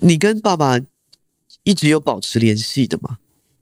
[0.00, 0.80] 你跟爸爸
[1.64, 3.18] 一直有保持联系的吗？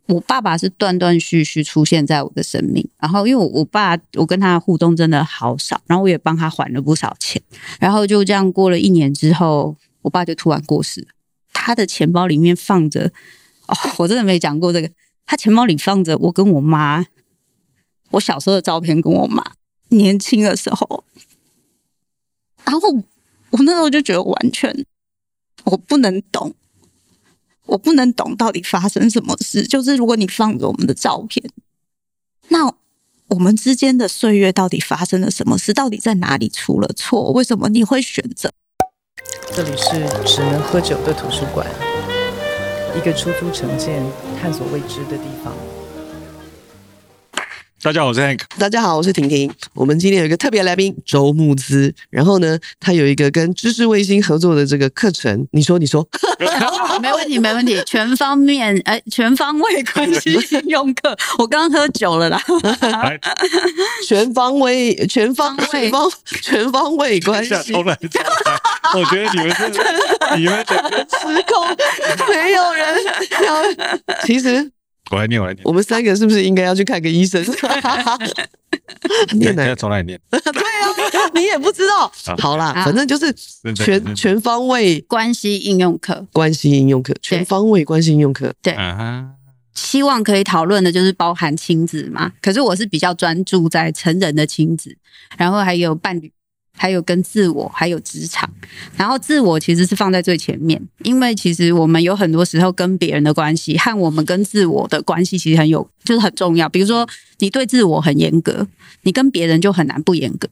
[0.07, 7.41] 我爸爸是断断续续出现在我的生命，然后因为我爸，我跟他互动真的好少，然后我也帮他还了不少钱，
[7.79, 11.07] 然后就这样过了一年之后，我爸就突然过世了。
[11.53, 13.12] 他的钱包里面放着，
[13.69, 14.91] 哦， 我真的没讲过这个，
[15.27, 17.07] 他钱包里放着我跟我妈，
[18.11, 19.45] 我小时候的照片，跟我妈
[19.91, 21.05] 年轻的时候，
[22.65, 22.89] 然后
[23.51, 24.75] 我那时候就觉得完全
[25.71, 26.55] 我不能懂。
[27.66, 29.64] 我不能懂到底发生什么事。
[29.67, 31.45] 就是如果你放着我们的照片，
[32.48, 32.74] 那
[33.28, 35.72] 我们之间的岁月到底发生了什么事？
[35.72, 37.30] 到底在哪里出了错？
[37.30, 38.50] 为什么你会选择？
[39.54, 41.64] 这里是只能喝酒的图书馆，
[42.96, 44.04] 一个出租城建、
[44.40, 45.54] 探索未知的地方。
[47.82, 48.40] 大家好，我是 Hank。
[48.58, 49.50] 大家好，我是婷婷。
[49.72, 55.46] 我们今天有一个特别来宾周慕姿，然后呢，他有一个跟知识卫星合作的这个课程。
[55.52, 56.06] 你说，你说，
[57.00, 61.16] 没问题，没问题，全方面，哎，全方位关系应用课。
[61.38, 62.38] 我刚刚喝酒了啦，
[64.06, 67.55] 全方位，全方位，全方，全方位关系。
[67.72, 67.83] 我
[69.06, 71.67] 觉得你们是，你们整个失控，
[72.28, 72.94] 没有人
[73.42, 73.65] 要。
[74.27, 74.70] 其实。
[75.11, 75.62] 我来念，我来念。
[75.64, 77.44] 我们三个是不是应该要去看个医生？
[79.33, 79.75] 念哪？
[79.75, 80.20] 从哪里念？
[80.30, 82.11] 对啊，你也不知道。
[82.39, 83.33] 好啦，反正就是
[83.75, 88.53] 全全方位关系应用课，关系应用课，全方位关系应用课。
[88.62, 88.77] 对，
[89.75, 92.33] 希望可以讨论的就是包含亲子嘛。
[92.41, 94.97] 可是我是比较专注在成人的亲子，
[95.36, 96.33] 然后还有伴侣。
[96.81, 98.50] 还有跟自我，还有职场，
[98.97, 106.67] 然后自我其实是放在最前面，因为其实我们有很多时候跟别人的关系和我们跟自我的关系其实很有，就是很重要。
[106.70, 107.06] 比如说，
[107.41, 108.67] 你对自我很严格，
[109.03, 110.48] 你跟别人就很难不严格。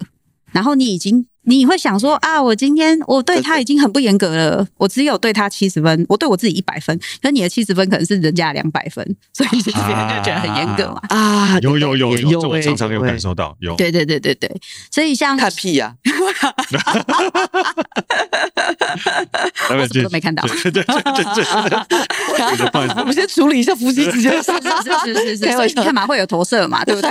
[0.53, 1.25] 然后你已经。
[1.49, 11.01] 你会想说啊，我今天我对他已经很不严格了，我只有对他七十分，我对我自己一百分，可你的七十分可能是人家两百分， 所以别人就觉得很严格嘛。
[11.09, 13.75] 啊，有有有有，这我常常有感受到，有。
[13.77, 14.55] 对对对对对，
[14.91, 15.95] 所以像看屁呀，
[19.71, 20.43] 我什么都没看到。
[20.47, 21.03] 对对对对
[21.89, 24.61] 对，我们先处理一下夫妻之间是是
[25.15, 27.11] 是是是，所以你看嘛，会有投射嘛，对不对？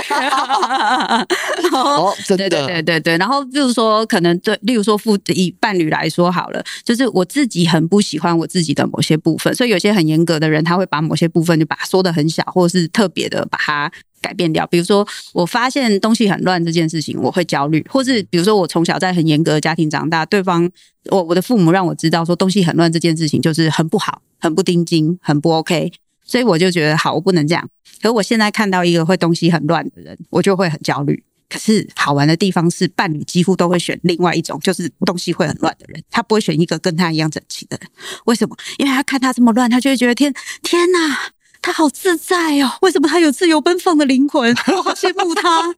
[1.72, 4.27] 哦，真的，对对对对，然后就是说可能。
[4.38, 13.90] 对，例如说，父以伴侣来说好了，就是我自己很不喜欢我自己的某些部分，所以有些很严格的人，他会把某些部分就把它缩得很小，或者是特别的把它
[14.20, 14.66] 改变掉。
[14.66, 20.68] 比如说，我发现东西很乱这件事情，我会焦虑；或是比如说，我从小在很严格的家庭长大，对方
[21.10, 25.92] 我我的父母让我知道说东西很乱这件事情就是很不好、很不丁金、很不 OK，
[26.24, 27.68] 所以我就觉得好，我不能这样。
[28.02, 31.22] 可我现在看到一个会东西很乱的人，我就会很焦虑。
[31.48, 37.90] 可是好玩的地方是，伴侣几乎都会选另外一种，就是东西会很乱的人，他不会选一个跟他一样整齐的人。
[38.26, 38.54] 为什么？
[38.76, 40.32] 因为他看他这么乱，他就会觉得天
[40.62, 41.32] 天哪，
[41.62, 42.70] 他好自在哦！
[42.82, 44.54] 为什么他有自由奔放的灵魂？
[44.76, 45.74] 我好羡慕他，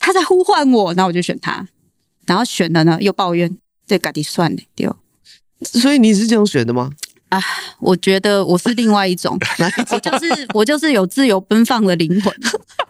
[0.00, 1.66] 他在呼唤我，然后我就选他。
[2.26, 3.56] 然后选了呢，又抱怨，
[3.86, 4.96] 这赶紧算了丢。
[5.62, 6.90] 所以你是这样选的吗？
[7.28, 7.40] 啊，
[7.78, 9.38] 我觉得我是另外一种，
[9.90, 12.34] 我 就是我就是有自由奔放的灵魂。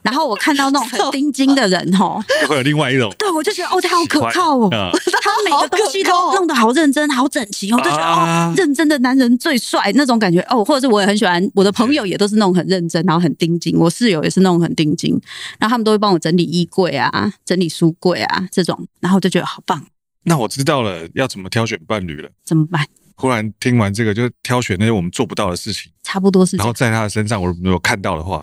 [0.02, 3.14] 然后我看到那种很 钉金的人，吼，会有另外一种。
[3.18, 10.64] 对，我就觉得哦，他好可靠哦，他每个东西都 弄得好认真、好整齐，我就觉得哦，认真的男人最帅那种感觉哦。
[10.64, 13.78] 或者是我也很喜欢，我的朋友也都是那种很认真，然后很钉金。
[13.78, 15.12] 我室友也是那种很钉金，
[15.58, 19.84] 然后他们都会帮我整理衣柜啊、整理书柜啊这种，然后就觉得好棒。
[20.24, 22.28] 那我知道了，要怎么挑选伴侣了？
[22.44, 22.86] 怎么办？
[23.16, 26.56] 忽然听完这个，就挑选那些我们做不到的事情，差不多是。
[26.56, 28.42] 然后在他的身上，我如果看到的话，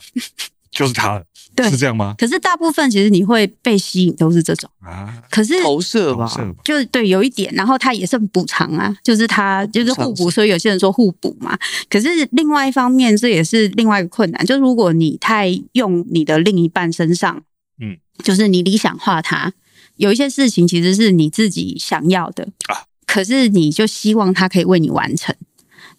[0.71, 1.23] 就是他了。
[1.55, 2.15] 对，是这样吗？
[2.17, 5.21] 可是大部分其实你会被吸引，都是这种啊。
[5.29, 6.29] 可是投射吧，
[6.63, 7.53] 就对，有一点。
[7.53, 11.57] 然后他也是补偿啊，就是他就是互补，所以有些人说互补嘛。
[11.89, 17.41] 可是另外一方面，这也是另外一个困难，就是如果你太用你的另一半身上，
[17.81, 19.51] 嗯，就是你理想化他，
[19.97, 22.85] 有一些事情其实是你自己想要的啊。
[23.05, 25.35] 可是你就希望他可以为你完成，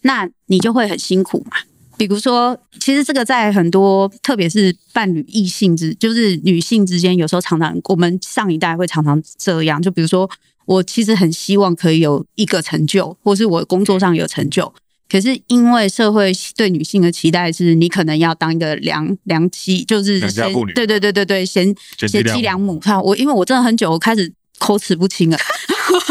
[0.02, 1.58] 那你就会很辛苦嘛。
[2.06, 9.80] 比如说，其实这个在很多，特别是伴侣异性之，就是女性之间，有时候常常我们上一代会常常这样。
[9.82, 10.28] 就比如说，
[10.64, 14.72] 我其实很希望可以有一个成就，或是我工作上有成就。
[15.10, 20.72] 可是因为社会对女性的期待是，你可能要当一个良良妻，就是良家妇女。
[20.72, 22.80] 对对对对对，贤贤妻良母。
[22.80, 25.36] 哈，我因为我真的很久，我开始口齿不清了。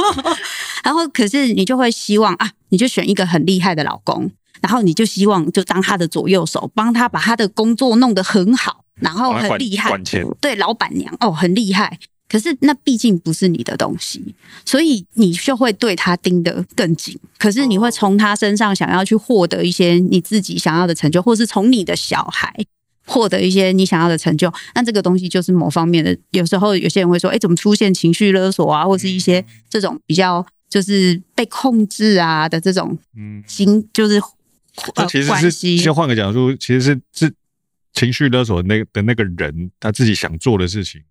[0.85, 4.29] 然后，可是你就会希望啊，你就选一个很厉害的老公，
[4.61, 11.99] 然后你就希望就当他的左右手，帮他把他的工作弄得很好，然后很厉害，管钱，对，老板娘哦，很厉害。
[12.27, 17.17] 可是那毕竟不是你的东西，所以你就会对他盯得更紧。
[17.39, 22.53] 可是你会从他身上想要去获得一些你自己想要的成就，或是从你的小孩
[23.07, 24.53] 获得一些你想要的成就。
[24.75, 26.15] 那这个东西就是某方面的。
[26.29, 34.21] 有时候有些人会说：“哎，怎么出现情绪勒索啊，或是一些这种比较就是被控制啊的这种嗯，心就是
[34.95, 37.33] 呃其实是先换个角度，其实是是。
[37.91, 41.01] 情绪勒索的那的那个人，他自己想做的事情，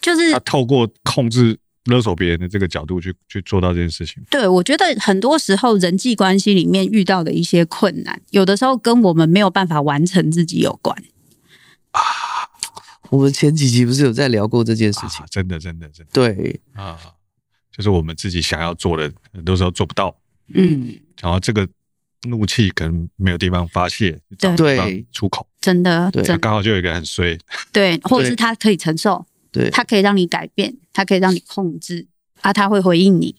[0.00, 4.22] 就是他透过控制勒索别人的这个角度去去做到这件事情。
[4.30, 10.96] 对，我觉得很多时候人际关系里面遇到的一些困难，有的时候跟我们没有办法完成自己有关。
[11.90, 12.00] 啊，
[13.10, 15.22] 我们前几集不是有在聊过这件事情？
[15.22, 16.12] 啊、真的，真的，真的。
[16.12, 16.96] 对啊，
[17.76, 20.16] 就是我们自己想要做的，很多时候做不到。
[20.54, 21.68] 嗯，然后这个。
[22.28, 27.38] 怒气可能没有地方发泄，对，出口真的，对，刚好就有一个很衰，
[27.72, 32.06] 对，或者是他可以承受，对，他可以让你改变，他可以让你控制，
[32.42, 33.34] 啊，他会回应你，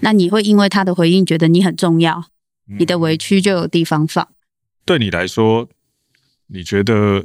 [0.00, 2.24] 那你会因为他的回应觉得你很重要，
[2.78, 4.24] 你的委屈就有地方放。
[4.24, 4.34] 嗯。
[4.84, 5.68] 对你来说，
[6.46, 7.24] 你觉得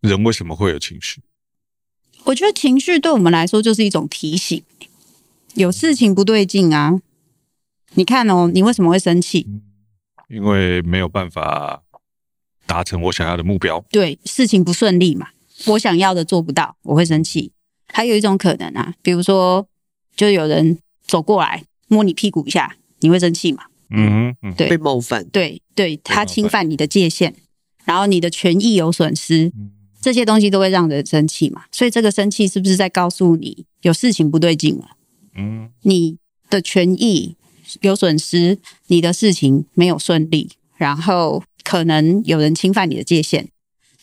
[0.00, 1.22] 人为什么会有情绪？
[2.24, 4.62] 我觉得情绪对我们来说就是一种提醒，
[5.54, 7.00] 有事情不对劲啊。
[7.94, 9.46] 你看哦，你为什么会生气？
[10.30, 11.82] 因为没有办法
[12.64, 15.26] 达成我想要的目标，对，事情不顺利嘛，
[15.66, 17.50] 我想要的做不到，我会生气。
[17.92, 19.66] 还有一种可能啊，比如说，
[20.14, 23.64] 就有人走过来摸你屁股一下，你会生气嘛？
[23.90, 27.34] 嗯嗯，对，被冒犯，对对，他侵犯你的界限，
[27.84, 29.50] 然后你的权益有损失，
[30.00, 31.64] 这些东西都会让人生气嘛。
[31.72, 34.90] 所以这个生气是不是在告诉你有事情不对劲了？
[35.34, 36.18] 嗯，你
[36.48, 37.34] 的权益。
[37.80, 43.48] 有损失，你的事情没有顺利，然后可能有人侵犯你的界限，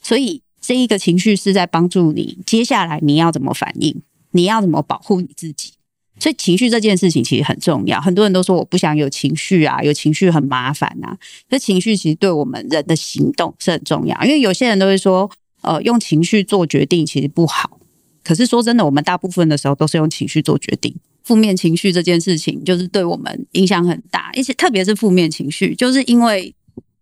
[0.02, 5.74] 所以这一个情绪是在帮助你，接下来你要怎么反应，你要怎么保护你自己。
[6.20, 8.02] 所以情绪这件事情其实很重要。
[8.02, 11.16] 很多人都说我不想有情绪啊，有情绪很麻烦啊。
[11.48, 15.30] 这情绪其实对我们人的行动是很重要，因为有些人都会说，
[15.62, 17.80] 呃，用情绪做决定其实不好。
[18.24, 20.96] 可是说真的，我们大部分的时候都是用情绪做决定。
[21.28, 26.56] 负面情绪这件事情，就是对我们影响很大，而且特别是负面情绪，就是因为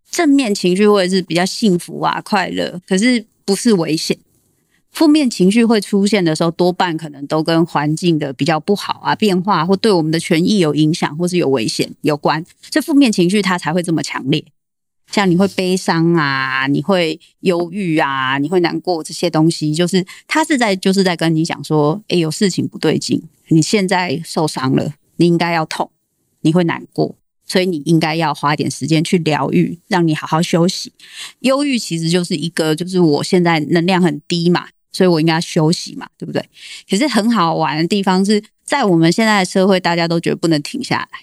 [0.09, 4.17] 正面情绪会是比较幸福啊、快乐，可是不是危险。
[4.89, 14.43] 负面情绪会出现的时候，多半可能都跟环境的比较不好啊、变化，或对我们的权益有影响，或是有危险有关，所以负面情绪它才会这么强烈。
[15.15, 23.23] 像你会悲伤啊，你会忧郁啊，你会难过这些东西，就是他是在就是在跟你讲说，诶，有事情不对劲。
[23.47, 25.89] 你现在受伤了，你应该要痛，
[26.41, 27.15] 你会难过，
[27.45, 30.91] 所以你应该要花点时间去疗愈，让你好好休息。
[31.39, 36.43] 忧郁其实就是一个，就是我现在能量很低嘛，所以我应该休息嘛，对不对？
[36.89, 41.19] 可是很好玩的地方是在我们现在的社会，大家都觉得不能停下来，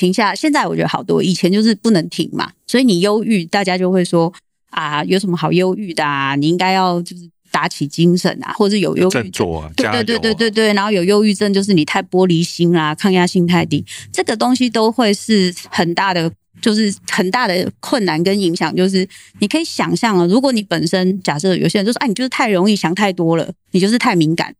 [0.00, 0.34] 停下。
[0.34, 4.32] 现在我觉得好多，以前就是不能停嘛，所以你忧郁，大家就会说
[4.70, 6.34] 啊，有什么好忧郁的啊？
[6.36, 7.30] 你应该要就是。
[7.52, 16.30] 打起精神啊，或者有忧郁症，对对对对对对，然后有忧郁症就是你太玻璃心啦，抗压性太低，这个东西都会是很大的，
[16.62, 18.72] 就是很大的困难跟影响。
[18.76, 19.04] 就是
[19.40, 24.54] 你可以想象啊，如果你本身假设有些人就说，哎，你就是太容易想太多了，你就是太敏感。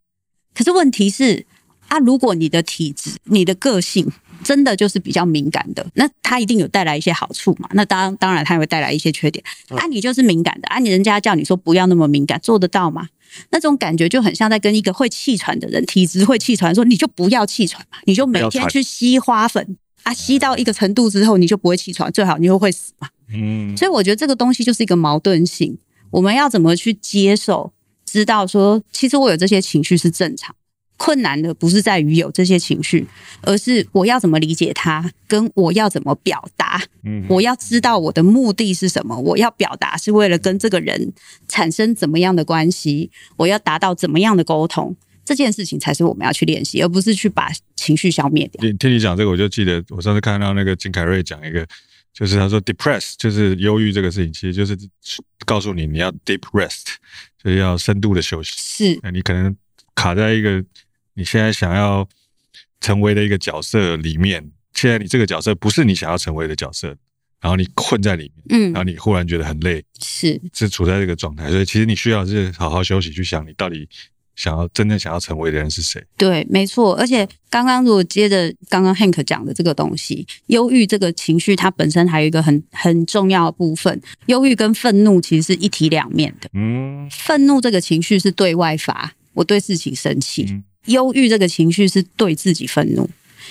[0.53, 1.47] 可是问题是
[1.87, 4.11] 啊，如果你的体质、你的个性。
[4.43, 7.69] 真的就是比较敏感的，那它一定有带来一些好处嘛？
[7.73, 9.45] 那当当然它也会带来一些缺点。
[9.69, 13.09] 啊，你就是敏感的，啊，你人家叫你说不要那么敏感，做得到吗？
[13.51, 23.09] 那种感觉就很像在跟一个会气喘的人，体质会气喘，说你就不要气喘嘛，你就每天去吸花粉啊，吸到一个程度之后你就不会气喘，最好你又会死嘛。
[23.33, 25.79] 嗯，所以我觉得这个东西就是一个矛盾性，
[26.11, 27.73] 我们要怎么去接受，
[28.05, 30.53] 知道说其实我有这些情绪是正常。
[31.03, 33.07] 困难的不是在于有这些情绪，
[33.41, 36.79] 而是我要怎么理解它，跟我要怎么表达。
[37.05, 41.11] 嗯，我要知道我的目的是什么，我要表达是为了跟这个人
[41.49, 48.61] 产生怎么样的关系，我要达到怎么样的沟通，这件事情才是我们要去练习，而不是去把情绪消灭掉。
[48.79, 51.67] 听你讲这个，我就记得我上次看到那个金凯瑞讲一个，
[52.13, 54.77] 就是他说 depress 就是忧郁这个事情，其实就是
[55.47, 56.97] 告诉你你要 deep rest，
[57.43, 58.53] 就是要深度的休息。
[58.59, 59.57] 是，那你可能
[59.95, 60.63] 卡在一个。
[61.15, 62.09] 你现在想要
[62.81, 66.89] 成为的一个角色里面，现在你这个角色不是你想要成为的角色，
[67.41, 73.87] 然后你困在里面，嗯，然后你忽然觉得很累，是是处在这个状态，所以其实你需要是好好休息，去想你到底
[74.37, 76.03] 想要真正想要成为的人是谁。
[76.17, 76.95] 对，没错。
[76.95, 86.49] 而且刚刚如果接着刚刚 Hank 讲的这个东西，忧郁这个情绪，它本身还有一个很很重要的部分，忧郁跟愤怒其实是一体两面的。
[86.55, 89.13] 嗯，愤怒这个情绪是对外发。
[89.33, 93.09] 我对事情生气，忧郁这个情绪是对自己愤怒，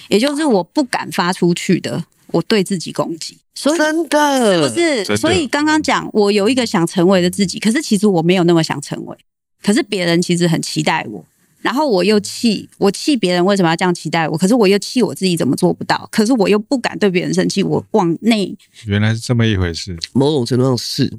[0.07, 3.37] 也就是我不敢发出去的，我对自己攻击。
[3.55, 5.17] 所以真的是不是？
[5.17, 9.17] 所以刚刚讲我有一个想成为的自己，可是其实我没有那么想成为，
[9.61, 11.25] 可是别人其实很期待我。
[11.61, 14.37] 然后我又气，我气别人为什么要这样期待我？
[14.37, 16.07] 可是我又气我自己怎么做不到？
[16.09, 18.55] 可是我又不敢对别人生气，我往内。
[18.85, 19.97] 原来是这么一回事。
[20.13, 21.11] 某种程度上是，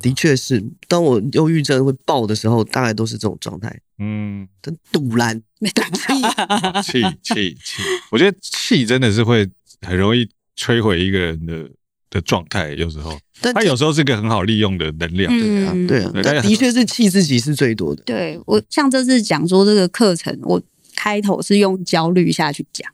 [0.00, 0.62] 的确是。
[0.88, 3.80] 当我忧郁症会爆的时候，大概都是这种状态。
[3.98, 5.70] 嗯，真赌烂，没
[6.82, 7.82] 气气气。
[8.10, 9.48] 我觉得气真的是会
[9.80, 11.68] 很容易摧毁一个人的。
[12.08, 18.02] 的状态有时候，但他有时候是个很好利用的能量，嗯、对啊，对啊，的确是气自己是最多的。
[18.04, 20.62] 对，我像这次讲说这个课程，我
[20.94, 22.88] 开头是用焦虑下去讲，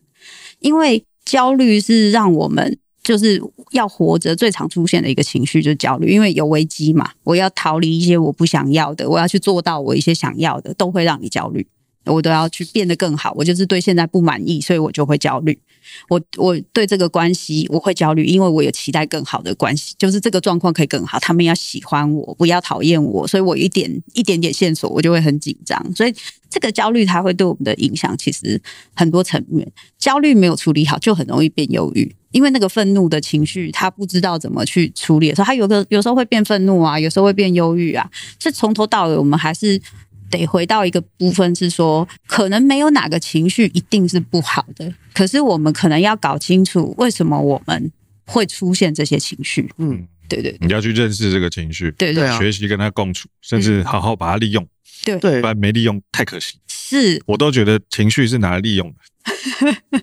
[0.60, 3.42] 因为焦虑是让我们就是
[3.72, 11.66] 要活着最常出现的一个情绪，就是焦虑，因为有危机嘛，我要逃离一些我不想要的，我要去做到我一些想要的，都会让你焦虑。
[12.06, 15.58] 我都要去变得更好，我就是对现在不满意，所以我就会焦虑。
[16.08, 25.94] 我我对这个关系我会焦虑，因为我有期待更好的关系，就是这个状况可以更好，他们要喜欢我，不要讨厌我，所以我一点一点点线索我就会很紧张。
[25.94, 26.14] 所以
[26.48, 28.60] 这个焦虑它会对我们的影响其实
[28.94, 29.70] 很多层面。
[29.98, 38.08] 焦虑没有处理好，就很容易变忧郁，因为那个愤怒的情绪他不知道怎么去处理的时候，他有个有时候会变愤怒啊，有时候会变忧郁啊。
[38.38, 39.80] 这从头到尾我们还是。
[40.32, 47.92] 得回到一个部分是说，可能没有哪个情绪一定是不好的，可是我们可能要搞清楚为什么我们
[48.26, 49.70] 会出现这些情绪。
[49.78, 54.66] 嗯，对对，你要去认识这个情绪，对对，学习跟他共处，甚至好好把它利用。
[55.04, 56.56] 对对，不然没利用太可惜。
[56.68, 60.02] 是，我都觉得情绪是拿来利用的。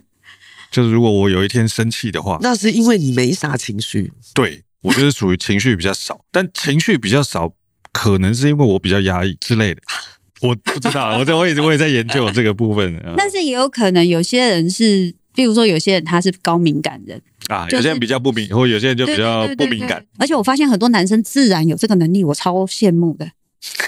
[0.70, 4.12] 就是如果我有一天生气的话，那是因为你没啥情绪。
[4.34, 7.52] 对，我就是属于情绪比较少，但情绪比较少，
[7.92, 9.82] 可能是因为我比较压抑之类的。
[10.42, 13.00] 我不知道，我在我也我也在研究这个部分。
[13.16, 20.04] 但是也有可能有些人是，比如说有些人他是高敏感人啊，有些人比较不敏，或有些人就比较不敏感。
[20.18, 23.30] 而且我发现很多男生自然有这个能力，我超羡慕的。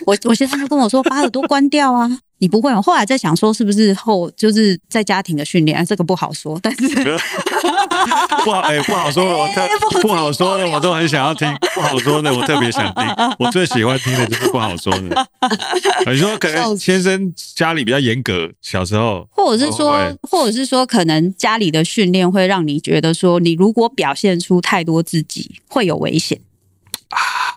[0.04, 2.18] 我我先生就跟我说，把耳朵关掉啊。
[2.42, 6.58] 你不会，我后来在想说，是不是后就是在家庭的训练，这个不好说。
[6.60, 6.88] 但是
[8.44, 11.48] 不好哎、欸，不好说的，我特不好说的，我都很想要听。
[11.72, 13.04] 不好说的，我特别想听。
[13.38, 15.28] 我最喜欢听的就是不好说的。
[16.10, 26.40] 你说可能先生家里比较严格，小时候，或者是说，或者是说，可能家里的训练会让你觉得说，你如果表现出太多自己，会有危险。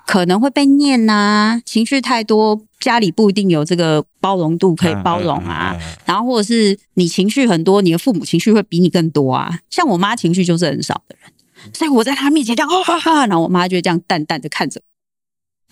[0.05, 5.75] 可能会被念呐、啊，情绪太多，家里不一定有这个包容度可以包容啊。
[6.05, 9.59] 然后或者是你情绪很多，你的父母情绪会比你更多啊。
[9.69, 11.31] 像我妈情绪就是很少的人，
[11.73, 14.79] 所以我在她面前这样哈哈，然后我妈就会这样淡淡的看着，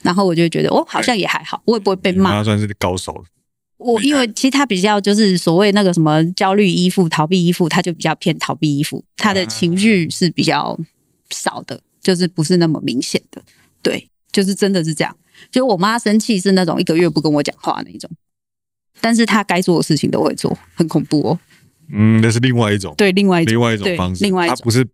[0.01, 2.31] 然后我就觉得哦，好像也还好，我也不会被骂。
[2.31, 3.23] 她算是高手了。
[3.77, 10.75] 我因为其实她比较就是所谓那个什么焦虑依附、逃避依附，她就比较偏逃避依附，她的情绪是比较
[11.29, 13.43] 少的，就是不是那么明显的，
[13.83, 14.09] 对。
[14.33, 15.15] 就是真的是这样，
[15.49, 18.09] 就我妈生气是那种一个月不跟我讲话那种，
[18.99, 21.39] 但是她该做的事情都会做，很恐怖哦。
[21.93, 24.85] 嗯，那是另外一种，对，另外一种，另外一种方式，另外一种，她不是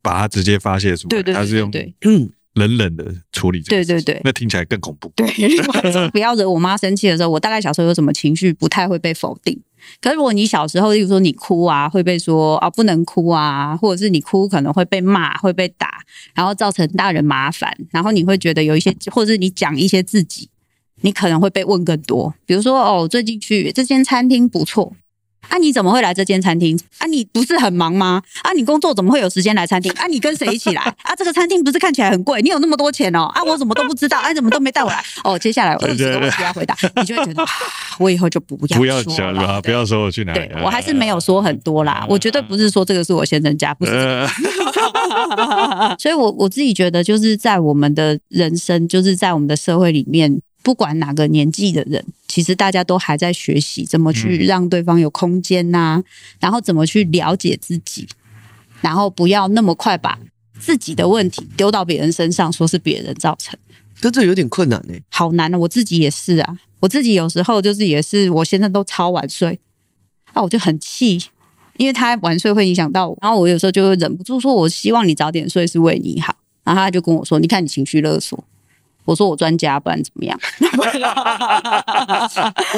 [0.00, 1.70] 把它直接发泄出来，对对，她是用
[2.54, 5.12] 冷冷的处理，对对对，那听起来更恐怖。
[5.16, 5.26] 对，
[6.12, 9.60] 不要惹我妈生气的时候，我大概小时候有什么情绪不太会被否定。
[10.00, 16.00] 可是如果你小时候，例如说你哭啊，会被说啊不能哭啊，或者是你哭可能会被骂、会被打，
[16.34, 20.48] 然后造成大人麻烦，然后你会觉得有一些，或者是你讲一些自己，
[21.00, 22.34] 你可能会被问更多。
[22.46, 24.94] 比如说哦，最近去这间餐厅不错。
[25.48, 26.78] 啊，你怎么会来这间餐厅？
[26.98, 28.22] 啊，你不是很忙吗？
[28.42, 29.90] 啊，你工作怎么会有时间来餐厅？
[29.92, 30.82] 啊，你跟谁一起来？
[31.02, 32.40] 啊，这个餐厅不是看起来很贵？
[32.42, 33.24] 你有那么多钱哦？
[33.34, 34.18] 啊，我怎么都不知道？
[34.18, 35.02] 啊，怎么都没带我来？
[35.22, 37.44] 哦，接下来我二十个问题要回答，你就会觉得，
[37.98, 40.40] 我以后就不要不要讲了，不要说我去哪里。
[40.40, 43.92] 对，我还是没有说很多啦，我绝对不是说这个是我先生家，不是。
[45.98, 50.40] 所以我我自己觉得，就是在我们的人生，就是在我们的社会里面。
[50.64, 56.04] 不管哪个年纪的人，其实大家都还在学习怎么去让对方有空间呐、啊，
[56.40, 58.08] 然后怎么去了解自己，
[58.80, 60.18] 然后不要那么快把
[60.58, 63.56] 自己的问题丢到别人身上，说是别人造成。
[64.00, 65.58] 但这有点困难呢、欸，好难啊！
[65.58, 69.60] 我自己也是啊，我自己有时候就是也是，我现在都超晚睡，
[70.32, 71.22] 啊，我就很气，
[71.76, 78.42] 因为他晚睡会影响到我，然后我有时候就会忍不住说，我希望你早点睡是为你好，然后他就跟我说，你看你情绪勒索。
[79.04, 80.38] 我说我专家，不然怎么样？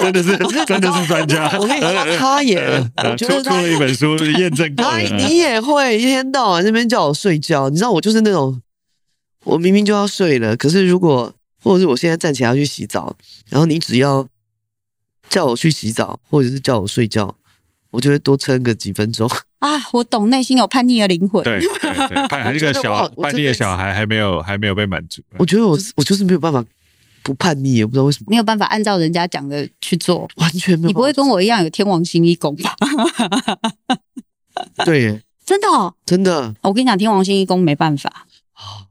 [0.00, 1.50] 真的是，真的是专家。
[1.59, 2.59] 我跟你说，他也，
[2.97, 4.85] 我觉得出了一本书验证过。
[4.85, 8.61] 他你也会一天到晚这边叫我睡觉，你知道我就是那种，
[9.45, 13.16] 我明明就要睡了，可是如果或者是我现在站起来要去洗澡，
[13.49, 14.26] 然后你只要
[15.28, 17.35] 叫我去洗澡，或者是叫我睡觉，
[17.90, 19.28] 我就会多撑个几分钟。
[19.61, 21.43] 啊，我懂，内心有叛逆的灵魂。
[21.43, 25.23] 对对对， 叛逆这个小叛逆的小孩还没有还没有被满足。
[25.38, 26.64] 我觉得我我就是没有办法
[27.23, 28.26] 不叛逆，也不知道为什么。
[28.28, 30.88] 没有办法按照人家讲的去做，完全没有。
[30.88, 32.76] 你不会跟我一样有天王星一宫吧？
[34.85, 36.55] 对耶，真的哦，真的。
[36.62, 38.26] 我跟你讲，天王星一宫没办法，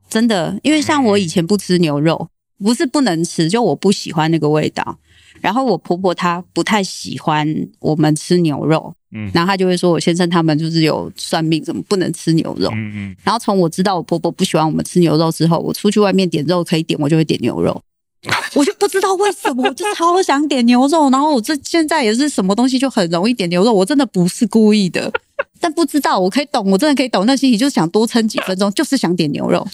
[0.09, 2.27] 真的，因为像我以前不吃牛肉，
[2.59, 4.97] 不是不能吃，就我不喜欢那个味道。
[5.41, 7.47] 然后我婆婆她不太喜欢
[7.79, 12.69] 我们吃牛肉，嗯，然后她就会说我先生他们就是有算命，怎么不能吃牛肉？
[12.73, 13.15] 嗯嗯。
[13.23, 17.81] 然后从我知道我婆婆不喜欢我们吃牛肉之后，我出去外面点肉可以点，我就会点牛肉。
[18.55, 21.11] 我就不知道为什么，我就超想点牛肉。
[21.11, 25.11] 然后我这现在也是什么东西就很容易点牛肉，我真的不是故意的，
[25.59, 29.67] 但不知道我可以懂，我真的可以懂那心里，就是想多撑几分钟，就是想点牛肉。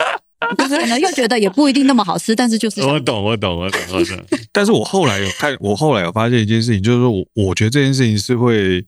[0.58, 4.18] 可能又觉得也不一定那么好吃，但是就是我懂，我懂，我懂，我懂。
[4.52, 8.84] 但是我后来有看，我后来有发现一件事情，就是说我我觉得这件事情是会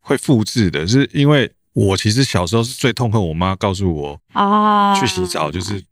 [0.00, 5.82] 会复制的，是因为我其实小时候是最痛恨我妈告诉我啊，去洗澡就是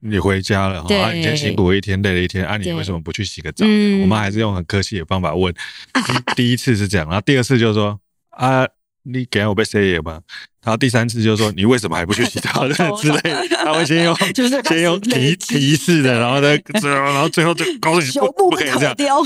[0.00, 3.64] 你回家了，啊，你今天辛苦了一天，累了一天，啊，你为什么不去洗个澡？
[4.02, 5.54] 我妈还是用很客气的方法问，
[6.34, 7.98] 第一次是这样，然后第二次就是说
[8.30, 8.66] 啊。
[9.04, 10.20] 你给我被塞野吗？
[10.62, 12.68] 然后第三次就说，你为什么还不去洗澡
[13.00, 13.42] 之类的？
[13.64, 18.94] 他会先用， 就是先用提提示的，然后再，然后最后就告诉你不不可以这样。
[18.98, 19.16] 然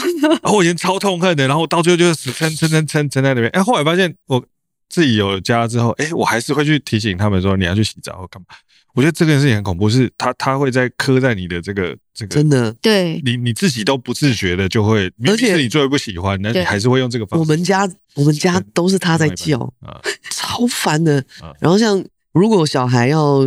[0.45, 3.49] 后我以前超痛恨的，然后到最后就是死撑撑撑撑撑在那边。
[3.51, 4.45] 哎，后来发现我
[4.89, 8.47] 自己有家之后，哎，我还是会去提醒他们说，你要去洗澡或干嘛。
[8.95, 17.41] 我觉得这件事情很恐怖，是他他会在刻在你的这个这个真的对，你你自己都不自觉的就会，而且是你最不喜欢，那你还是会用这个方式。
[17.41, 20.01] 我们家我们家都是他在叫啊，
[20.31, 21.25] 超烦的。
[21.59, 23.41] 然后像如果小孩要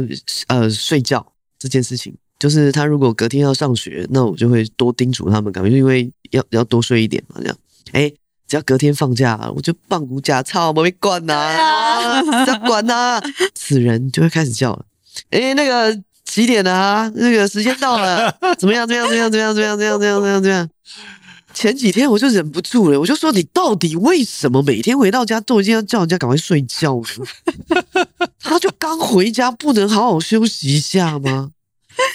[0.47, 1.25] 呃睡觉
[1.57, 7.57] 这件事情，就是他如果隔天要上学，那我就会多叮嘱他们，感觉因为要要多睡一点嘛，这样。
[7.93, 8.11] 哎，
[8.47, 13.21] 只要隔天放假，我就放骨假操，我没管呐，不要管呐，
[13.53, 14.85] 此人就会开始叫了。
[15.31, 17.11] 哎、欸，那个几点了啊？
[17.15, 18.87] 那个时间到了，怎么样？
[18.87, 19.07] 怎么样？
[19.09, 19.29] 怎么样？
[19.31, 19.53] 怎么样？
[19.53, 19.77] 怎么样？
[19.77, 19.99] 怎么样？
[19.99, 20.41] 怎么样？
[20.41, 20.69] 怎么样？
[21.53, 28.05] 前几天我就忍不住了，我就说：“你到底为什么每天回到家都一定要叫人家赶快睡觉呢？
[28.39, 31.49] 他就刚回家，不能好好休息一下吗？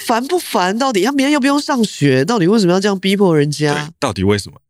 [0.06, 0.78] 烦不烦？
[0.78, 2.24] 到底他明天又不用上学？
[2.24, 3.90] 到底为什么要这样逼迫人家？
[3.98, 4.60] 到底为什么？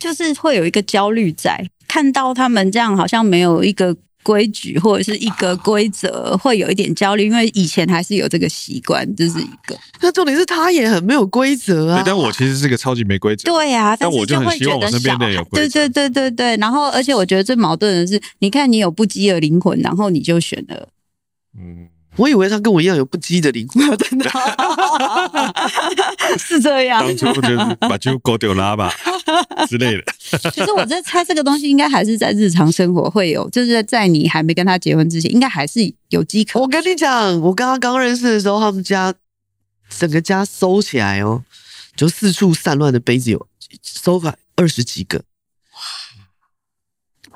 [0.00, 9.74] 就是会有一个焦虑在，看到他们这样，好像没有一个。”规矩或者是一个规则，会有一点焦虑，因为以前还是有这个习惯，这是一个。
[10.02, 12.02] 那重点是他也很没有规则啊。
[12.04, 13.50] 但我其实是个超级没规则。
[13.50, 15.68] 对呀、啊，但我就很希望我身边的人有规则。
[15.70, 16.56] 对对对对对。
[16.58, 20.88] 然后，而且我觉得最矛盾的是，你看你有不羁的灵魂，然后你就选了，
[21.58, 21.88] 嗯。
[22.16, 24.28] 我以为他跟我一样有不羁的灵魂，真的
[26.36, 27.00] 是这样。
[27.00, 28.92] 当初就是把就狗丢拉吧
[29.68, 30.04] 之类的。
[30.52, 36.60] 其实我在猜这个东西应该还是在日常生活会有，就是在你还没跟他结婚之前，应该还是有迹可。
[36.60, 39.14] 我跟你讲，我跟他刚认识的时候，他们家
[39.88, 41.42] 整个家收起来哦，
[41.96, 43.46] 就四处散乱的杯子有
[43.82, 45.22] 收了二十几个，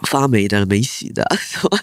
[0.03, 1.79] 发霉的、没洗的，什么。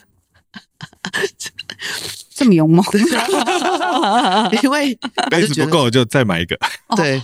[2.33, 2.83] 这么勇猛，
[4.63, 4.97] 因为
[5.29, 6.57] 杯子不够就再买一个。
[6.95, 7.23] 对、哦，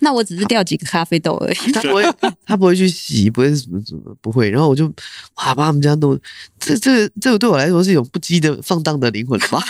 [0.00, 1.54] 那我只是掉几个咖啡豆而已。
[1.72, 2.04] 他不会，
[2.44, 4.50] 他不会去洗，不会什么什么，不会。
[4.50, 4.86] 然后我就
[5.36, 6.18] 哇，把他们家弄，
[6.58, 9.60] 这这这个对我来说是一种不羁的放荡的灵魂吧。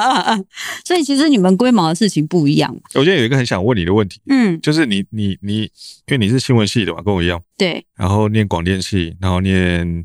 [0.84, 2.74] 所以其实你们龟毛的事情不一样。
[2.94, 5.70] 我今天有一个很想问你的问题，嗯，就是你你你，因
[6.12, 7.84] 为你是新闻系的嘛，跟我一样，对。
[7.94, 10.04] 然后念广电系，然后念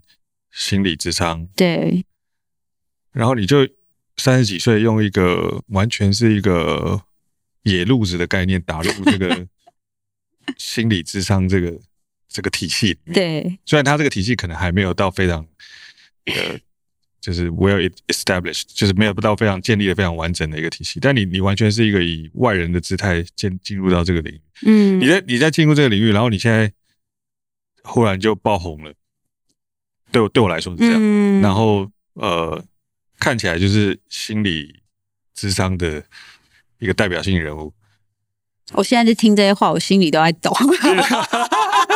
[0.51, 2.05] 心理智商，对。
[3.11, 3.67] 然后你就。
[4.17, 7.01] 三十几岁，用一个完全是一个
[7.63, 9.47] 野路子的概念打入这个
[10.57, 11.79] 心理智商这个
[12.27, 13.13] 这个体系里面。
[13.13, 15.45] 对，虽然他这个体系可能还没有到非常
[16.25, 16.59] 呃，
[17.19, 24.41] 就是 well established，就是没有到非常建立的非常完整的一个体系，但你你完全是一个以外人的姿态进进入到这个领域。
[24.65, 26.71] 嗯，你在你在进入这个领域，然后你现在
[27.83, 28.93] 忽然就爆红了，
[30.11, 30.95] 对我对我来说是这样。
[30.97, 32.63] 嗯，然后呃。
[33.19, 34.81] 看起来就是心理
[35.35, 36.03] 智商的
[36.79, 37.71] 一个代表性人物。
[38.73, 40.51] 我现在在听这些话，我心里都在抖。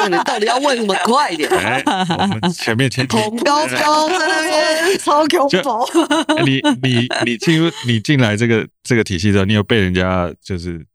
[0.07, 0.93] 你到底要问什么？
[1.03, 1.49] 快一点！
[1.49, 6.43] 哎，我们前面前恐高高在那边超恐怖。
[6.45, 10.85] 你你你进入你进来这个这个体系之后，你有被人家就是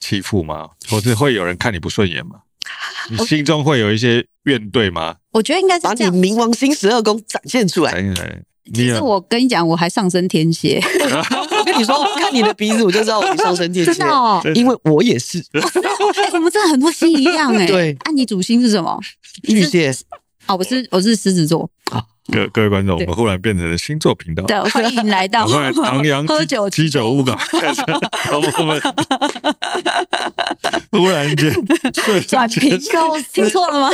[0.00, 0.68] 欺负吗？
[0.88, 2.40] 或是会有人看你不顺眼吗？
[3.10, 5.16] 你心中会有一些怨怼吗？
[5.30, 7.92] 我觉得应该是把你冥王星十二宫展现出来。
[7.92, 8.42] 展现出来。
[8.74, 10.80] 其实我跟你讲，我还上升天蝎。
[11.58, 13.92] 我跟你说，看你的鼻子，我就知道你上升天蝎。
[13.94, 15.38] 真的哦，因为我也是。
[15.52, 15.60] 哎，
[16.34, 17.66] 我们真的很多星一样哎。
[17.66, 19.00] 对，那你主星是什么？
[19.44, 19.92] 巨蟹。
[20.46, 21.68] 哦，我是我是狮子座。
[21.90, 24.42] 啊，各各位观众，我们忽然变成了星座频道。
[24.44, 25.46] 对，欢迎来到
[25.84, 27.32] 唐阳 喝酒鸡酒屋的。
[28.32, 28.50] 我们
[30.90, 31.52] 忽然间
[32.26, 32.78] 转频，
[33.32, 33.90] 听错了吗？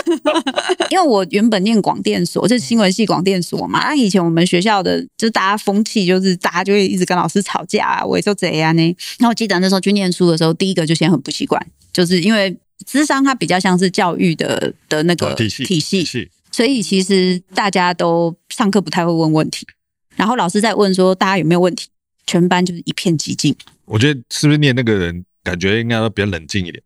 [0.90, 3.80] 因为我原本念广电所，就是新闻系广电所嘛。
[3.84, 8.96] 那以前我们学校的，就是大家风气就是大家就会一直跟老师吵架啊，我也就这样呢。
[9.18, 11.60] 那我记得那时候去念书的时候，第一个就先很不习惯，
[11.92, 16.30] 就是因为智商它比较像是教育的的那个体系体系。
[16.52, 19.66] 所以其实大家都上课不太会问问题，
[20.14, 21.88] 然后老师在问说大家有没有问题，
[22.26, 23.56] 全班就是一片寂静。
[23.86, 26.80] 我觉得是不是念那个人感觉应该都比较冷静一点？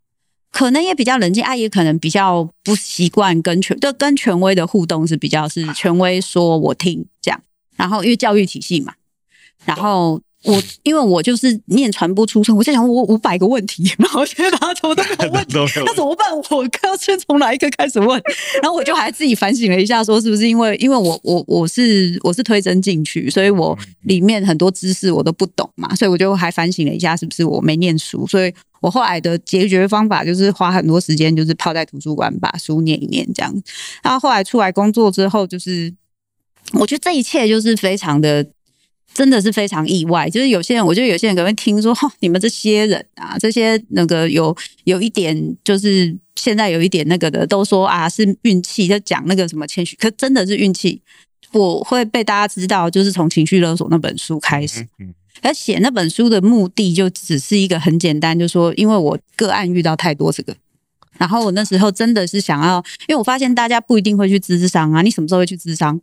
[0.51, 7.39] 可能也比较冷静，啊，也可能比较不习惯跟权，就跟权威的互动是比较是权威说我听这样，
[7.75, 8.93] 然后因为教育体系嘛，
[9.65, 10.19] 然后。
[10.43, 16.31] 我因为我就是念传播出身，我在想我五百个问题， 然后现在大家怎么 都没有问题，那怎么办？
[16.51, 18.21] 我要先从哪一个开始问？
[18.61, 28.25] 然后我就还自己反省了一下，说是不是因为因为我我我是我是推甄进去，所以我里面很多知识我都不懂嘛，所以我就还反省了一下，是不是我没念书？
[28.27, 33.51] 所以我后来的解决方法就是花很多时间，就是泡在图书馆把书念一念这样。
[34.03, 35.91] 然后后来出来工作之后，就是
[36.73, 38.45] 我觉得这一切就是非常的。
[39.17, 51.01] 真的是非常意外，就是有些人，我觉得有些人可能会听说，哈，你们这些人啊，这些那个有有一点，就是现在有一点那个的，都说啊是运气，就讲那个什么谦虚，可真的是运气。
[51.51, 54.87] 我会被大家知道，就是从《情绪勒索》那本书开始，
[55.41, 60.55] 而写那本书的目的就只是一个很简单，就是说因为我个案遇到太多这个，
[61.17, 62.77] 然后我那时候真的是想要，
[63.07, 65.99] 因为我发现大家不一定会去咨商啊，你什么时候会去咨商？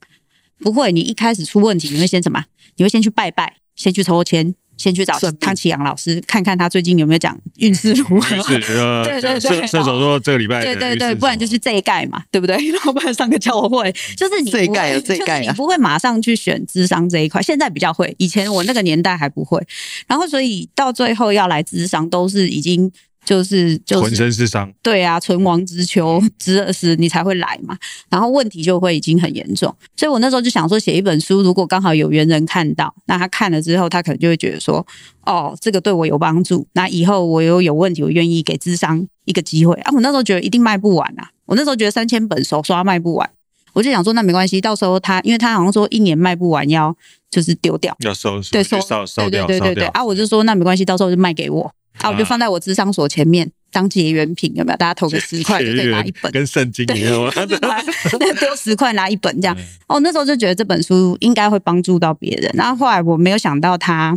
[0.60, 2.44] 不会，你一开始出问题，你会先什么？
[2.76, 8.36] 你会先去拜拜，先去抽签，先去找汤启阳老师，看看他最近有没有讲运势如何。
[8.44, 12.56] 对对对，射手座这个礼拜，对对对，不然就是这一盖嘛，对不对？
[12.70, 17.42] 然后不然上个教会， 就是你这一盖有这一盖，你不会马上去选智商这一块。
[17.42, 19.60] 现在比较会，以前我那个年代还不会。
[20.06, 22.90] 然后所以到最后要来智商，都是已经。
[23.24, 27.76] 就是就是浑身是伤，对啊，存亡之秋 之二时你才会来嘛，
[28.10, 34.86] 然后问题就会已经很严重，所以我那时候就想说，写一本书，如果刚好有缘人看到，那他看了之后，他可能就会觉得说，
[35.24, 39.92] 哦，这个对我有帮助，那以后我又有问题，我愿意给智商一个机会啊。
[39.94, 43.30] 我那时候觉得一定卖不完啊，我那时候觉得三千本手刷卖不完，
[43.72, 46.94] 我就想说，那没关系，到时候他，因为他好像说一年卖不完要
[47.30, 48.78] 就是丢掉，要收，对收，
[49.16, 51.72] 对对对对对啊，我就说那没关系，到时候就卖给我。
[51.98, 54.76] 啊，我就放在我智商所前面当结缘品，有没有？
[54.76, 57.32] 大家投个十块就可以拿一本，跟圣经一样。
[57.34, 59.56] 那丢 十块拿一本这样。
[59.86, 62.50] 哦，那时候就觉得这本书应该会帮助到别人。
[62.54, 64.16] 然后后来我没有想到它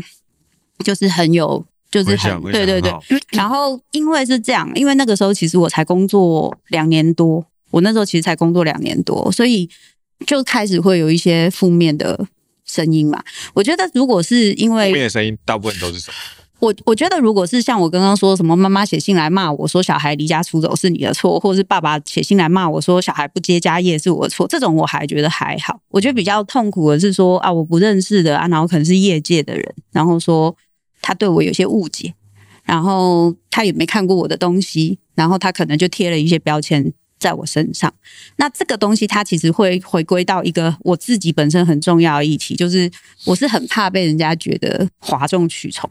[0.84, 2.92] 就是很有，就是很对对对。
[3.32, 9.70] 然后因为是这样，因为那个时候其实我才工作两年多，我那时候其实才工作两年多，所以
[10.26, 12.28] 就开始会有一些负面的
[12.66, 13.24] 声音嘛。
[13.54, 16.16] 我觉得如果是因为负面的声音，大部分都是什么？
[16.60, 25.80] 我我觉得，如果是像我刚刚说什么，妈妈写信来骂我说小孩离家出走是你的错，或者是爸爸写信来骂我说小孩不接家业是我的错，这种我还觉得还好。
[25.90, 30.56] 我觉得比较痛苦的是说啊，我不认识的啊，然后可能是业界的人，然后说
[31.02, 32.14] 他对我有些误解，
[32.64, 37.94] 然后他也没看过我的东西，然后他可能就贴了一些标签在我身上。
[38.38, 42.90] 那这个东西，它其实会回归到一个我自己本身很重要的议题，就是
[43.26, 45.88] 我是很怕被人家觉得哗众取宠。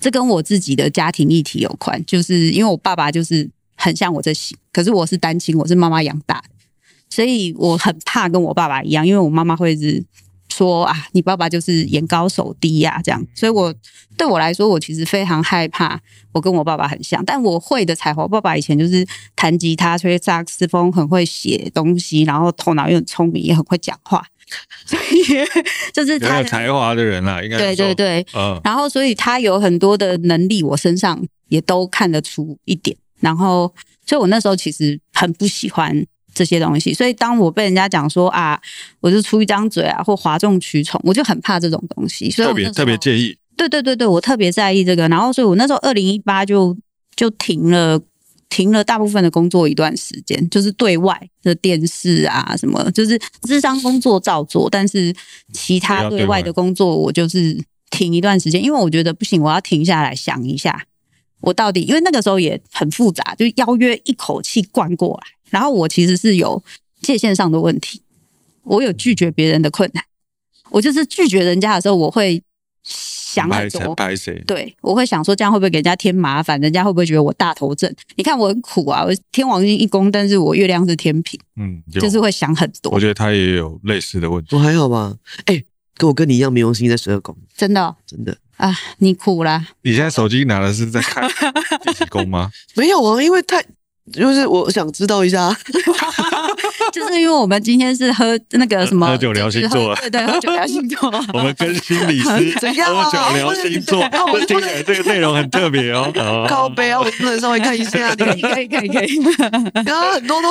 [0.00, 6.50] 这跟我自己的家庭议题有关，就是因为我爸爸就是很像我这型，可是我是单亲，我是妈妈养大的，
[7.08, 10.04] 所以我很怕跟我爸爸一样，因为我妈妈会是
[10.48, 13.74] 说啊，你爸爸就是眼高手低呀、啊，这样，所以我
[14.16, 16.00] 对我来说，我其实非常害怕
[16.32, 24.24] 我跟我爸爸很像，但我会的才华，爸爸以前就是弹吉他、吹萨克斯风，很会写东西，然后头脑又很聪明，也很会讲话。
[24.86, 25.24] 所以
[25.92, 32.96] 就是他有才华的人啦，应该对对对，嗯，然后所以他有很多的能力，我身上也都看得出一点。
[33.20, 33.72] 然后，
[34.06, 36.94] 所以我那时候其实很不喜欢这些东西。
[36.94, 38.60] 所以当我被人家讲说啊，
[39.00, 42.30] 我就出一张嘴啊，或哗众取宠，我就很怕这种东西。
[42.30, 43.36] 所以特别特别介意。
[43.56, 45.08] 对对对对，我特别在意这个。
[45.08, 46.76] 然后，所以我那时候二零一八就
[47.16, 48.00] 就停了。
[48.48, 55.14] 停了大部分的工作一段时间，就是对外的电视啊什么，就是智商工作照做，但是
[55.52, 60.86] 其他对外的工作我就是停一段时间，因为我觉得不行，我要停下来想一下，
[61.40, 66.62] 我到底因为那个时候也很复杂，就邀约一口气灌过来，然后我其实是有
[67.02, 68.00] 界限上的问题，
[68.64, 70.02] 我有拒绝别人的困难，
[70.70, 72.42] 我就是拒绝人家的时候，我会
[73.38, 73.94] 想很多。
[73.94, 74.42] 拍谁？
[74.46, 76.60] 对，我会想说这样会不会给人家添麻烦？
[76.60, 77.92] 人家会不会觉得我大头症？
[78.16, 82.92] 你看我很苦啊，我天王星一宫，但是我月亮是天平，嗯，就是会想很多。
[82.92, 84.56] 我觉得他也有类似的问题。
[84.56, 85.14] 我还好吧？
[85.46, 85.64] 哎、欸，
[85.96, 89.66] 跟我跟你一样，冥王星在十二宫，真的、哦，真的啊，你苦啦。
[89.82, 91.28] 你现在手机拿的是在看
[91.84, 92.50] 第几宫吗？
[92.74, 93.64] 没有啊，因为太。
[94.10, 95.50] 就是我想知道一下，
[96.92, 101.10] 就是因为我们今天是喝那个什么喝酒聊星座，对对，喝酒聊星座。
[101.34, 104.00] 我们跟心理师怎样喝酒聊星座，
[104.32, 106.10] 我听起来这个内容很特别哦。
[106.48, 109.18] 靠背啊，我不能稍微看一下， 可以可以可以可以。
[109.74, 110.48] 刚刚 很多都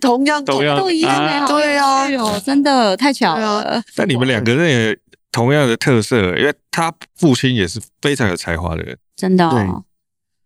[0.00, 2.06] 同样同样都一样，对啊，
[2.44, 3.82] 真的太巧了。
[3.94, 4.98] 但你们两个人也
[5.32, 9.48] 同样的特色，因为他父亲也是非常有才华的人，真的。
[9.50, 9.58] 对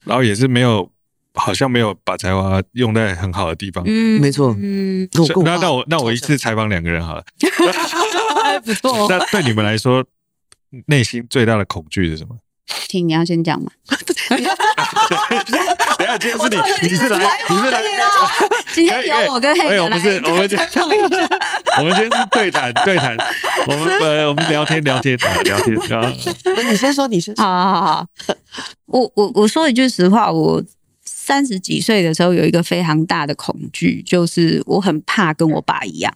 [0.04, 0.90] 然后也是没有。
[1.34, 3.82] 好像没有把才华用在很好的地方。
[3.86, 4.56] 嗯，没错。
[4.58, 5.08] 嗯，
[5.44, 7.24] 那那我那我一次采访两个人好了。
[8.64, 9.06] 不错。
[9.08, 10.04] 那对你们来说，
[10.86, 12.36] 内心最大的恐惧是什么？
[12.88, 13.70] 听，你要先讲嘛。
[13.88, 14.38] 等
[16.06, 17.18] 下，今天是你，你是来，
[17.50, 17.82] 你是来。
[18.72, 19.80] 今天有我跟黑哥来。
[19.82, 20.68] 我们是，我们今天，
[21.78, 23.16] 我们今天是对谈，对谈。
[23.66, 25.76] 我们呃，我们聊天，聊天，聊天。
[26.56, 27.44] 那你先说，你先说。
[27.44, 28.06] 好好好。
[28.86, 30.62] 我我我说一句实话，我。
[31.26, 36.14] 三十几岁的时候，有一个非常大的恐惧，就是我很怕跟我爸一样。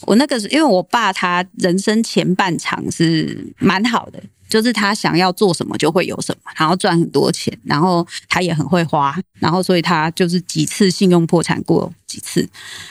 [0.00, 12.44] 我那个是因为我爸他人生前半场是蛮好的，就是他想要做什么就会有什么，然后赚很多钱，然后他也很会花，然后所以他就是几次信用破产过几次，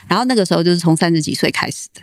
[0.07, 2.01] 然后那个时候就是从三十几岁开始的，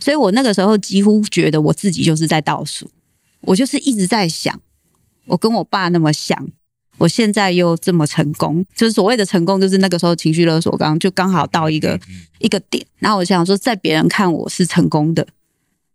[0.00, 2.90] 所以我那个时候几乎觉得我自己就是在倒数，
[3.42, 4.60] 我就是一直在想，
[5.26, 6.48] 我跟我爸那么像。
[6.98, 11.98] 我现在又这么成功，就是所谓的成功，就是那个时候情绪勒索刚就刚好到一个
[12.38, 12.84] 一个点。
[12.98, 15.26] 然后我想说，在别人看我是成功的，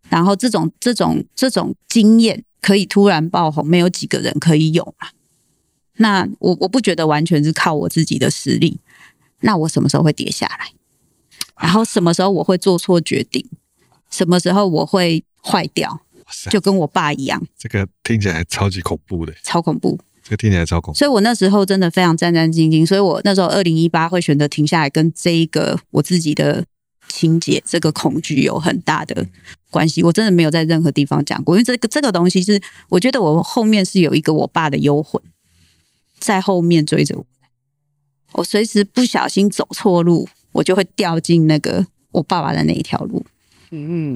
[0.09, 5.07] 然后这种这种这种经验可以突然爆红，没有几个人可以有嘛。
[5.97, 8.79] 那我我不觉得完全是靠我自己的实力。
[9.39, 10.71] 那我什么时候会跌下来？
[11.61, 13.47] 然后什么时候我会做错决定？
[14.09, 16.01] 什么时候我会坏掉？
[16.49, 17.41] 就跟我爸一样。
[17.57, 19.97] 这个听起来超级恐怖的，超恐怖。
[20.27, 22.85] 这个听起来超恐怖，所以我那时候真的非常战战兢兢。
[22.85, 26.65] 所以我那时候二零一八会选择停下来，跟这一个我自己的
[27.07, 29.25] 情节、这个恐惧有很大的
[29.69, 30.03] 关系。
[30.03, 35.21] 我真的没有在任何地方讲过，因为这个这个东西是我觉得我后面是有一个我爸的幽魂
[36.19, 37.25] 在后面追着我。
[38.33, 43.25] 我随时不小心走错路，我就会掉进那个我爸爸的那一条路。
[43.71, 44.13] 嗯，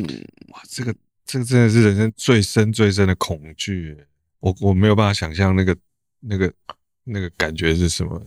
[0.50, 0.94] 哇，这个
[1.26, 3.96] 这个真的是人生最深最深的恐惧。
[4.42, 5.74] 我我没有办法想象那个。
[6.22, 6.52] 那个
[7.04, 8.22] 那个感觉是什么？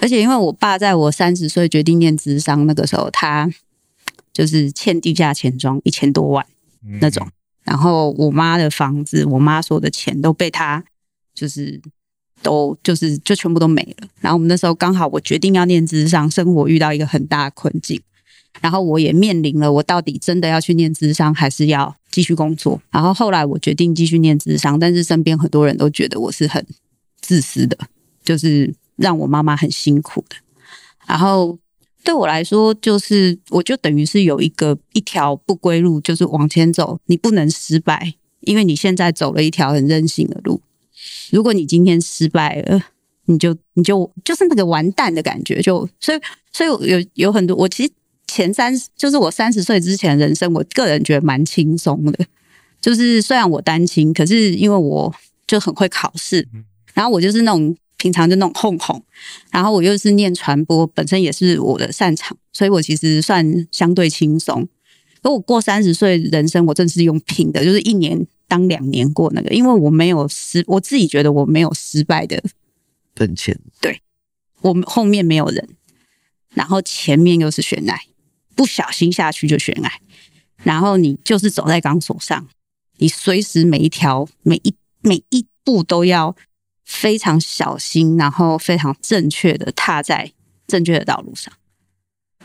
[0.00, 3.48] 而且因为我爸在我三十岁决定念智商那个时候，他
[4.32, 6.44] 就是欠地下钱庄一千多万
[7.00, 10.82] 那种，嗯、然后我妈的房子，我妈所有的钱都被他
[11.32, 11.80] 就是
[12.42, 14.08] 都就是就全部都没了。
[14.20, 18.00] 然后我们那时候刚好我决定要念智商，生活遇到一个很大的困境，
[18.60, 22.82] 然后我也面临了我到底真的要去念智商，还是要继续工作。
[22.90, 26.66] 然后后来我决定继续念智商，但是身边很多人都觉得我是很。
[27.24, 27.78] 自私的，
[28.22, 30.36] 就是让我妈妈很辛苦的。
[31.06, 31.58] 然后
[32.04, 40.60] 对我来说，就是我就等于是有一个一条不归路，就是往前走，你不能失败，因为你现在走了一条很任性的路。
[41.30, 42.80] 如果你今天失败了，
[43.24, 45.62] 你就你就就是那个完蛋的感觉。
[45.62, 46.20] 就所以
[46.52, 47.92] 所以有有很多，我其实
[48.26, 52.26] 前三就是我三十岁之前的人生，我个人觉得蛮轻松的。
[52.80, 55.14] 就是虽然我单亲，可是因为我
[55.46, 56.46] 就很会考试。
[56.94, 59.02] 然后我就是那种平常就那种哄哄，
[59.50, 64.68] 然后我又是念传播，本身也是我的擅长，所以我其实算相对轻松。
[65.22, 72.42] 可我过三十岁人生，我真是用拼的，就是一年当两年过那个，因为我没有失，我自己觉得我没有失败的
[73.14, 73.58] 本钱。
[73.80, 74.00] 对，
[74.60, 75.66] 我后面没有人，
[76.50, 77.98] 然后前面又是悬崖，
[78.54, 79.90] 不小心下去就悬崖，
[80.62, 82.46] 然后你就是走在钢索上，
[82.98, 86.36] 你随时每一条每一每一步都要。
[86.84, 90.32] 非常小心，然后非常正确的踏在
[90.66, 91.52] 正确的道路上，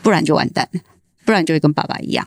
[0.02, 0.80] 不然就完蛋了，
[1.24, 2.26] 不然就会跟爸爸一样。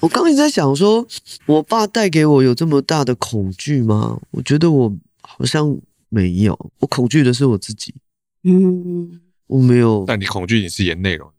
[0.00, 1.06] 我刚一直在想说，
[1.46, 4.20] 我爸带给我有这么大的恐惧吗？
[4.32, 5.76] 我觉得我好像
[6.08, 7.94] 没有，我恐惧的是我自己。
[8.42, 10.04] 嗯，我没有。
[10.06, 11.30] 但你恐惧你自己的内容？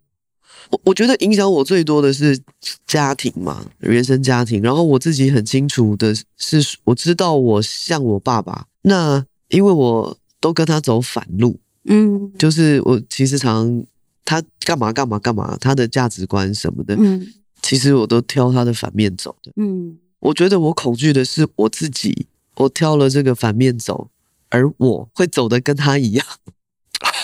[0.70, 2.40] 我我觉得影响我最多的是
[2.88, 4.62] 家庭嘛，原生家庭。
[4.62, 9.26] 然后我自己很清楚的是，我知道我像我爸爸那。
[9.54, 13.84] 因为我都跟他走反路，嗯，就是我其实常
[14.26, 24.10] 他干嘛干嘛干嘛，他的价值观什么的，嗯，其实我都挑他的反面走的，嗯，我觉得我恐惧的是我自己，我挑了这个反面走，
[24.50, 26.26] 而我会走的跟他一样。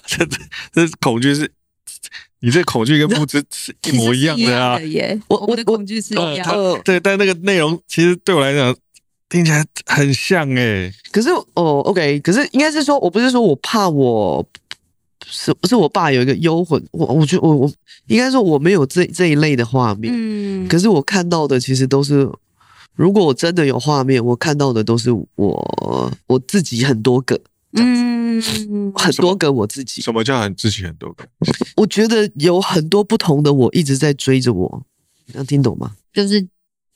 [0.05, 0.25] 这
[0.71, 1.51] 这这恐惧是，
[2.41, 4.79] 你这恐惧跟不知是一模一样的啊！
[5.27, 8.75] 我我的恐惧是一样的，呃、对，但那个内容其实对我来讲
[9.29, 10.93] 听起来很像哎、欸。
[11.11, 14.45] 可是哦，OK，可是应该是说，我不是说我怕我。
[15.31, 17.71] 是是我爸有一个幽魂，我我觉得我我
[18.07, 22.27] 应该说我没有这这一类的画面，嗯，可是我看到的其实都是，
[22.95, 27.39] 如果我真的有画面，我看到的都是我我自己很多个，
[27.73, 28.41] 嗯，
[28.95, 30.01] 很多个我自己。
[30.01, 31.27] 什么叫很自己很多个？
[31.75, 34.83] 我觉得有很多不同的我一直在追着我，
[35.33, 35.91] 能听懂吗？
[36.11, 36.47] 就是。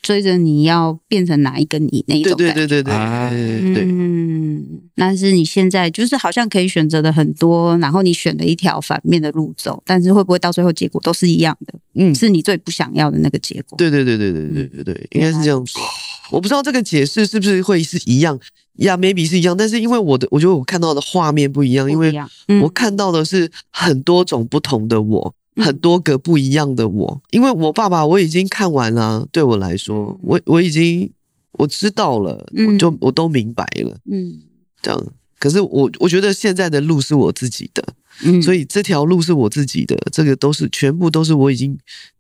[0.04, 11.74] 追着你要变成哪一个你那一种感觉，对对对对对对，嗯，但是你现在就是好像可以选择的很多，然后你选了一条反面的路走，但是会不会到最后结果都是一样的？
[11.96, 13.78] 嗯，是你最不想要的那个结果。
[13.78, 15.82] 对对对对对对对对，应该是这样说。
[16.30, 18.38] 我不知道这个解释是不是会是一样，
[18.80, 22.14] 呀，maybe 是一样，但是因为我的，我觉得我看到的画面不一样，因为
[22.62, 25.34] 我看到的是很多种不同的我。
[25.56, 31.12] 很多个不一样的我，因为我爸爸我已经看完了，对我来说，我我已经
[31.52, 34.42] 我知道了，我就我都明白了，嗯，
[34.82, 35.14] 这样。
[35.38, 37.86] 可是我我觉得现在的路是我自己的，
[38.24, 41.78] 嗯，所以这条路是我自己的，这个都是全部都是我已经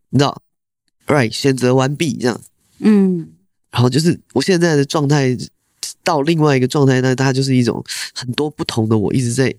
[0.10, 0.42] 你知道
[1.08, 2.42] ，right 选择完毕这样，
[2.80, 3.30] 嗯，
[3.72, 5.36] 然后就是我现在的状态
[6.04, 9.56] 到另外一个状态，那它就是一种很多不同的我一直在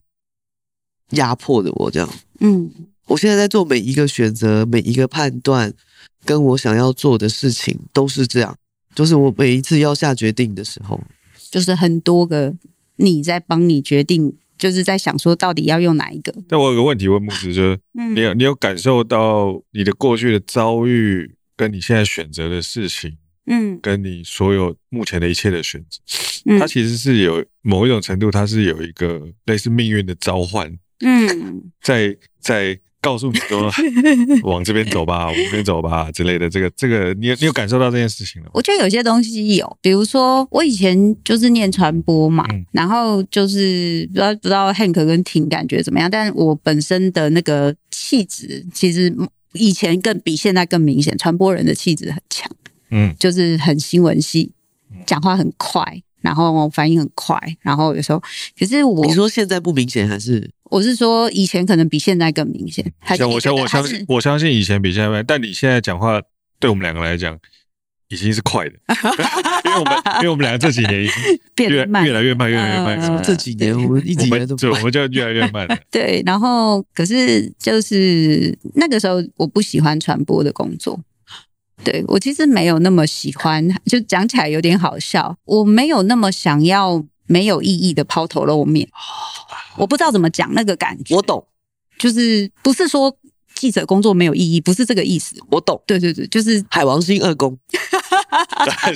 [1.10, 2.08] 压迫着我这样，
[2.40, 2.70] 嗯。
[3.06, 5.72] 我现在在做每一个选择，每一个判断，
[6.24, 8.56] 跟我想要做的事情都是这样。
[8.94, 11.00] 就是我每一次要下决定的时候，
[11.50, 12.54] 就是很多个
[12.96, 16.32] 你在帮你决定，就是在想说到底要用哪一个。
[16.48, 17.78] 但我有个问题问牧师，就是
[18.14, 25.98] 你有你有感受到你的过去的遭遇，跟你现在选择的事情，嗯，跟你所有目前的一切的选择，
[26.46, 32.80] 嗯，它其实是有某一种程度，它是有一个类似命运的召唤，嗯，在在。
[33.04, 33.70] 告诉你说
[34.50, 38.52] 往这边走吧，往这边走吧之类的，这个这个，你有你有感受到这件事情了吗？
[38.54, 49.14] 我觉得有些东西有，比如说我以前就是念传播嘛，嗯、然后就是不知道不知道 Hank 跟婷感觉怎么样，但我本身的那个气质其实
[49.52, 52.50] 以前更比现在更明显，传播人的气质很强，
[52.90, 54.52] 嗯，就是很新闻系，
[55.04, 56.02] 讲话很快。
[56.24, 58.18] 然后反应很快，然后有时候，
[58.58, 60.50] 可是我你说现在不明显还是？
[60.74, 62.84] 我是说以前可能比现在更明显。
[63.16, 66.20] 像我相我相信我相信以前比现在慢，但你现在讲话
[66.58, 67.38] 对我们两个来讲
[68.08, 68.72] 已经是快的，
[69.64, 71.14] 因为我们因为我们两个这几年已经
[71.54, 73.22] 变越越来越慢，越来越慢。
[73.22, 75.68] 这几年我们一直都对，我们就越来越慢。
[75.92, 80.98] 对，然后可是就是那个时候我不喜欢传播的工作。
[81.84, 85.36] 对，我其实没有那么喜欢，就讲起来有点好笑。
[85.44, 88.88] 我没有那么想要没有意义的抛头露面，
[89.76, 91.14] 我不知道怎么讲那个感觉。
[91.14, 91.44] 我懂，
[91.98, 93.16] 就是不是说
[93.54, 95.36] 记者工作没有意义，不是这个意思。
[95.50, 97.56] 我懂，对对对，就是海王星二宫。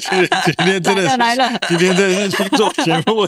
[0.00, 3.22] 今天真的来了，今天真的是去做节目。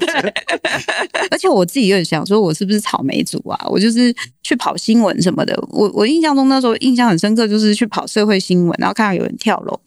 [1.31, 3.59] 而且我自己有点想说，我是不是草莓族啊？
[3.69, 5.57] 我就是去跑新闻什么的。
[5.71, 9.81] 我我印象中那时候印象很深刻，就是去跑社会新闻，然后看到有人跳楼，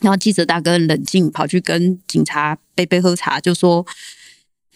[0.00, 3.86] 然后记者大哥冷静跑去跟警察杯杯喝茶，就说：“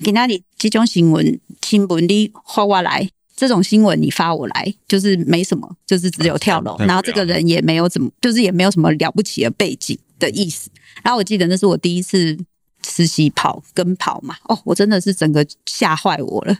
[0.03, 10.69] 给那里这种新闻新闻你发我来，这种新闻你发我来，就是没什么，就是只有跳楼，然后这个人也没有怎么，就是也没有什么了不起的背景。”的意思，
[11.05, 12.37] 然后我记得那是我第一次
[12.85, 16.59] 实习跑跟跑嘛，哦，我真的是整个吓坏我了。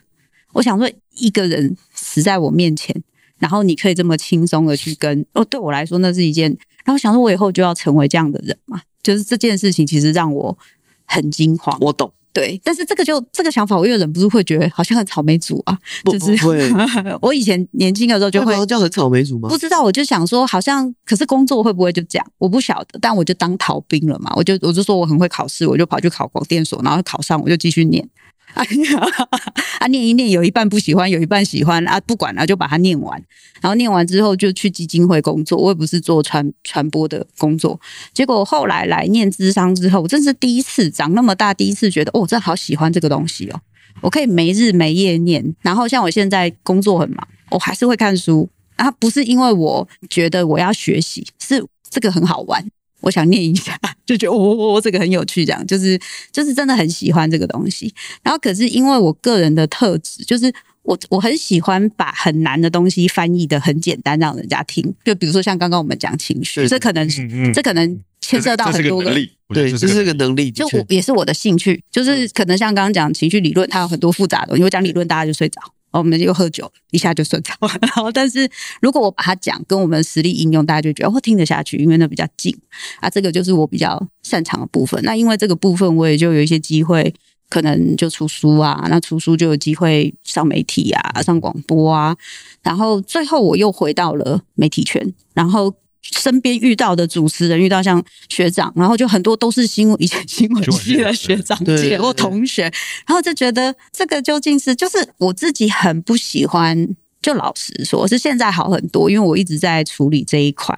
[0.53, 2.95] 我想说，一个人死在我面前，
[3.41, 6.49] 然后你可以这么轻松的去跟，哦，对我来说那是一件，
[6.85, 10.57] 然后我想说，我以后就要成为这样的人嘛，就是这件事情其实让我
[11.05, 11.77] 很惊慌。
[11.81, 12.13] 我懂。
[12.33, 15.77] 对，但是这个就这个想法，我又忍不住会觉得好像很草莓族啊。
[16.05, 16.71] 就是不会，
[17.21, 19.49] 我以前年轻的时候就会叫很草莓族吗？
[19.49, 22.27] 不知道，我就想说，好像可是工作会不会就这样？
[22.39, 24.33] 我不晓得，但我就当逃兵了嘛。
[24.37, 28.09] 我就我就说我很会考试，我就跑去考广电所，然后考上，我就继续念。
[29.79, 33.23] 啊，念一念，有一半不喜欢，有一半喜欢啊，不管了，就把它念完。
[33.61, 37.79] 然后念完之后就去基金会工作，我也不是做传传播的工作。
[38.13, 43.61] 结果后来来念智商之后，我真是第一次长那么大，第一次觉得哦，我真好喜欢这个东西哦，
[44.01, 45.55] 我可以没日没夜念。
[45.63, 52.65] 然后像我现在工作很忙，我还是会看书啊，不是因为我觉得我要学习，是这个很好玩。
[53.01, 55.99] 我想念一下， 就觉得哦，哦，哦，这个很有趣，这样就是
[56.33, 57.93] 就是真的很喜欢这个东西。
[58.23, 64.95] 然后可是因为我个人的特质，就是我我很喜欢把很难的东西翻译的很简单，让人家听。
[65.05, 75.61] 就比如说像刚刚我们讲情绪，这可能嗯嗯这可能牵涉到很多个力，对，这是个能力，就我也是我的兴趣，就是可能像刚刚讲情绪理论，它有很多复杂的东西，我讲理论大家就睡着。
[75.91, 77.73] 我们又喝酒，一下就睡着了。
[77.81, 78.49] 然后，但是
[78.81, 82.55] 如果我把它讲跟我们实力应用，大家就觉得会听得下去，因为那比较近
[83.01, 83.09] 啊。
[83.09, 85.03] 这个就是我比较擅长的部分。
[85.03, 87.15] 那因为这个部分，我也就有一些机会，
[87.49, 88.87] 可能就出书啊。
[88.91, 92.17] 那出书就有机会上媒体啊，上广播啊。
[92.63, 95.75] 然后最后我又回到了媒体圈，然后。
[96.03, 102.63] 身边遇到的主持人，遇到像学长，然后就很多都是新闻以前新闻系的学长姐或同学，
[103.07, 106.97] 然后就觉得这个究竟是就是我自己很不喜欢。
[107.21, 110.73] 就老实说，是现在好很多，因为我一直在处理这一块，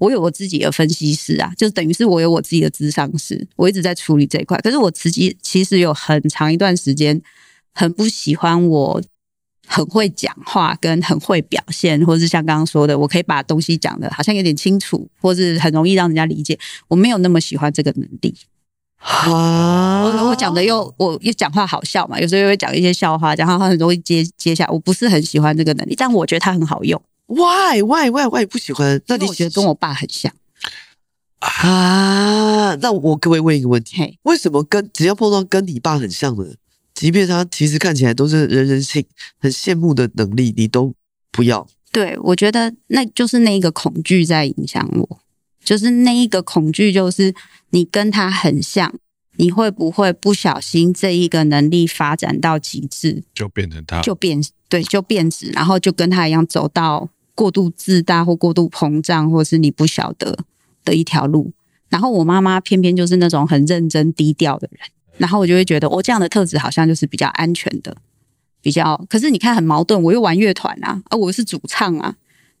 [0.00, 4.58] 我有我自己的分析师啊，就等于是我有我自己的咨商师，我一直在处理这一块。
[4.58, 7.22] 可是我自己其实有很长一段时间
[7.72, 9.00] 很不喜欢我。
[9.66, 16.58] 很会讲话，跟很会表现，或是像刚刚说的，我可以把东西讲的好像有点清楚，或是很容易让人家理解。
[16.88, 18.34] 我没有那么喜欢这个能力。
[18.98, 24.70] 啊，我我讲的又我又讲话好笑嘛，有时候又会讲一些笑话，讲话很容易接接下来。
[24.70, 27.00] 我不是很喜欢这个能力，但我觉得它很好用。
[27.26, 29.00] Why why why why 不喜欢？
[29.06, 30.32] 那你我觉得跟我爸很像
[31.40, 32.74] 啊？
[32.80, 36.56] 那我各位问一个问题：为什么跟只要碰到跟你爸很像的？
[37.04, 39.04] 即便他其实看起来都是人人性
[39.38, 40.94] 很羡慕的能力，你都
[41.30, 41.68] 不要。
[41.92, 45.20] 对，我觉得那就是那一个恐惧在影响我，
[45.62, 47.34] 就是那一个恐惧，就是
[47.68, 48.90] 你跟他很像，
[49.36, 60.38] 你会不会不小心这一个能力发展到极致，就变成他，就变对，就变质，然后就跟他一样走到过度自大或过度膨胀，或是你不晓得
[60.82, 61.52] 的一条路。
[61.90, 64.80] 然后我妈妈偏偏就是那种很认真低调的人。
[65.18, 67.96] 然后我就会觉得，我、哦、这样的特质好像就是比较安全的，
[68.60, 69.02] 比较。
[69.08, 72.14] 可是你看很矛盾，我又玩乐团啊，而我是主唱啊，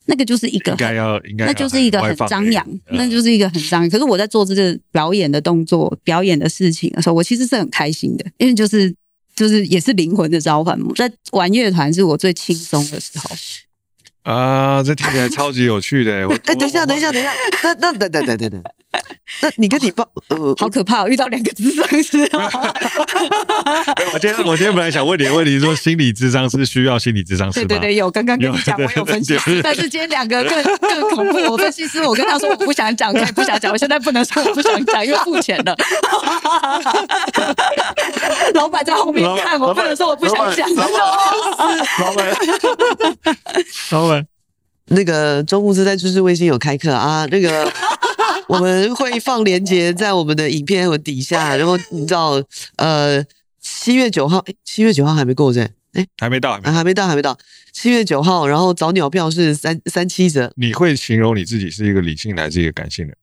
[0.06, 3.90] 那个就是一个应该要，应该那就是一个很张扬，那就是一个很张扬。
[3.90, 8.94] 可是我在做这个表演的动作、表演的事情的时候，我其实是很开心的，因为就是
[9.34, 10.78] 就是也是灵魂的召唤。
[10.94, 13.30] 在玩乐团是我最轻松的时候。
[14.22, 16.26] 啊，这听起来超级有趣的！
[16.26, 17.30] 我 哎，等一下，等一下，等一下，
[17.62, 18.62] 那那等等等等等，
[19.42, 22.18] 那你跟你爸，呃，好可怕，遇到两个智商师。
[24.12, 27.66] 我今天我今天本来想问你的问题，说心理智商是需要心理智商师吗？
[27.66, 31.38] 对对对，有刚刚跟你讲，我有分析，但是今天两个更更恐怖。
[31.52, 35.76] 我分析师，我跟他说我不想讲，可以不想讲，我现在不能说我不想讲，因为付钱了。
[38.54, 40.68] 老板在后面看，我不能说我不想讲。
[40.74, 40.86] 老
[42.14, 42.36] 板，
[43.90, 44.26] 老板。
[44.88, 47.66] 那个周牧师在知识卫星有开课啊，那个
[48.48, 52.42] 我们会放链接在我们的影片底下，然后你知道，
[52.76, 53.24] 呃，
[53.60, 57.38] 七月九号，七月九号还没过噻，哎，还没到，还没到，还没到，还没到，
[57.72, 60.52] 七月九号，然后早鸟票是三三七折。
[60.56, 63.14] 你会形容你自己是一个理性还是一个感性的？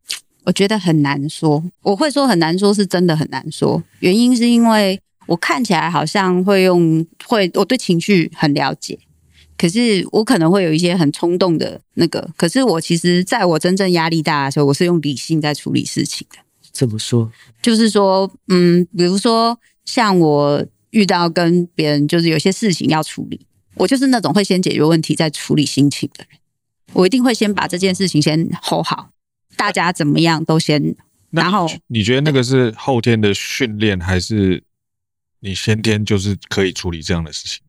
[0.43, 3.81] 我觉得很难说，我会说很难说，是真的很难说。
[3.99, 8.97] 原因是因为我看起来好像会用，会我对情绪很了解。
[9.61, 16.37] 可是我可能会有一些很冲动的那个，可是我其实在我真正压力大的时候，我是用理性在处理事情的。
[16.71, 17.31] 怎么说？
[17.61, 19.55] 就是说，嗯，比如说
[19.85, 23.39] 像我遇到跟别人就是有些事情要处理，
[23.75, 26.39] 我就是那种会先解决问题再处理心情的人。
[26.93, 29.11] 我一定会先把这件事情先 hold 好，
[29.55, 30.95] 大家怎么样都先。
[31.29, 34.63] 然后你觉得那个是后天的训练，还是
[35.39, 37.61] 你先天就是可以处理这样的事情？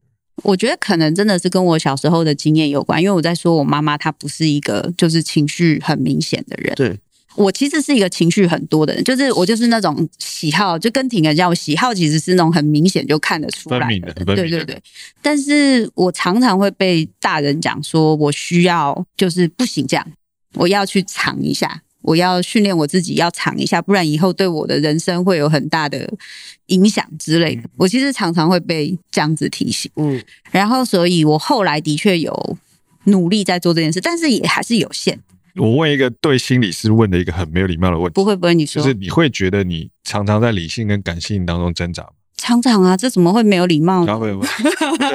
[0.42, 6.74] 我觉得可能真的是跟我小时候的经验有关，因为我在说我妈妈她不是一个就是情绪很明显的人。
[6.74, 6.98] 对，
[7.36, 14.12] 我其实是一个情绪很多的人，就是我就是那种喜好就跟婷儿一样，我喜好其实是那种很明显就看得出来的。
[14.24, 14.82] 对对对，
[15.22, 20.06] 但是我常常会被大人讲说我需要就是不行这样，
[20.54, 21.82] 我要去藏一下。
[22.02, 26.12] 我要训练我自己，要藏一下，不然以后对我的人生会有很大的
[26.66, 27.62] 影响之类的。
[27.76, 32.56] 我其实常常会被这样子提醒，嗯，然后所以我后来的确有
[33.04, 35.18] 努力在做这件事，但是也还是有限。
[35.56, 42.10] 我问一个对心理师问的一个很没有礼貌的问题，不会不会，你说，就是你会觉得你常常在理性跟感性当中挣扎吗？
[42.42, 44.18] 常常啊，这怎么会没有礼貌呢？
[44.18, 44.48] 会不会？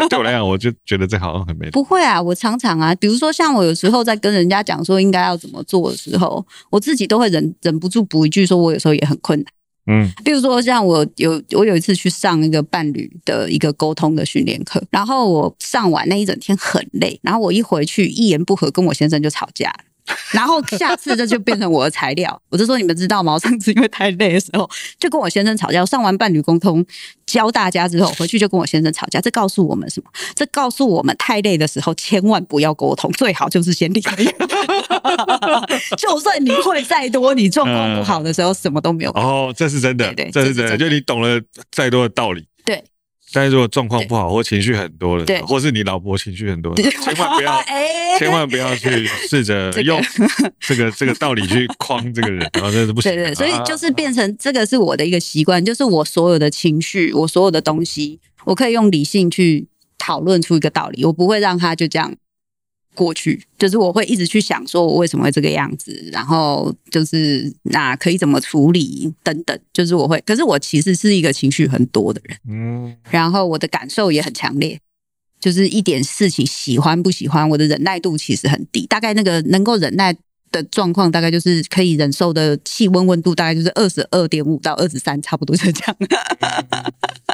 [0.08, 1.70] 对我来讲，我就觉得这好像很没。
[1.72, 9.46] 不会啊，我常常啊，比如说像我有时候在跟人家讲说应该要怎么做的时候，我自己都会忍忍不住补一句，说我有时候也很困难。
[9.90, 19.80] 嗯，比如说像我有我有一次去上一个伴侣的一个沟通的训练课，然后我上完那一整天很累，然后我一回去一言不合跟我先生就吵架了。
[20.32, 22.42] 然后下次这就变成我的材料。
[22.50, 23.34] 我就说你们知道吗？
[23.34, 25.82] 我上次因为太累的时候，就跟我先生吵架。
[25.82, 26.86] 我上完伴侣沟通
[27.26, 29.20] 教大家之后，回去就跟我先生吵架。
[29.20, 30.10] 这告诉我们什么？
[30.36, 34.16] 这告诉我们太累的时候千万不要沟通，最好就是先离开。
[35.98, 39.12] 就算你会再多，你状况不好的时候，什么都没有。
[39.12, 40.78] 哦，这是真的，对，这是真的。
[40.78, 41.40] 就你懂了
[41.72, 42.48] 再多的道理，对。
[43.34, 47.64] 但是如果状况不好或情绪很多的，对，或是你老婆情绪很多的，千万不要，
[48.18, 50.02] 千万不要去试着 用
[50.60, 53.12] 这个这个道理去框这个人，然后这是不行。
[53.14, 59.68] 对对，所以就是变成这个是我的一个习惯，就是我所有的情绪，我所有的东西，我可以用理性去
[59.98, 62.14] 讨论出一个道理，我不会让他就这样。
[62.98, 70.22] 过去就是我会一直去想，说我为什么会这个样子，然后就是那可以怎么处理等等，就是我会。
[70.26, 74.80] 可是我其实是一个情绪很多的人，嗯，然后我的感受也很强烈，
[75.40, 80.18] 就是一点事情喜欢不喜欢，我的忍耐度其实很低，大概那个能够忍耐。
[80.52, 85.98] 的状况大概就是可以忍受的气温温度大概就是二十二点五到二十三，差不多是这样。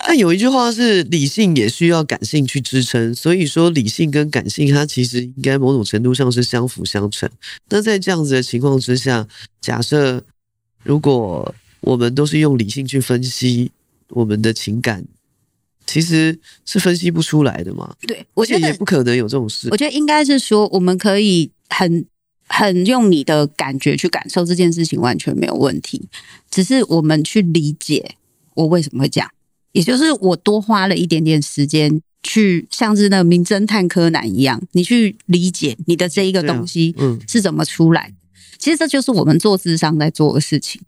[0.07, 7.29] 那有一句话是理性也需要感性去支撑，所以说理性跟感性它其实应该某种程度上是相辅相成。
[7.69, 9.27] 那在这样子的情况之下，
[9.61, 10.23] 假设
[10.83, 13.71] 如果我们都是用理性去分析
[14.09, 15.05] 我们的情感，
[15.85, 17.95] 其实是分析不出来的嘛？
[18.07, 19.69] 对，我觉得也不可能有这种事。
[19.71, 22.05] 我觉得应该是说我们可以很。
[22.47, 26.07] 很用你的感觉去感受这件事情，完全没有问题。
[26.49, 28.15] 只是我们去理解
[28.55, 29.29] 我为什么会这样，
[29.71, 36.95] 也就是我多花了一点点时间去，像是那个名侦探柯南一样，你去理解你的这一个东西
[37.27, 38.13] 是怎么出来。
[38.57, 40.81] 其实这就是我们做智商在做的事情。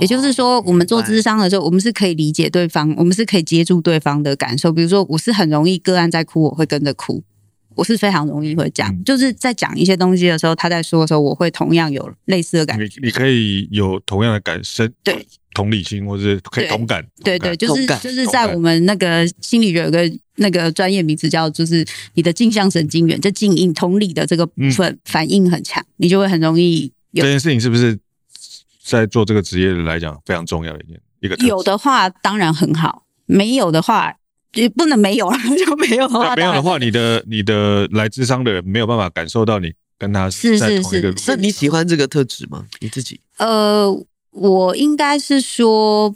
[0.00, 4.72] 也就是说，我们做智商的时候，我们是可以理解对方，我们是可以接住对方的感受。
[4.72, 7.20] 比如说，我是很容易个案在哭，我会跟着哭。
[7.74, 12.84] 我是非常容易会讲，嗯、就是在讲一些东西的时候，他在说的时候，我会同样有类似的感觉。
[12.84, 17.04] 你你可以有同样的感受，对，同理心，或者是可以同感。
[17.22, 27.22] 对对，就是就是在我们那个心理学有个那个专业名词叫，就是你的镜像神经元，就镜应同理的这个部分反应很强，嗯、你就会很容易有。
[27.22, 27.98] 这件事情是不是
[28.84, 31.36] 在做这个职业来讲非常重要的一件一个？
[31.46, 34.16] 有的话当然很好，没有的话。
[34.54, 41.14] 也不能没有了， 就没有的话，没有的话，你的你的来智商的人没有办法感受到你跟他是在同一个。
[41.26, 42.66] 那你喜欢这个特质吗？
[42.80, 43.20] 你自己？
[43.38, 43.90] 呃，
[44.30, 46.14] 我应该是说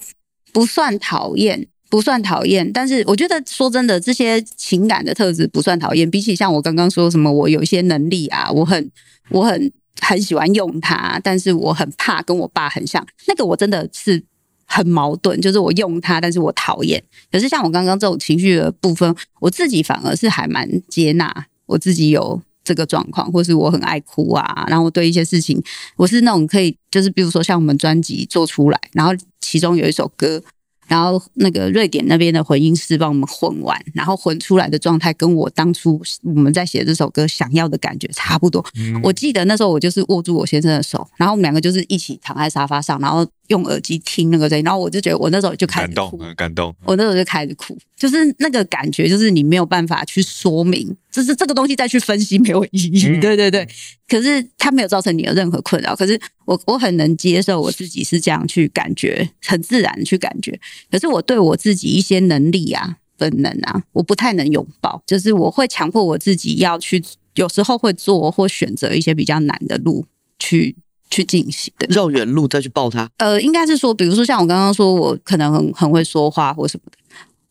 [0.52, 2.70] 不算讨厌，不算讨厌。
[2.72, 6.10] 但是我觉得说真的，这些情感的特质不算讨厌。
[6.10, 8.90] 比起像我刚刚说什么，我有一些能力啊，我很
[9.30, 13.06] 我很很喜欢用它，但是我很怕跟我爸很像。
[13.26, 14.22] 那个我真的是。
[14.66, 17.02] 很矛盾，就是我用它，但是我讨厌。
[17.32, 25.62] 可是像我刚刚这种情绪的部分，我自己反而是还蛮接纳我自己有这个状况，或是我很爱哭啊，然后对一些事情，
[25.96, 30.42] 我是那种可以，就是比如说像我们专辑做出来，然后其中有一首歌。
[30.88, 38.64] 然后那个瑞典那边的混音师帮我们混完，然后混出来的状态跟我当初我们在写这首歌想要的感觉差不多。
[39.02, 46.74] 我记得那时候我就是握住我先生的手，然后我们两个就是一起躺在沙发上，然后用耳机听那个声音，然后我就觉得我那时候就开始动，很感动。
[46.84, 53.06] 我那时候就开始哭，就是那个感觉，就是你没有办法去说明，就是这个东西再去分析没有意义。
[53.06, 53.68] 嗯、对对对，
[54.08, 60.58] 可是它没有造成你的任何困扰，可是我我很能接受我自己是这样去感觉，很自然的去感觉。
[60.90, 67.02] 可是我对我自己一些能力啊、本能啊，我不太能拥抱，就是我会强迫我自己要去，
[67.34, 70.04] 有时候会做或选择一些比较难的路
[70.38, 70.76] 去
[71.10, 73.08] 去进行的，绕远路再去抱他。
[73.18, 76.98] 呃，应该是说，比如说像我刚刚说，我可能很很会说话或什么的，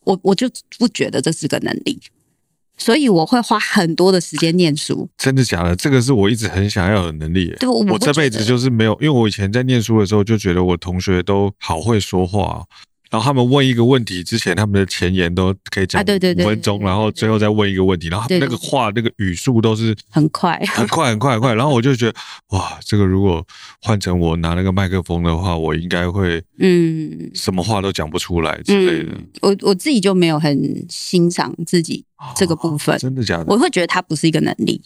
[0.04, 0.48] 我我就
[0.78, 1.98] 不觉得这是个能力，
[2.76, 5.08] 所以我会花很多的时间念书。
[5.16, 5.74] 真的假的？
[5.74, 7.54] 这个是我一直很想要的能力。
[7.58, 12.64] 对，我，我这辈子就是没有，因为我以前在念书的时候就觉得我同学都好会说话。
[13.16, 21.54] 然后他们问一个问题之前，他们的前言都可以讲五分钟，然后最后再问一个问题，然后那个话那个语速都是很快，很快， 很快，很快。
[21.54, 22.18] 然后我就觉得，
[22.50, 23.42] 哇，这个如果
[23.80, 29.12] 换成我拿那个麦克风的话，我应该会，嗯，什么话都讲不出来之类的。
[29.12, 32.04] 嗯、我我自己就没有很欣赏自己
[32.36, 33.46] 这个部分，哦、真的假的？
[33.48, 34.78] 我会觉得它不是一个能力，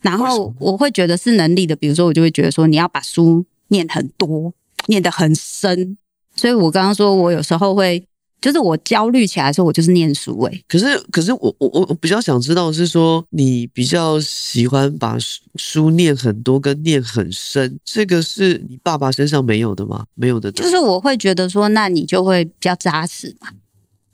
[0.00, 1.74] 然后我会觉得是能力的。
[1.74, 4.54] 比如说，我就会觉得说，你要把书念很多，
[4.86, 5.98] 念得很深。
[6.36, 8.02] 所以我刚刚说，我有时候会，
[8.40, 10.64] 就是我焦虑起来的时候，我就是念书诶。
[10.66, 20.04] 可是，可是我我我我比较想知道是说，你比较喜欢把书书念很多跟念很深，这个是你爸爸身上没有的吗？
[20.14, 20.50] 没有的。
[20.52, 23.48] 就是我会觉得说，那你就会比较扎实嘛。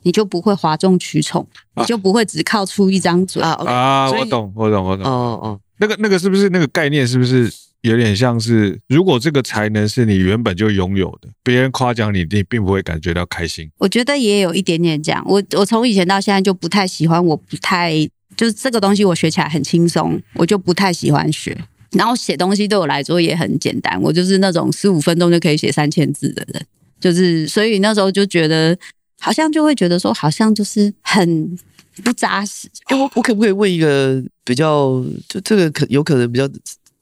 [0.09, 1.47] 你就不会哗众取宠，
[1.77, 3.53] 你就不会只靠出一张嘴啊。
[3.67, 5.05] 啊，我懂，我懂，我懂。
[5.05, 7.07] 哦哦，那个那个是不是那个概念？
[7.07, 7.53] 是不是
[7.83, 13.71] 有点像是，如果这个才能是你原本就拥有的，别人夸奖你，你并不会感觉到开心。
[13.77, 15.23] 我觉得也有一点点这样。
[15.27, 17.93] 我我从以前到现在就不太喜欢，我不太
[18.35, 21.55] 就是这个东西，我学起来很轻松，我就不太喜欢学。
[21.91, 26.67] 然后写东西对我来说也很简单，我就是那种十五分钟就可以写三千字的人，
[26.99, 28.75] 就是所以那时候就觉得
[29.21, 31.59] 好像就会觉得说好像就是很
[32.05, 32.69] 不扎实。
[32.85, 36.49] 哎，我我可不可以问一个比较就这个可有可能比较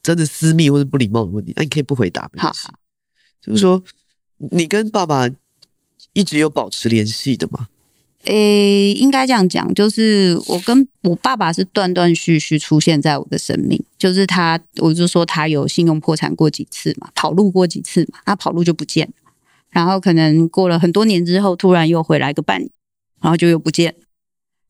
[0.02, 1.52] 真的私密或者不礼貌的问题？
[1.56, 2.30] 那你可以不回答。
[2.36, 2.74] 好好，
[3.40, 3.82] 就是说
[4.50, 5.28] 你跟爸爸
[6.12, 7.68] 一直有保持联系的吗？
[8.24, 19.08] 诶、欸，应该这样讲，就是我跟我爸爸是断断续续出现在我的生命，就是他，我就说他有信用破产过几次嘛，跑路过几次嘛，他跑路就不见，
[19.76, 22.70] 然后可能过了很多年之后，突然又回来个半年，
[23.20, 23.94] 然后就又不见，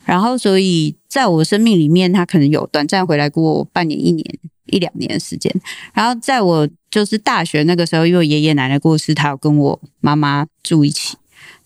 [0.04, 4.26] 然后所以在我生命里面，他可能有短暂回来过半年、一年、
[4.64, 5.54] 一两年的时间，
[5.94, 11.16] 然后在我就是大学那个时候，因为爷爷奶奶过世，他有跟我妈妈住一起，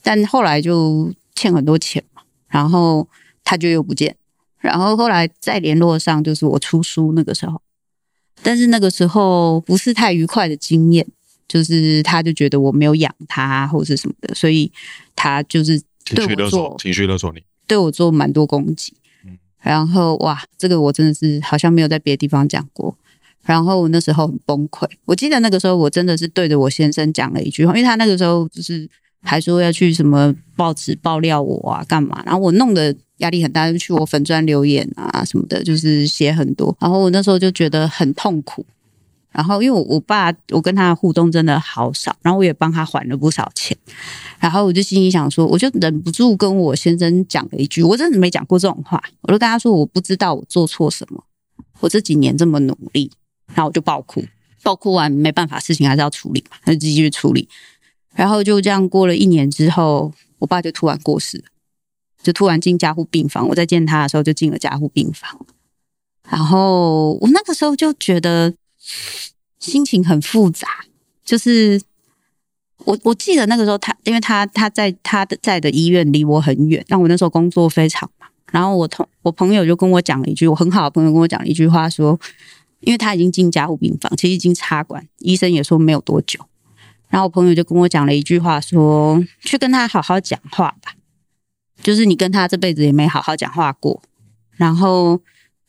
[0.02, 1.10] 但后来就。
[1.36, 3.08] 欠很多钱嘛，然后
[3.42, 4.14] 他就又不见，
[4.58, 7.62] 然后后来再联络上，就是我出书那个时候，
[8.42, 11.06] 但是那个时候不是太愉快的经验，
[11.50, 14.70] 就是他就觉得我没有养他或者什么的，所以
[15.16, 15.82] 他就是
[16.14, 18.94] 对我做情绪勒索你，对我做蛮多攻击，
[19.60, 22.96] 然后哇，这个我真的是好像没有在别的地方讲过，
[23.42, 28.88] 然后我那时候很崩溃，我记得那个时候我真的是对着我先生讲了一句话，因为他那个时候就是。
[29.22, 32.22] 还说要去什么报纸爆料我啊，干嘛？
[32.24, 36.74] 然后我弄得压力很大，就去我粉砖留言啊什么的，就是写很多。
[36.80, 38.64] 然后我那时候就觉得很痛苦。
[39.32, 43.76] 然后因为我我爸，我跟他的互动真的好少，然后我也帮他还了不少钱。
[44.38, 49.02] 然后我就心里想说，我就忍不住跟我先生讲了一句，我真的没讲过这种话。
[49.22, 51.22] 我就跟他说，我不知道我做错什么，
[51.80, 53.10] 我这几年这么努力，
[53.54, 54.24] 然后我就爆哭，
[54.62, 57.48] 爆哭完没办法，事情还是要处理嘛，那就继续处理。
[58.14, 61.44] 然后就这样过了一年之后，我爸就突然过世了，
[62.22, 63.46] 就突然进加护病房。
[63.48, 65.46] 我在见他的时候就进了加护病房，
[66.28, 68.52] 然后我那个时候就觉得
[69.58, 70.66] 心情很复杂。
[71.24, 71.80] 就是
[72.78, 78.28] 我我记得那个时候他，因为他他在他的在的医院离我很远，但我那时候工作非常忙。
[78.50, 82.18] 然后我同我朋友就跟我讲了一句，我很好的朋友跟我讲了一句话说，
[82.80, 86.40] 因为他已经进加护病房，其实已经插管，医生也说没有多久。
[87.08, 90.94] 然后我朋友就跟我讲了一句话，说：“去跟他好好讲话吧，
[91.82, 94.02] 就是你跟他这辈子也没好好讲话过，
[94.52, 95.20] 然后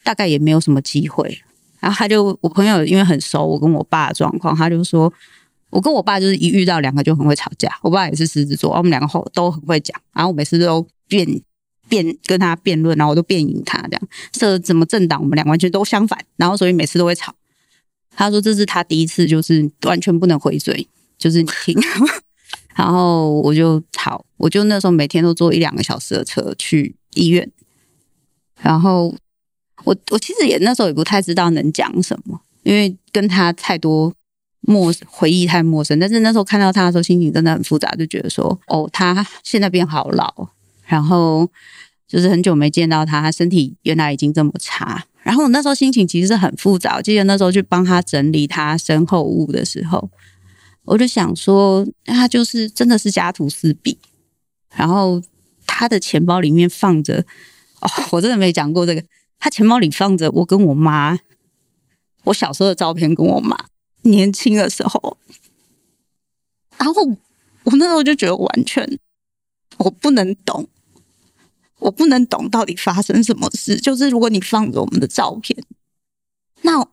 [0.03, 1.43] 大概也没有什么机会。”
[1.82, 5.11] 然后他就我朋友因为很熟我跟我爸的状况，他就说
[5.69, 11.27] ：“我跟我爸就是一遇到两个就很会吵架，我爸也是狮子座，我们两个后都很会讲，然后我每次都辩
[11.89, 14.01] 辩跟他辩论，然后我都辩赢他，这样
[14.32, 17.36] 这怎么政党我们俩完全都相反，然后所以每次都会吵。”
[18.15, 21.79] 他说：“这是他第一次，就是完全不能回嘴。”就是你听，
[22.75, 27.47] 然后我就好，我就那时候每天都坐一两个小时的车去医院，
[28.59, 29.13] 然后
[29.84, 34.13] 我我其实也那时候也不太知道能讲什么，因为跟他太多
[34.61, 35.99] 陌回忆太陌生。
[35.99, 40.49] 但是那时候看到他的时候，心情真的很复杂，就觉得说，哦，他现在变好老，
[40.86, 41.49] 然后
[42.07, 45.05] 就是很久没见到他，他身体原来已经这么差。
[45.23, 50.09] 然后我那时候心情其实是很复杂，我记得那时候去帮他整理他身后物的时候。
[50.84, 53.99] 我就想说，他就是真的是家徒四壁，
[54.75, 55.21] 然后
[55.67, 57.23] 他的钱包里面放着，
[57.82, 59.03] 哦，我真的没讲过这个，
[59.41, 61.17] 他钱包里放着我跟我妈，
[62.25, 63.57] 我小时候的照片跟我妈
[64.03, 65.17] 年轻的时候，
[66.77, 67.03] 然后
[67.63, 68.99] 我那时候就觉得完全
[69.77, 70.67] 我不能懂，
[71.79, 75.61] 我不能懂到底发生什么事，就是如果你放着我们的照片，
[76.61, 76.87] 那。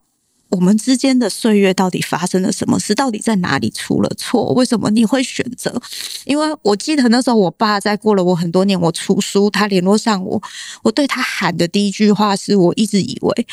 [0.49, 2.95] 我们之间的岁月到底发生了什么事？
[2.95, 4.51] 到底在哪里出了错？
[4.53, 5.79] 为什么你会选择？
[6.25, 10.41] 因为我记得那时候，我爸在过了我很多年，我出书，他联络上我，
[10.81, 13.47] 我对他喊的第一句话是我一直以为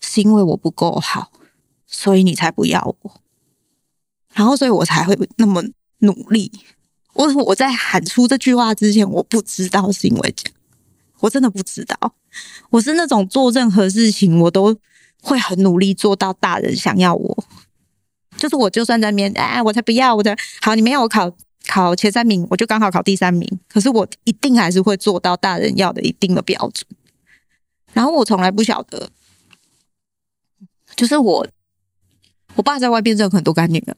[0.00, 1.32] 是因为我不够好，
[1.86, 3.20] 所以你才不要我，
[4.34, 5.62] 然后所以我才会那么
[6.00, 6.52] 努力。
[7.14, 10.54] 我我在喊出这句话之前，我不知道是因为这样，
[11.20, 11.96] 我真的不知道。
[12.68, 14.76] 我是那种做任何事情我都。
[15.22, 17.44] 会很努力做到大人想要我，
[18.36, 21.32] 就是我就算在面，哎，我才不要，我才好，你没有我考
[21.68, 23.48] 考前三名，我就刚好考第三名。
[23.68, 26.84] 可是我一定还是会做到大人要的一定的标准。
[27.92, 29.10] 然后我从来不晓得，
[30.96, 31.46] 就是我，
[32.56, 33.96] 我爸在外边认很多干女儿，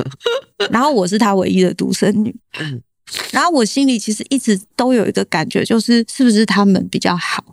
[0.72, 2.34] 然后我是他唯一的独生女，
[3.32, 7.44] 然后我心里其实一直都有一个感觉，就是是不是他们比较好？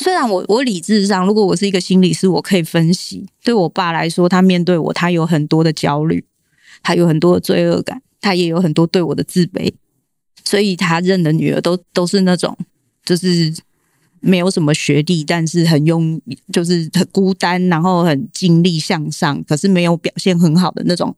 [0.00, 6.24] 虽然我我理智上，如果我是一个心理师，我可以分析，对我爸来说，他面对我，他有很多的焦虑，
[6.84, 9.72] 他有很多的罪恶感，他也有很多对我的自卑，
[10.44, 12.56] 所以他认的女儿都都是那种，
[13.04, 13.52] 就是
[14.20, 16.20] 没有什么学历，但是很用，
[16.52, 21.12] 就是很孤单，然后很尽力向上，可是没有表现很好的那种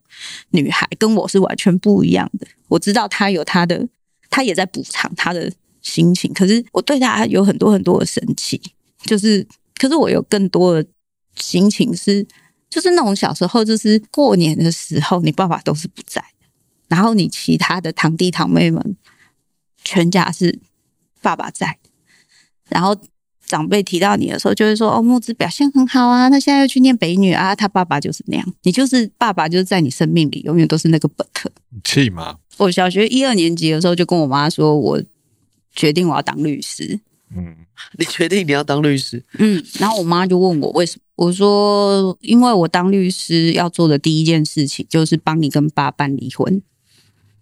[0.53, 2.47] 女孩，跟我是完全不一样的。
[2.69, 3.87] 我知道他有他的，
[4.31, 5.53] 他也在补偿他的。
[5.83, 8.61] 心情，可是我对他有很多很多的生气，
[9.05, 10.87] 就是，可是我有更多的
[11.37, 12.27] 心情是，
[12.69, 16.23] 就是那种小时候，就是过年的时候，你爸爸都是不在，
[16.89, 18.97] 然后你其他的堂弟堂妹们，
[19.83, 20.59] 全家是
[21.23, 21.79] 爸爸在，
[22.69, 22.95] 然后
[23.47, 31.51] 长辈提到你的时候，就会说：“哦，木子表现很好啊，他现在又去念北女啊，他爸爸就是那样，你就是爸爸，就是在你生命里永远都是那个本科。”
[31.83, 32.37] 气吗？
[32.59, 35.03] 我小学一二年级的时候就跟我妈说，我。
[35.73, 37.01] 决定我要当律师。
[37.35, 37.55] 嗯，
[37.97, 39.23] 你决定你要当律师？
[39.39, 41.03] 嗯，然后我妈就问我为什么？
[41.27, 46.61] 我说，因为我当律师要做的第一件事情就是帮你跟爸办离婚。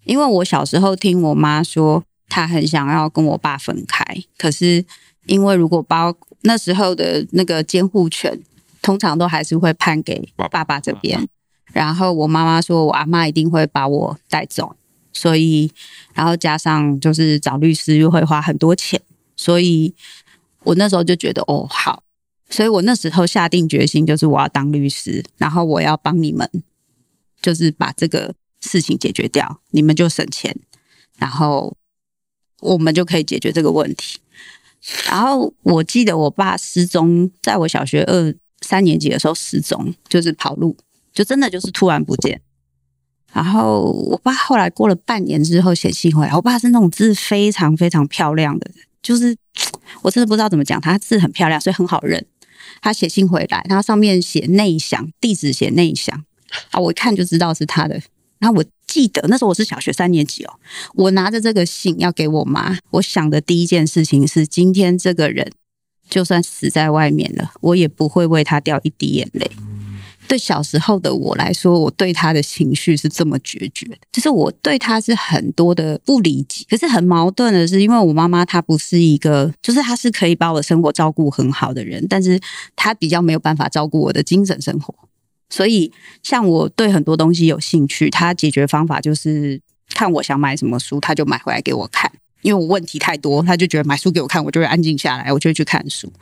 [0.05, 4.05] 因为我小时候听我妈说，她很想要跟我爸分开，
[4.37, 4.85] 可是
[5.27, 6.13] 因为如果爸
[6.43, 8.39] 那时候的那个监护权，
[8.83, 11.27] 通常都还是会判给爸爸这边。
[11.73, 14.77] 然后我妈妈说我阿妈一定会把我带走。
[15.13, 15.71] 所以，
[16.15, 19.01] 然后加上就是找律师又会花很多钱，
[19.37, 19.95] 所以
[20.65, 22.03] 我那时候就觉得哦好，
[22.49, 26.49] 所以我那时候下定决心，就是我要当律师，然后我要帮你们，
[27.41, 30.57] 就是把这个事情解决掉，你们就省钱，
[31.17, 31.77] 然后
[32.61, 34.21] 我们就可以解决这个问题。
[35.07, 40.77] 然后我记得我爸失踪，在我小学二三年级的时候失踪，就是跑路，
[41.13, 42.41] 就真的就是突然不见。
[43.33, 48.71] 然后我爸后来过了半年之后写信回来，我爸是那种字非常非常漂亮的，
[49.03, 49.37] 就是
[50.03, 52.25] 我真的不知道怎么讲，他字很漂亮，所以很好认。
[52.81, 56.25] 他写信回来，他上面写内乡，地址写内乡
[56.71, 58.01] 啊，我一看就知道是他的。
[58.39, 60.55] 然后我记得那时候我是小学三年级哦，
[60.95, 65.51] 我拿着这个信要给我妈，我想的第一件事情是，今天这个人
[66.09, 69.51] 就算死在外面了，我也不会为他掉一滴眼泪。
[70.29, 76.65] 对小时候的我来说，我对他的情绪是这么决绝的，就是我对他是很多的不理解。
[76.69, 82.39] 可是很矛盾的是，因为我妈妈她不是一个，就是她是可以把我的生活照顾很好的人，但是
[82.77, 84.95] 她比较没有办法照顾我的精神生活。
[85.51, 85.91] 所以，
[86.23, 89.59] 像我对很多东西有兴趣，她解决方法就是
[89.95, 92.13] 看我想买什么书，她就买回来给我看。
[92.43, 96.13] 因为我问题太多，他就觉得买书给我看，我就会安静下来，我就会去看书。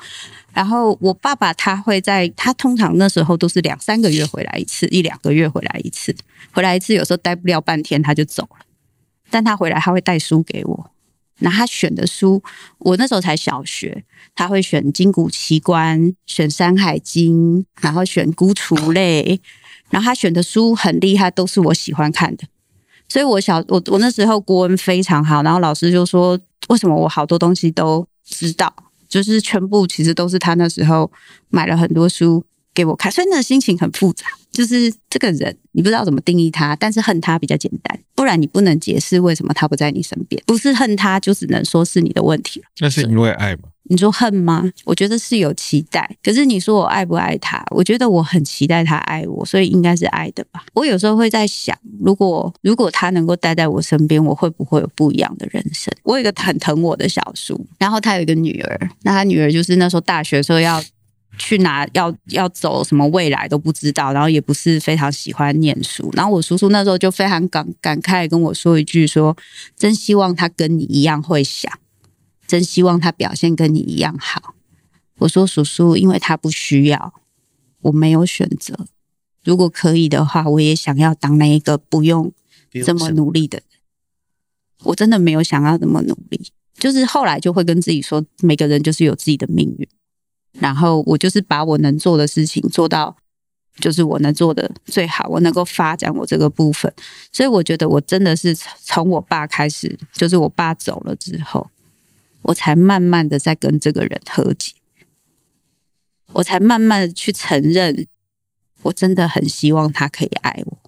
[0.52, 6.16] 然后我爸爸他会在，他通常那时候都是两三个月回来一次，一两个月回来一次，
[6.52, 8.64] 回来一次有时候待不了半天他就走了。
[9.28, 10.90] 但他回来他会带书给我，
[11.40, 12.42] 那他选的书，
[12.78, 14.04] 我那时候才小学，
[14.34, 19.38] 他会选《金谷奇观》，选《山海经》，然后选孤雏类，
[19.90, 22.44] 然后他选的书很厉害，都是我喜欢看的。
[23.08, 26.38] 所以我小我我那时候国文非常好，然后老师就说，
[26.68, 28.72] 为什么我好多东西都知道。
[29.08, 31.08] 就是全部其实都是他那时候
[31.48, 32.44] 买了很多书
[32.74, 34.26] 给我看，所以那心情很复杂。
[34.56, 40.42] 就是这个人你不知道怎么定义他，但是恨他比较简单，不然你不能解释为什么他不在你身边。
[40.46, 42.66] 不是恨他，就只能说是你的问题了。
[42.80, 43.64] 那是因为爱吗？
[43.88, 44.68] 你说恨吗？
[44.84, 46.16] 我觉得是有期待。
[46.20, 47.64] 可是你说我爱不爱他？
[47.70, 50.64] 我觉得我很期待他爱我，所以应该是爱的吧。
[50.72, 55.92] 我有时候会在想，如果如果他能够待在我身边，我会不会有不一样的人生？
[56.02, 60.82] 我有一个很疼我的小叔，然后他有一个女儿，那他女儿就是那时候大学的时候要
[61.38, 66.10] 去哪，要要走什么未来都不知道，然后也不是非常喜欢念书。
[66.14, 69.36] 然后我叔叔那时候就非常感感慨跟我说一句说：说
[69.76, 71.72] 真希望他跟你一样会想。
[72.46, 74.54] 真希望他表现跟你一样好。
[75.18, 77.12] 我说叔叔，因为他不需要，
[77.80, 78.86] 我没有选择。
[79.42, 82.32] 如果可以的话，我也想要当那一个不用
[82.84, 83.66] 这么努力的人。
[84.84, 89.88] 我真的没有想要这么努力，就是后来就会跟自己说，每个人就是有自己的命运。
[90.58, 93.16] 然后我就是把我能做的事情做到，
[93.78, 96.92] 就是我能做的最好，我能够发展我这个部分。
[97.32, 101.68] 所以我觉得我真的是从我爸开始，就是我爸走了之后。
[102.42, 104.72] 我才慢慢的在跟这个人和解，
[106.32, 108.06] 我才慢慢的去承认，
[108.82, 110.78] 我真的很希望他可以爱我。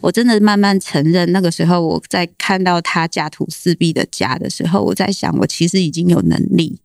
[0.00, 6.80] 我真的慢慢承认，那个时候我在看到他家徒四壁的家的时候，我在想，我其实已经有能力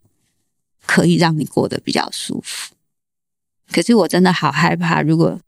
[0.86, 2.74] 可以让你过得比较舒服。
[3.72, 5.40] 可是我真的好害怕，如果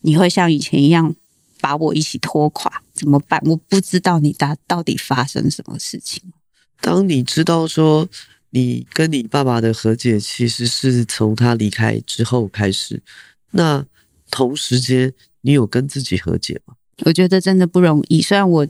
[0.00, 1.14] 你会像以前一样
[1.60, 3.40] 把我一起拖垮，怎么办？
[3.44, 6.22] 我不知道你到到底发生什么事情。
[6.80, 8.08] 当你知道说
[8.50, 13.02] 你跟你爸爸的和解其实是从他离开之后开始，
[13.50, 13.84] 那
[14.30, 16.74] 同时间你有跟自己和解吗？
[17.04, 18.22] 我觉得真的不容易。
[18.22, 18.66] 虽然我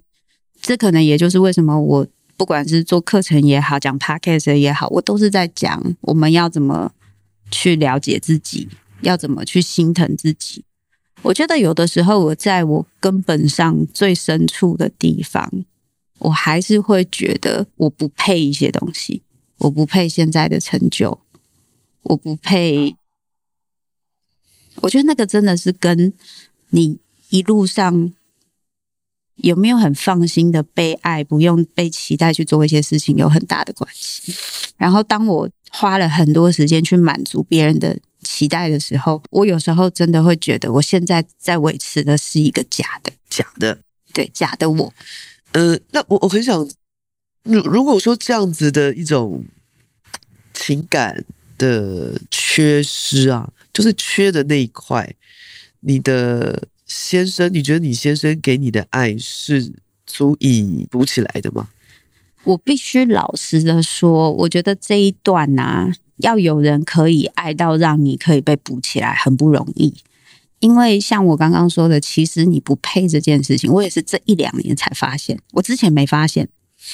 [0.61, 2.07] 这可能也就是为什么我
[2.37, 6.93] 不管是做课程也好，讲 podcast 也好，我都是在讲我们要怎么
[7.51, 8.69] 去了解自己，
[9.03, 10.65] 要怎么去心疼自己。
[11.23, 15.65] 我觉得有的时候，我在我根本上最深处的地方，
[16.19, 19.23] 我还是会觉得我不配一些东西，
[19.59, 21.21] 我不配现在的成就，
[22.03, 22.97] 我不配。
[24.83, 26.13] 我觉得那个真的是跟
[26.71, 26.99] 你
[27.31, 28.13] 一路上
[29.37, 34.35] 有没有很放心的被爱，不用被期待去做一些事情有很大的关系。
[34.77, 37.99] 然后，当我花了很多时间去满足别人的。
[38.27, 43.79] 期待的时候，我有时候真的会觉得，我现在在维持的是一个假的，假的，
[44.15, 44.95] 对，假的我。
[45.53, 46.67] 呃，那我我很想，
[47.43, 49.45] 如如果说这样子的一种
[50.55, 51.23] 情感
[51.59, 55.15] 的缺失啊，就是缺的那一块，
[55.81, 59.73] 你的先生，你觉得你先生给你的爱是
[60.07, 61.69] 足以补起来的吗？
[62.45, 65.93] 我必须老实的说，我觉得这一段呐。
[66.19, 69.93] 要有人可以爱到让你可以被补起来，很不容易。
[70.61, 76.49] 因为像我刚刚说的，其实你不配这件事情，我也是这一两年才发现，我之前没发现。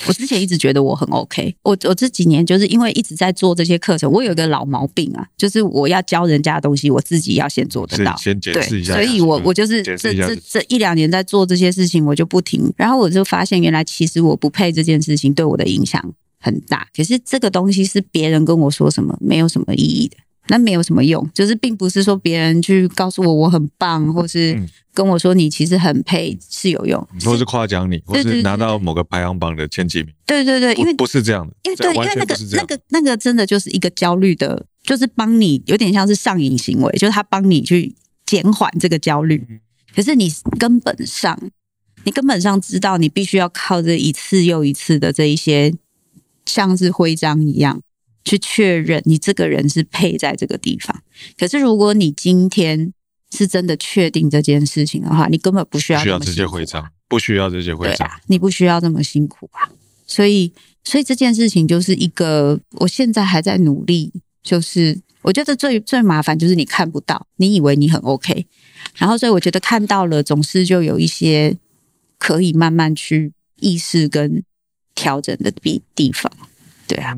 [0.06, 8.94] 我之前一直觉得我很 OK，我我这几年就是因为一直在做这些课程，我有一个老毛病啊，就是我要教人家的东西，我自己要先做得到，先解释一下。
[8.94, 16.14] 所以我我就是这这这一两年在做这些事情，我就不停，然后我就发现原来其实我不配这件事情对我的影响。
[16.42, 20.16] 很大，可是这个东西是别人跟我说什么，没有什么意义的，
[20.50, 24.60] 那没有什么用，就是并不是说别人去告诉我我很棒，或是
[24.92, 30.12] 跟我说你其实很配是有用，或是夸奖你，或是拿到某个排行榜的前几名。
[30.26, 37.94] 对对对，因为不是这样的，因为对，因为那个那个那个真的就是一个焦虑的，就是帮你有点像是上瘾行为，就是他帮你去
[38.26, 39.60] 减缓这个焦虑，
[39.94, 41.38] 可是你根本上，
[42.04, 45.72] 你根本上知道你必须要靠这一次又一次的这一些。
[46.46, 47.80] 像是徽章一样
[48.24, 51.02] 去确认你这个人是配在这个地方。
[51.38, 52.92] 可是如果你今天
[53.30, 59.70] 是真的确定这件事情的话，你根本不需要、啊、需要这些徽章，不需要这些徽章，你不需要这么辛苦啊。
[60.06, 60.52] 所以，
[60.84, 64.12] 所以这件事情就是一个，我现在还在努力。
[64.42, 68.46] 就是我觉得最最麻烦就是你看不到，你以为你很 OK，
[68.96, 71.56] 然后所以我觉得看到了，总是就有一些
[72.18, 74.42] 可以慢慢去意识跟。
[74.92, 76.30] 调整的地地方，
[76.86, 77.16] 对啊，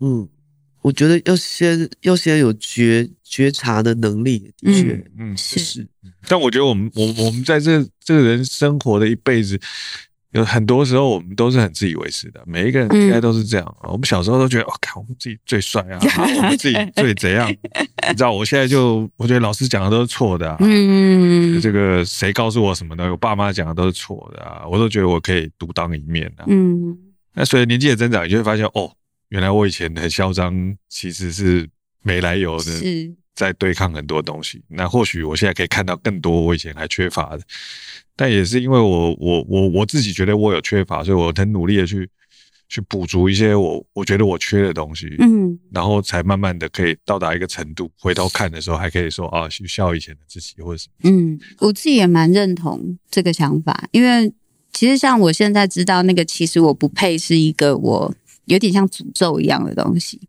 [0.00, 0.26] 嗯，
[0.82, 5.86] 我觉得要先要先有觉觉察的能力，的确，嗯，嗯是是。
[6.26, 9.60] 但我觉得我们我我们在这这个人生活的一辈子，
[10.32, 13.76] 有很多时候我们都是很自以为是的，每一个人应该都是这样。
[13.82, 15.98] 嗯、我们小时候都觉得，哦，靠我们自己最帅啊，
[16.38, 17.48] 我们自己最怎样？
[17.50, 23.10] 你知道，我现在就我觉得老师讲的都是错的啊，嗯，这个谁告诉我什么的？
[23.10, 26.96] 我爸妈讲的都是错的啊，我都觉得我可以独当一面啊，嗯。
[27.32, 28.90] 那随着年纪的增长，你就会发现，哦，
[29.30, 31.68] 原来我以前很嚣张，其实是
[32.02, 34.62] 没来由的，是在对抗很多东西。
[34.68, 37.42] 那或许我现在可以看到更多我以前还缺乏的，
[38.14, 42.08] 但也是因为我我我我自己觉得我有缺乏，所以我很努力的去
[42.68, 51.10] 去补足一些我我觉得我缺的东西，嗯，然后才慢慢的可以到达一个程度，回头看的时候还可以说啊，去笑以前的自己或者什么。
[51.10, 54.32] 嗯，我自己也蛮认同这个想法，因为。
[54.72, 58.14] 其实像我现在知道那个，其实我不配是一个我
[58.50, 60.20] 有点像诅咒一样的东西。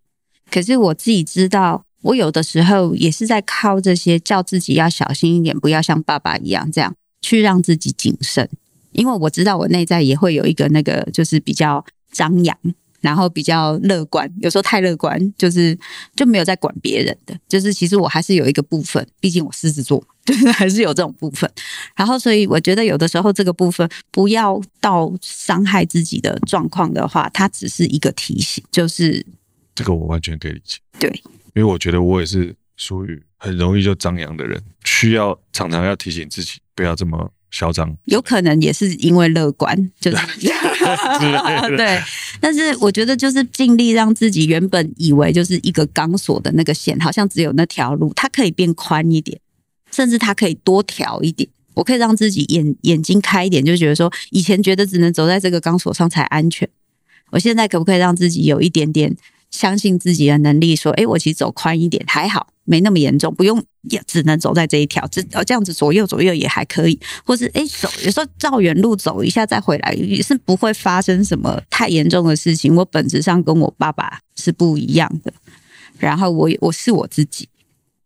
[0.50, 8.48] 可是我自己知道，我有的时候也是在靠这些叫自己要小心一点，不要像爸爸一样这样去让自己谨慎。
[8.92, 12.58] 因为我知道我内在也会有一个那个，就是比较张扬。
[13.02, 15.78] 然后比较乐观，有时候太乐观，就是
[16.16, 17.38] 就没有在管别人的。
[17.49, 21.52] 就是其实我还是有一个部分，毕竟我狮子座， 就是还是有这种部分。
[21.95, 28.64] 然后所以我觉得有的时候这个部分不要到伤害自己的状况的话，它只是一个提醒。
[28.72, 29.26] 就是
[29.74, 30.78] 这个我完全可以理解。
[30.99, 31.10] 对，
[31.56, 37.32] 因为我觉得我也是属于很容易就张扬的人，需要常常要提醒自己不要这么。
[37.52, 40.18] 嚣张，有可能也是因为乐观， 就是
[41.78, 42.02] 对。
[42.39, 49.38] 但是我觉得就是尽力让自己原本以为就是一个钢索的那个线，好像只有那条路，它可以变宽一点，
[49.91, 51.47] 甚至它可以多调一点。
[51.74, 56.68] 我可以让自己眼眼睛开一点，就觉得说以前觉得只能走在这个钢索上才安全，
[57.32, 59.16] 我现在可不可以让自己有一点点
[59.52, 72.76] 相信自己的能力，说，哎，我其实走宽一点还好，没那么严重，不用也只能走在这一条，这这样子左右左右也还可以，或是哎走，有时候绕远路走一下再回来，也是不会发生什么太严重的事情。
[72.76, 75.34] 我本质上跟我爸爸是不一样的，
[75.99, 77.47] 然后我我是我自己，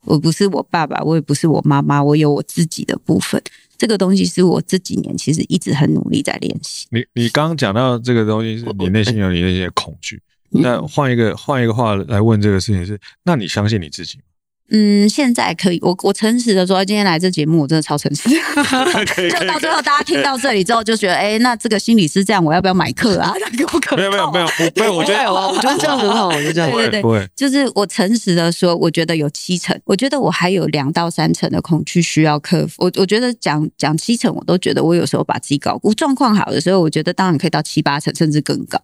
[0.01, 3.41] 我不是我爸爸，我也不是我妈妈，我有我自己的部分。
[3.77, 6.87] 这个东西是我这几年其实一直很努力在练习。
[6.91, 10.21] 你你刚刚讲到这个东西，是你内心有你那些恐惧。
[10.49, 14.23] 那换一个换一个话来问这个事情是，那你相信你自己吗？
[14.69, 18.29] 嗯，现在可以，我我诚实的说，今天来这节目，我真的超诚实。
[19.29, 23.33] 就到最后，大家听到这里之后，就觉得，哎、欸，那这个心理师这样，我要不要买课啊？
[23.67, 32.73] 不可没有没有没有没有，我觉得我觉得这样很好，我觉得这样对对对，就是我诚实的说，我觉得有七成，我觉得我还有两到三成的恐惧需要克服。
[32.77, 35.93] 我我觉得讲讲七成，我都觉得我有时候把自己搞估。
[35.93, 38.79] 状况好的时候，我觉得当然可以到七八成，甚至更高。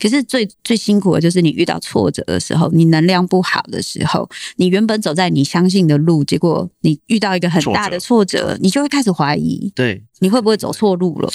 [0.00, 11.32] 可是最最辛苦的就是你遇到挫折的时候，你能量不好的时候，你原本走在你相信的路，结果你遇到一个很大的挫折，挫折你就会开始怀疑，对，你会不会走错路了？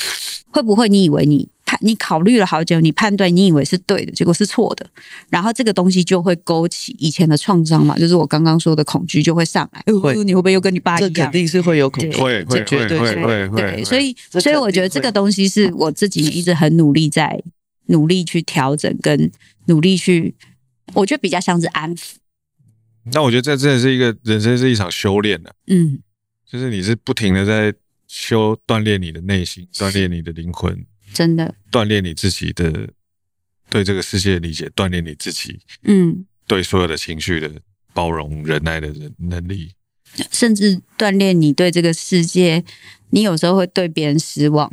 [0.52, 4.86] 会不会你以为你判你考虑了好久，你判断你以为是对的，结果是错的，
[5.30, 11.14] 然后这个东西就会勾起以前的创伤嘛，就是我刚刚说的恐惧就会上来，会你会不会又跟你爸一样？
[11.14, 17.42] 这肯定是会有恐惧，会会会会会对，所以所以我觉得这个东西是我自己一直很努力在。
[17.88, 19.30] 努力去调整，跟
[19.66, 20.34] 努力去，
[20.94, 22.14] 我觉得比较像是安抚。
[23.14, 26.00] 那我觉得这真的是一个人生是一场修炼的、啊，嗯，
[26.46, 27.74] 就是你是不停的在
[28.08, 32.90] 修锻炼你的内心，锻炼你的灵魂，真的锻炼你自己的
[33.70, 37.52] 对这个世界的理解，锻炼你自己，嗯，对所有的情绪的
[37.94, 39.72] 包容、忍耐的人能力，
[40.32, 42.64] 甚至锻炼你对这个世界，
[43.10, 44.72] 你有时候会对别人失望，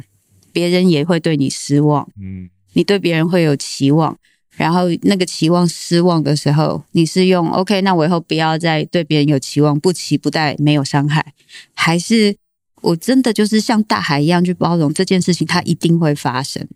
[0.53, 2.51] 别人也会对你失望，嗯。
[2.75, 4.17] 你对别人会有期望，
[4.59, 11.33] 然后那个期望失望的时候，你是用 OK，那我以后不要再对别人有期望，不期不待，没有伤害，
[11.73, 12.37] 还是
[12.83, 16.67] 我真的就是像大海一样去包容这件事情，它一定会发生。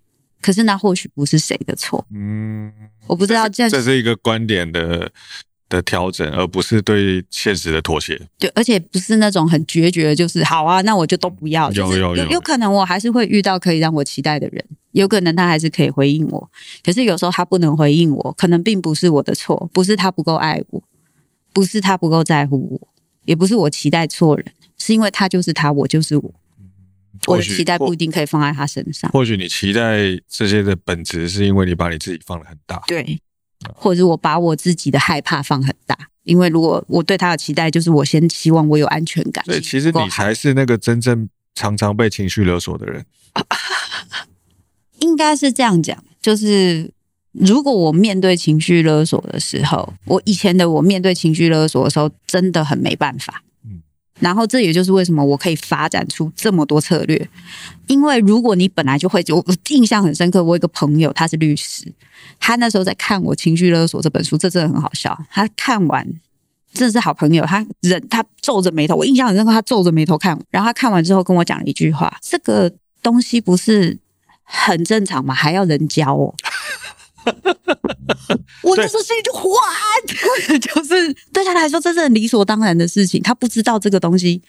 [0.41, 2.73] 可是那或许不是谁的错，嗯，
[3.07, 5.11] 我不知道这这是一个观点的。
[5.69, 8.21] 的调整，而不是对现实的妥协。
[8.39, 11.73] 对，而且不是那种很决绝，就是好啊，那我就都不要。
[11.73, 14.63] 有有有，有，有可能我还是会遇到可以让我期待的人，
[14.93, 16.51] 有可能他还是可以回应我。
[16.83, 20.83] 可是有时候他不能回应我，可能并不是我的错，不是他不够爱我，
[21.53, 22.89] 不是他不够在乎我，
[23.25, 24.47] 也不是我期待错人，
[24.79, 26.35] 是因为他就是他，我就是我。
[27.27, 29.09] 我的期待不一定可以放在他身上。
[29.13, 32.83] 或许你期待这些的本质，是因为你把你自己放得很大。
[32.87, 33.21] 对。
[33.77, 39.45] 或者是我把我自己的害怕放很大，因为如果我对他的期待，就是我先希望我有安全感。
[39.45, 43.07] 所以其实你才是那个真正常常被情绪勒索的人。
[45.03, 46.91] 应该是这样讲，就是
[47.33, 53.43] 如果我面对情绪勒索的时候，我以前的我面对情绪勒索的时候，真的很没办法。
[54.21, 57.29] 然后这也就是为什么我可以发展出这么多策略，
[57.89, 61.93] 因为如果你本来就会，我印象很深刻，我有一个朋友他是律师，
[62.39, 65.19] 他那时候在看我《情绪勒索》这本书，这真的很好笑。
[65.29, 66.07] 他看完，
[66.73, 72.73] 真的是好朋友，他忍他皱着眉头，我印象很深刻，他皱着眉头看，然后他看完之后跟我讲了一句话：“这个
[73.03, 73.99] 东西不是
[74.53, 75.35] 很正常嘛？
[75.35, 76.35] 还要人教哦。
[78.63, 79.53] ”我那时候心里就慌，
[80.61, 84.43] 就是对他来说这是很理所当然的事情，他不知道这个东西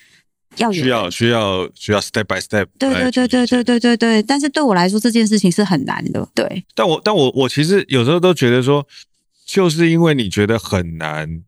[0.57, 2.65] 要需要需要需要 step by step。
[2.77, 6.27] 对对对对对对对对，但是对我来说这件事情是很难的。
[6.33, 8.85] 对，但我但我我其实有时候都觉得说，
[9.45, 11.43] 就是因为你觉得很难，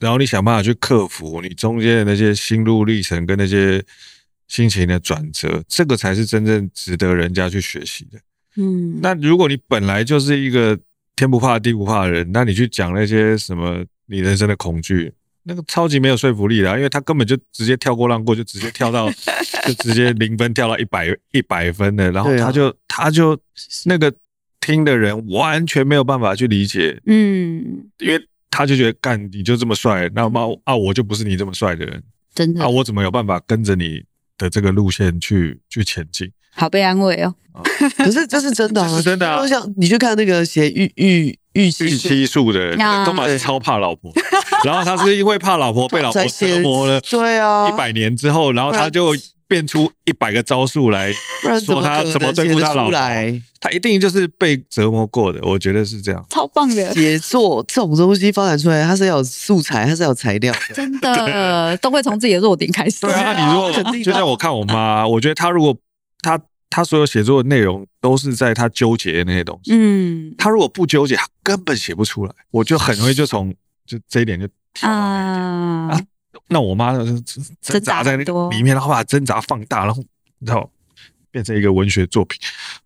[0.00, 3.84] 然后你想办法去克服你中间的那些心路历程跟那些
[4.54, 8.20] 心情的转折，这个才是真正值得人家去学习的。
[8.54, 10.78] 嗯，那如果你本来就是一个
[11.16, 19.10] 天不怕地不怕的人，那你去讲那些什么你人生的恐惧，那个超级没有说服力的，因为他根本就直接跳过浪过，就直接跳到
[19.66, 23.36] 就直接零分跳到一百一百分的，然后他就他就
[23.86, 24.14] 那个
[24.60, 32.00] 听的人完全没有办法去理解，嗯，因为他就觉得干你就这么帅，那么啊我就不是你这么帅的人，
[32.32, 32.62] 真的。
[32.62, 34.04] 啊我怎么有办法跟着你
[34.38, 36.30] 的这个路线去去前进？
[36.56, 37.34] 好被安慰哦。
[37.96, 39.42] 可是这是真的，是真的啊！
[39.46, 42.76] 像你去看那个写预预预预期数的人，
[43.06, 44.12] 都嘛是超怕老婆，
[44.64, 49.14] 然后他是因为怕老婆被老婆折磨了，对啊，一百年之后，然后他就
[49.46, 51.12] 变出一百个招数来
[51.64, 52.92] 说他怎么对付他老婆，
[53.60, 56.92] 他一定就是被折磨过的，我觉得是这样，超棒的。
[56.94, 63.00] 写作这种东西发展出来，它是要有素材，它是要有材料的， 真的都会从自己的弱点开始。
[63.02, 63.72] 对啊，你如果
[64.02, 65.76] 就像我看我妈，我觉得她如果
[66.22, 66.40] 她。
[66.70, 69.70] 她所有写作的内容都是在她纠结的那些东西。
[69.72, 72.32] 嗯，她如果不纠结，她根本写不出来。
[72.50, 73.54] 我就很容易就从
[73.86, 76.00] 就这一点就跳到那一点啊。
[76.48, 77.04] 那我妈呢，
[77.62, 80.04] 挣扎在那个里面，然后把挣扎放大，然后
[80.40, 80.70] 然后
[81.30, 82.38] 变成一个文学作品。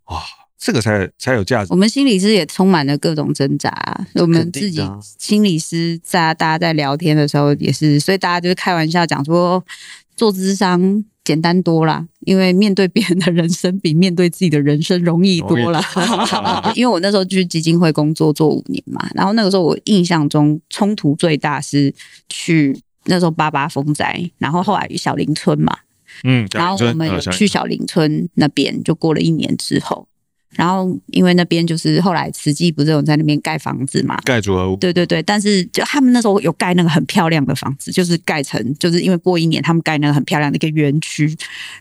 [0.06, 0.22] 哇，
[0.56, 1.72] 这个才才有价值。
[1.72, 3.70] 我们心理师也充满了各种挣扎。
[4.14, 4.80] 我们自己
[5.18, 9.62] 心理师在大家在聊天的时候也是，所以大家就是开玩笑讲说，
[10.16, 15.82] 做咨商简单多啦，因为面对别人的人生比面对自己的人生容易多了。
[16.76, 21.92] 因为我那时候去基金会工作做五年嘛，然后那个时候我印象中冲突最大是
[22.28, 22.80] 去。
[23.08, 25.76] 那时候八八风灾，然后后来小林村嘛，
[26.24, 30.06] 嗯，然后我们有去小林村那边，就过了一年之后，
[30.50, 41.36] 然后因为那边就是后来慈济不是有在那边盖房子嘛，盖组合屋，对对对，但是就他们那时候有盖那个很漂亮的房子，就是盖成就是因为过一年他们盖那个很漂亮的一个园区，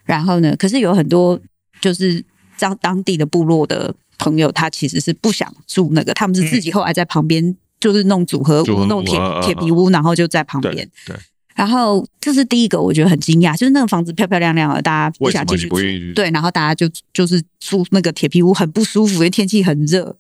[0.06, 1.40] 然后呢，可是有很多
[1.82, 2.24] 就是
[2.58, 7.56] 当当地的部落的朋友，他其实是不想住那个，他们是自己后来在旁边。
[7.78, 10.90] 嗯就是弄组合屋，弄铁铁皮屋，然后就在旁边。
[11.06, 11.16] 对。
[11.56, 16.14] 然后这是第一个，我觉得很惊讶，就是那个房子漂漂亮亮的，大家不想进去住。
[16.14, 20.16] 对，然后大家就就是住那个铁皮屋很不舒服，因为天气很热。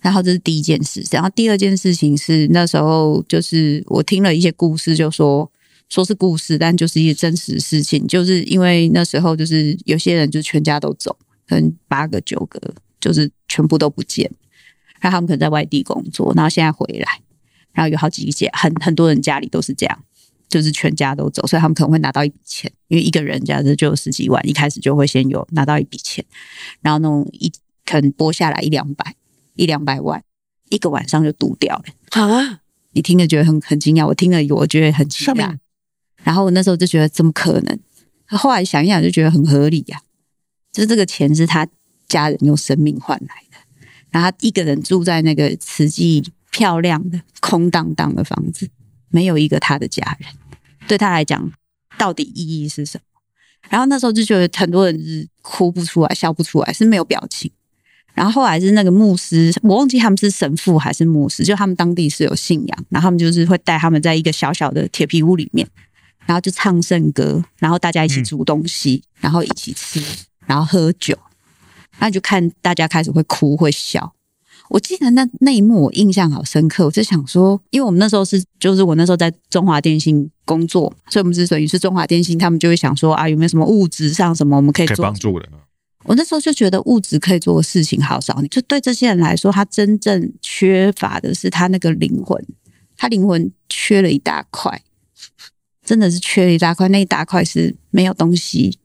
[0.00, 1.04] 然后这是第一件事。
[1.12, 5.48] 然后第二件事情是那时候就是我听了一些故事，就说
[5.88, 8.04] 说是故事，但就是一些真实事情。
[8.08, 11.16] 就是因为那时候就是有些人就全家都走，
[11.48, 12.60] 可能八个九个，
[13.00, 14.28] 就是全部都不见。
[15.02, 17.20] 然后他们可能在外地工作，然后现在回来，
[17.72, 20.04] 然后有好几家，很很多人家里都是这样，
[20.48, 26.24] 就是全家都走，所以他们可能会拿到一笔钱，因为一个人家就有十几万，一开始就会先有拿到一笔钱，
[26.80, 27.50] 然后那种一
[27.84, 29.16] 可能拨下来一两百，
[29.56, 30.22] 一两百万，
[30.68, 31.84] 一个晚上就赌掉了
[32.22, 32.60] 啊！
[32.92, 35.56] 你听了觉得很很惊讶，我听了我觉得很惊讶，
[36.22, 37.78] 然后我那时候就觉得怎么可能？
[38.26, 40.04] 后来想一想就觉得很合理呀、啊，
[40.72, 41.66] 就是这个钱是他
[42.06, 43.51] 家人用生命换来的。
[44.12, 48.68] 然后他一个人住在那个慈济漂亮的空荡荡的房子，
[49.08, 50.28] 没有一个他的家人，
[50.86, 51.50] 对他来讲，
[51.98, 53.04] 到底意义是什么？
[53.70, 57.50] 然后那时候就觉得很多人是哭不出来、笑不出来，是没有表情。
[58.12, 65.66] 然后后来是那个牧师，我忘记他们是神父还是牧师，就他们当地是有信仰，然后他们就是会带他们在一个小小的铁皮屋里面，
[66.26, 70.02] 然后就唱圣歌，然后大家一起煮东西，然后一起吃，
[70.44, 71.18] 然后喝酒。
[71.98, 74.12] 然后就看大家开始会哭会笑，
[74.68, 76.86] 我记得那那一幕我印象好深刻。
[76.86, 85.48] 我就想说，因为我们那时候是，就是我那时候在中华电信工作，所以我们之所以是中华电信，他们就会想说啊，有没有什么物质上什么我们可以做帮助的？
[86.04, 92.44] 我那时候就觉得物质可以做的事情好少，就对这些人来说，他真正缺乏的是他那个灵魂，
[92.96, 94.82] 他灵魂缺了一大块，
[95.84, 98.78] 真的是缺了一大块，那一大块是没有东西。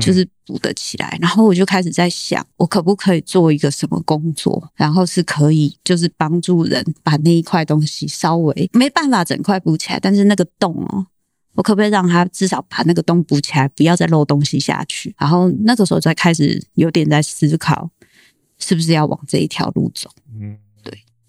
[0.00, 11.06] 就是补得起来，然后我就开始在想，我可不可以做一个什么工作，然后是可以就是帮助人把那一块东西稍微没办法整块补起来，但是那个洞哦，
[11.54, 15.14] 我可不可以让他至少把那个洞补起来，不要再漏东西下去？
[15.18, 17.90] 然后那个时候才开始有点在思考，
[18.58, 20.10] 是不是要往这一条路走？
[20.40, 20.58] 嗯。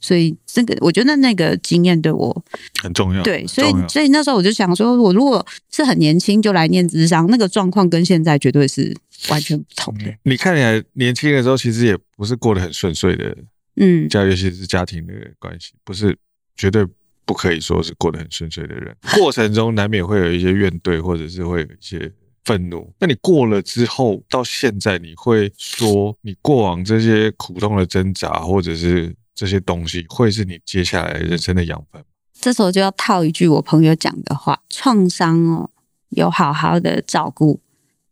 [0.04, 2.44] 所以这个，我觉得那个经验对我
[2.82, 3.24] 很重要。
[3.24, 8.94] 对，所以所以那时候我就想说，我如果是很年轻就来念智商，那个状况跟现在绝对是
[9.30, 10.14] 完全不同的。
[10.24, 13.34] 你看起来年轻的时候，其实也不是过得很顺遂的，
[13.78, 16.14] 嗯，家尤其是家庭的关系，不是
[16.58, 16.86] 绝对
[17.24, 18.94] 不可以说是过得很顺遂的人。
[19.16, 22.12] 过程中难免会有一些怨怼，或者是会有一些
[22.44, 22.94] 愤怒。
[23.00, 29.16] 那你过了之后，到现在，你会说你过往这些苦痛的挣扎，或者是？
[29.36, 32.04] 这些东西会是你接下来人生的养分。
[32.40, 35.70] 这时候就要套一句我朋友讲的话：创伤哦，
[36.10, 37.60] 有好好的照顾，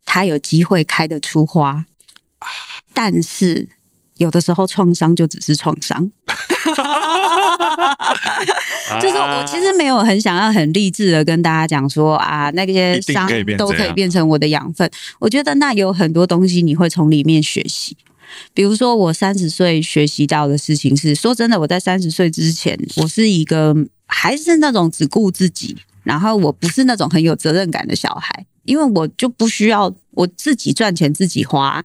[0.04, 1.84] 它有机会开得出花。
[2.94, 3.68] 但是
[4.16, 6.10] 有的时候创伤就只是创伤。
[9.00, 14.90] 就是我其实没有很想要很励志的跟大家讲说啊，那些伤都可以变成我的养分。
[15.18, 17.96] 我觉得那有很多东西你会从里面学习。
[18.54, 23.74] 比如说，我三十岁学习到的事情是，说真的，我在三十岁之前，我是一个
[24.06, 31.82] 还是那种只顾自己，然后我不是那种很有责任感的小孩，因为我就不需要我自己赚钱自己花，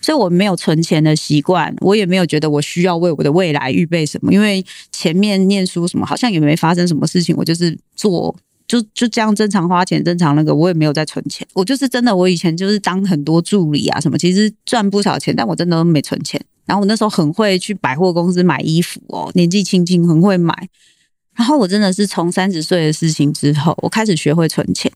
[0.00, 8.36] 所以我没有存钱的习惯，我也没有觉得我需要为我的未来预备什么，因为前面念书什么好像也没发生什么事情，我就是做。
[8.68, 11.44] 就就这样正常花钱，正常那个我也没有在存钱。
[11.54, 16.40] 我就是真的，我以前就是当很多助理啊什么，其实赚不少钱，但我真的都没存钱。
[16.66, 20.54] 然后我那时候很会去百货公司买衣服哦，年纪轻轻很会买。
[21.34, 24.92] 然后我真的是从三十岁的事情之后，我开始学会存钱。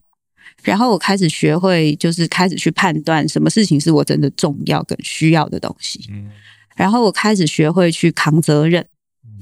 [0.61, 5.99] 然后我开始学会，就是开始去判断什么事情是我真的重要跟需要的东西。
[6.11, 6.29] 嗯，
[6.75, 8.85] 然后我开始学会去扛责任，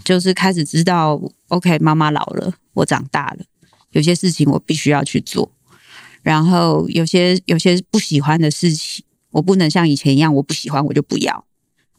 [0.05, 3.43] 就是开始知道，OK，妈妈老了，我长大了，
[3.91, 5.51] 有些事情我必须要去做。
[6.21, 11.45] 然后有些有些不喜欢的事情，我不能像以前一样，我不喜欢我就不要。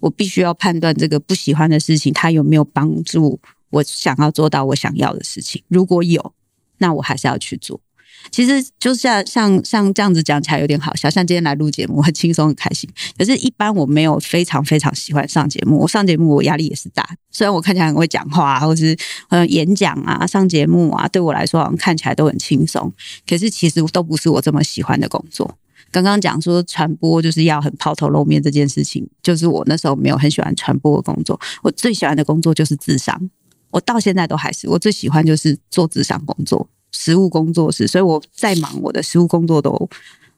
[0.01, 3.41] 我必须要判断这个不喜欢的事情，它有没有帮助
[3.71, 5.63] 我想要做到我想要的事情。
[5.69, 6.35] 如果有，
[6.79, 7.81] 那我还是要去做。
[8.31, 12.89] 其实就像像像这样子讲起来有点好笑，像今天来录节目，很 轻松很开心。
[13.19, 17.07] 可是，一般我没有非常非常喜欢上节目，我上节目我压力也是大。
[17.31, 18.97] 虽然我看起来很会讲话，或是
[19.29, 22.93] 呃演讲啊、上节目啊，对我来说好像看起来都很轻松，
[23.27, 25.59] 可是其实都不是我这么喜欢的工作。
[25.91, 31.39] 刚刚讲说传播就是要很抛头露面这件事情，就是我那时候没有很喜欢传播的工作。
[31.63, 33.31] 我最喜欢的工作就是智商，
[33.71, 36.67] 我到现在都还是我最喜欢就是做智商工作。
[36.93, 39.89] 实务工作室，所以我再忙，我的实务工作都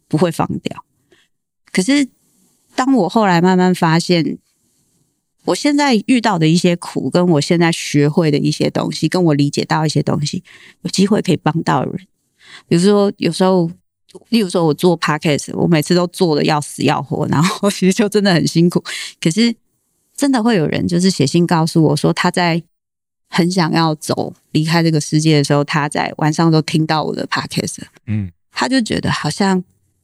[0.09, 0.85] 不会放掉。
[1.73, 2.09] 可是，
[2.75, 4.39] 当我后来慢慢发现，
[5.45, 10.43] 我现在遇到的一些苦，跟我现在学会的一些东西，跟我理解到一些东西，
[10.83, 12.07] 有机会可以帮到人。
[12.69, 13.71] 比如说，有时候，
[14.29, 18.83] 例如说，我做 podcast，我每次都做的要死要活，然后 其实就真的很辛苦。
[19.21, 19.55] 可是，
[20.17, 22.63] 真的会有人就是写信告诉我说，他在。
[23.35, 29.61] 很想要走离开这个世界的时候，他在晚上都听到我的 podcast，嗯，他就觉得好像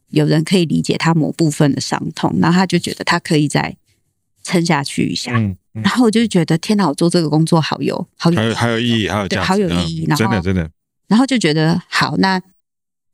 [0.09, 3.77] 有人可以理解他某部分的伤痛，然后他就觉得他可以再
[4.43, 10.69] 撑下去一下，嗯，嗯，然后我就觉得天哪，我做这个工作好有好有还有意义，好有意义，然后真的真的，
[11.07, 12.43] 然后就觉得好，那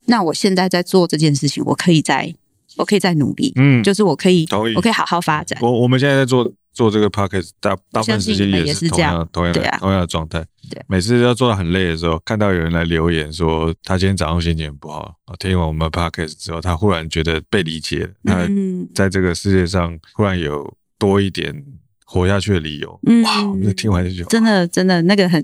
[0.05, 2.33] 那我现在在做这件事情，我可以再
[2.77, 5.59] 我可以再努力，嗯，就是我可以我可以好好发展。
[5.61, 6.51] 我我们现在在做。
[6.77, 10.45] 做这个 podcast 大大部分时间也是同样同样的同样的状态。
[10.69, 18.47] 对，每次要做到很累的时候，看到有人来留言说他今天早上心情不好，听完我们 podcast 之后，他忽然觉得被理解，他
[18.93, 21.65] 在这个世界上忽然有多一点
[22.05, 22.91] 活下去的理由。
[23.23, 25.43] 哇，我们听完这句话，真的真的那个很。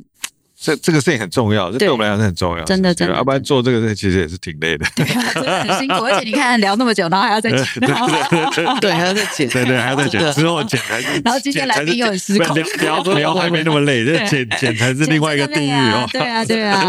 [0.64, 3.14] 这这个事情很重要，这对我们来讲是很重要，真的真的。
[3.14, 5.96] 要不然做这个事其实也是挺累的，对啊，真的很辛苦。
[6.06, 7.66] 而且你看聊那么久，然后还要再剪，
[8.80, 11.22] 对还要再剪，对对，还要再剪，之后剪才是。
[11.26, 16.08] 然后今天来宾又很失控，聊聊还没那么累，这剪剪才是另外一个地狱哦。
[16.14, 16.82] 对啊对啊，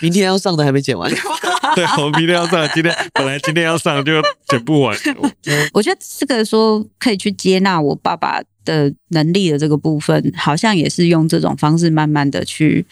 [0.00, 1.10] 明天要上的还没剪完。
[1.74, 4.96] 对，我们明天要上，今天本来今天要上就剪不完。
[5.74, 12.86] 我觉得这个说可以去接纳我爸爸的能力的这个部分，好像也是用这种方式慢慢的去。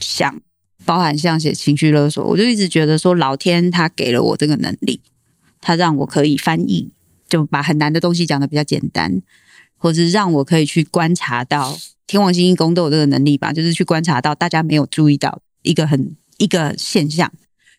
[0.00, 0.40] 想
[0.84, 5.00] 包含像写情绪勒索，我就一直觉得说，老天他给了我这个能力，
[5.60, 6.90] 他让我可以翻译，
[7.28, 9.20] 就把很难的东西讲的比较简单，
[9.76, 17.30] 或是让我可以去观察到天王星一宫都有这个能力吧，就是去观察到大家没有注意到一个很一个现象，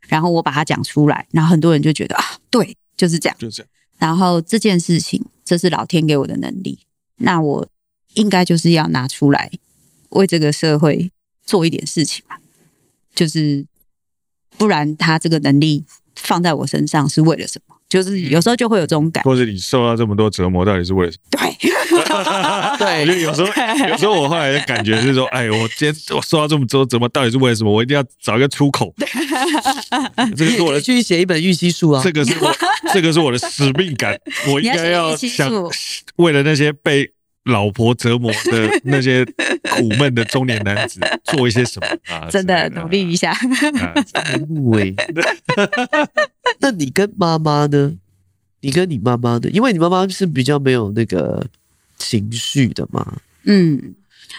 [0.07, 3.69] 然后我把它讲出来，然后很多人就觉得啊，对，就是这样，就这样。
[3.97, 6.79] 然后这件事情，这是老天给我的能力，
[7.17, 7.67] 那我
[8.13, 9.49] 应该就是要拿出来
[10.09, 11.11] 为这个社会。
[11.49, 12.37] 做一点事情吧，
[13.15, 13.65] 就是
[14.55, 15.83] 不然他这个能力
[16.15, 17.75] 放在我身上是为了什么？
[17.89, 21.39] 就是有时候就会有这种感，或者你受到这么多折磨，到底是为了什么？
[22.77, 23.47] 对， 对，就有时候
[23.87, 27.71] 有时候我后来的感觉是说， 哎，我今天我受到这么多折磨，到底是为了什么？
[27.73, 28.93] 我一定要找一个出口。
[30.37, 32.03] 这个是我的，去写一本预期书啊。
[32.03, 32.55] 这个是我，
[32.93, 34.15] 这个是我的使命感，
[34.53, 35.51] 我应该要想
[36.17, 37.11] 为了那些被。
[37.49, 42.27] 老婆折磨的 那些苦闷的中年男子做一些什么啊？
[42.31, 43.35] 真的努力一下。
[44.63, 44.95] 喂，
[46.59, 47.97] 那你跟妈妈呢？
[48.61, 51.45] 你跟你妈妈的，因为你妈妈是比较没有那个
[51.97, 53.17] 情绪的嘛。
[53.43, 53.95] 嗯。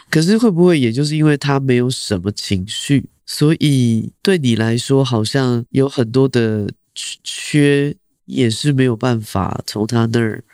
[0.08, 7.94] 可是会不会也就是因为她没有什么情绪，所以对你来说好像有很多的缺，
[8.26, 10.44] 也是没有办法从她那儿。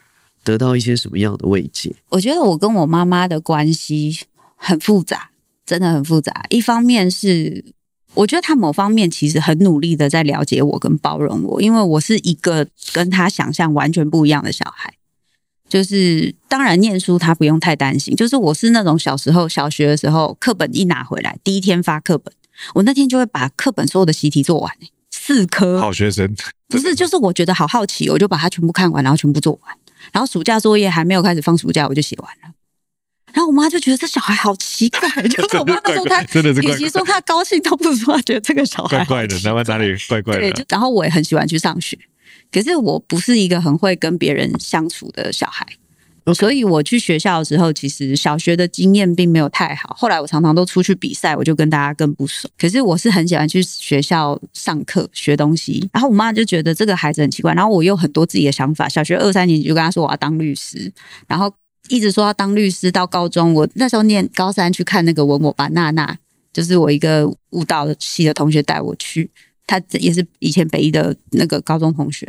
[0.46, 1.92] 得到一些什么样的慰藉？
[2.10, 4.20] 我觉得我跟我妈妈的关系
[4.54, 5.30] 很复杂，
[5.66, 6.44] 真的很复杂。
[6.50, 7.64] 一方面是
[8.14, 14.94] 我觉得她某方面其实很努力的在了解我跟包容我，因为我是一个跟她想象完全不一样的小孩。
[15.68, 22.32] 就是当然念书她不用太担心，就是我是那种小时候小学的时候课本一拿回来，第一天发课本，
[22.74, 24.72] 我那天就会把课本所有的习题做完，
[25.10, 25.80] 四科。
[25.80, 26.32] 好学生。
[26.68, 29.76] 不是，就是我觉得好好奇，我就把它全部看完，然后全部做完。
[30.12, 32.52] 然后暑假作业还没有开始放暑假，我就写完了。
[33.32, 40.50] 然后我妈就觉得这小孩好奇怪， 就是我妈那时候她真的是，与其说她高兴，倒不如说她觉得这个小孩怪怪的，哪哪里怪怪的。
[40.52, 41.98] 对，然后我也很喜欢去上学，
[42.50, 45.66] 可是我不是一个很会跟别人相处的小孩。
[46.34, 49.94] 所以我去学校的时候，其实小学的经验并没有太好。
[49.96, 52.48] 后来我常常都出去比赛，我就跟大家更不熟。
[52.58, 55.88] 可是我是很喜欢去学校上课学东西。
[55.92, 58.88] 然后我妈就觉得这个孩子很奇怪，然后我又很多自己的想法。
[58.88, 60.92] 小学二三年级就跟他说我要当律师，
[61.28, 61.52] 然后
[61.88, 62.90] 一直说要当律师。
[62.90, 66.18] 到高中，我那时候念高三去看那个吻我吧娜娜，
[66.52, 69.30] 就是我一个舞蹈系的同学带我去，
[69.66, 72.26] 他也是以前北一的那个高中同学。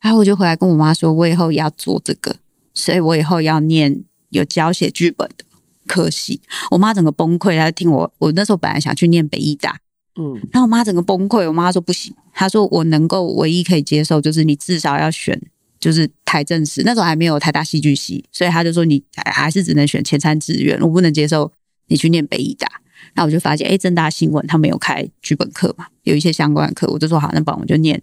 [0.00, 2.36] 然后我就回来跟我妈说，我以后也要做这个。
[2.78, 5.44] 所以我以后要念有教写剧本的
[5.88, 6.40] 科系，
[6.70, 8.12] 我妈整个崩溃，她听我。
[8.18, 9.80] 我那时候本来想去念北艺大，
[10.14, 15.40] 嗯，然后我妈整个崩溃，我妈说不行，她说我能够唯一可以接受就是你至少要选
[15.80, 19.02] 就是台政史，那时候还没有台大戏剧系，所以她就说你
[19.34, 21.50] 还是只能选前三志愿，我不能接受
[21.88, 22.68] 你去念北艺大。
[23.14, 28.00] 那我就发现，哎，正大新闻他没有开剧本课嘛，有一些相关的课，我就说好，那不然我就念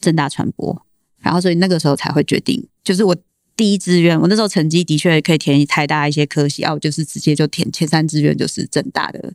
[0.00, 0.84] 正大传播。
[1.20, 3.14] 然后所以那个时候才会决定，就是我。
[3.58, 9.32] 第一志愿，我那时候成绩的确可以填台大一些科系，啊，我就是直接就填前三志愿，就是政大的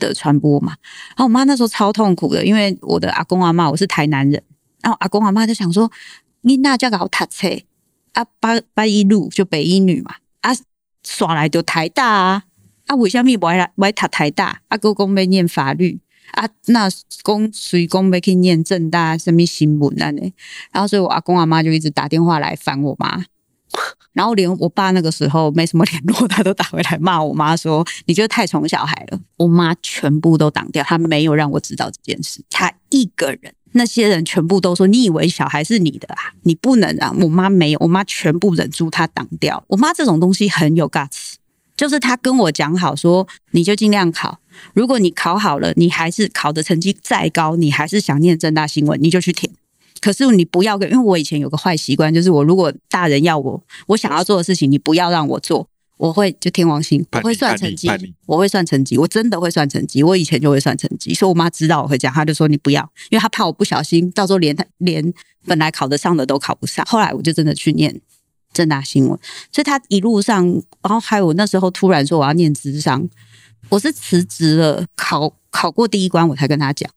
[0.00, 0.74] 的传播嘛。
[1.10, 4.42] 然后我妈那时候超痛苦的，因为我的阿公阿妈，我是台南人，
[4.82, 5.88] 然后阿公阿妈就想说，
[6.40, 7.48] 你那叫搞读册
[8.14, 10.50] 啊，八八一路就北一女嘛，啊，
[11.06, 12.42] 耍来就台大啊，
[12.86, 14.60] 啊，为什么不爱来不爱读台大？
[14.66, 16.00] 啊，哥公要念法律
[16.32, 16.88] 啊，那
[17.22, 20.32] 公随公要去念政大什么新闻啊呢？
[20.72, 23.24] 然后所以我阿公阿妈就一直打电话来烦我妈。
[24.12, 32.42] 然后连我爸那个时候没什么联络，他都打回来骂我妈说：“你觉得太宠小孩了。”我妈全部都挡掉，她没有让我知道这件事。
[32.50, 36.34] 她一个人，那些人全部都说：“你以为小孩是你的啊？
[36.42, 39.64] 你不能啊！”我妈没有，我妈全部忍住，她挡掉。
[39.68, 41.34] 我妈这种东西很有 guts，
[41.74, 44.38] 就是她跟我讲好说：“你就尽量考，
[44.74, 49.50] 如果你考好了，你还是考的成绩再高，你还是想念正大新闻，你就去填。”
[50.02, 55.66] 可是你不要跟，因为我以前有个坏习惯，就是我如果大人要我，我想要做的事情，你不要让我做，
[55.96, 57.88] 我会就天王星，我会算成绩，
[58.26, 65.14] 我会算成绩，我真的会算成绩，我以前就会算成绩，所以我妈知道我会这样，她就说你不要，因为她怕我不小心，到时候连她连
[65.46, 66.84] 本来考得上的都考不上。
[66.88, 68.00] 后来我就真的去念
[68.52, 69.16] 政大新闻，
[69.52, 70.44] 所以她一路上，
[70.82, 73.08] 然后还有那时候突然说我要念咨商，
[73.72, 76.90] 我是辞职了，考考过第一关，我才跟他讲。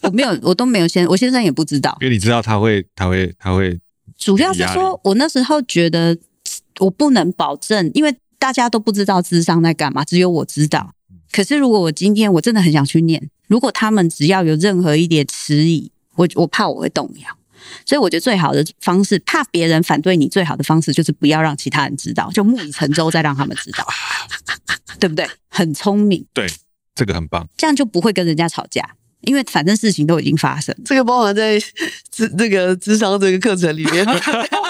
[0.00, 3.78] 我没有，我都没有先，我先生也不知道，因为你知道他会，他会，他会。
[4.16, 6.16] 主要是说我那时候觉得
[6.78, 10.94] 我不能保证，因为大家都不知道智商在干嘛，只有我知道。
[11.30, 17.37] 可是如果我今天我真的很想去念，如果他们只要有任何一点迟疑，我我怕我会动摇。
[17.86, 23.86] 所以我觉得最好的方式，怕别人反对你，最好的方式就是不要让其他人知道，就木已成舟，再让他们知道，
[25.00, 25.28] 对不对？
[25.48, 26.46] 很聪明，对，
[26.94, 28.88] 这个很棒，这样就不会跟人家吵架。
[29.22, 31.58] 因为反正事情都已经发生，这个包含在
[32.08, 34.06] 这这个智商这个课程里面。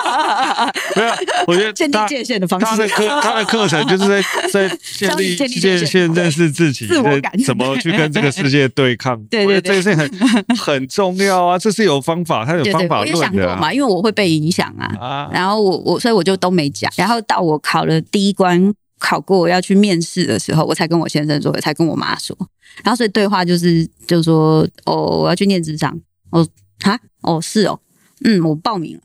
[0.97, 1.13] 没有，
[1.47, 2.67] 我觉得建立界限的方式。
[2.67, 4.23] 他的课他的课程就是在
[4.53, 9.23] 在 建立界限，认识自己，自我感怎么去跟这个世界对抗。
[9.31, 11.59] 对对对，这个是很很重要啊！
[11.59, 13.19] 这是有方法，他有方法论的。
[13.19, 15.29] 我想过嘛，因为我会被影响啊。
[15.33, 16.91] 然后我我所以我就都没讲。
[16.97, 18.73] 然后到我考了第一关。
[19.01, 22.37] 考过我要去面试的时候，我才跟我先生说，才跟我妈说，
[22.83, 25.97] 然后所以对话就是，就说哦，我要去念职场，
[26.31, 26.45] 哦，
[26.81, 27.79] 哈，哦，是哦，
[28.25, 29.01] 嗯，我报名了，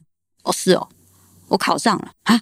[0.46, 0.90] 哦，是哦，
[1.54, 2.40] 我考上了，啊，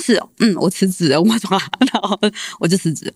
[0.00, 1.50] 是哦，嗯，我辞职了，我妈说，
[1.92, 2.18] 然后
[2.60, 3.12] 我就辞职，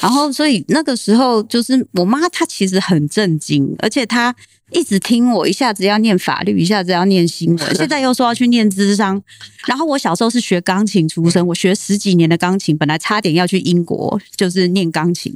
[0.00, 4.34] 然后所以那个时候就是我妈她其实很震惊，而且她。
[4.70, 9.18] 一直听我，一下子要念法律，一下子要念新闻，现在又说要去念智商。
[9.66, 15.34] 然后我小时候是学钢琴出身，我学十几年的钢琴，本来差点要去英国，就是念钢琴。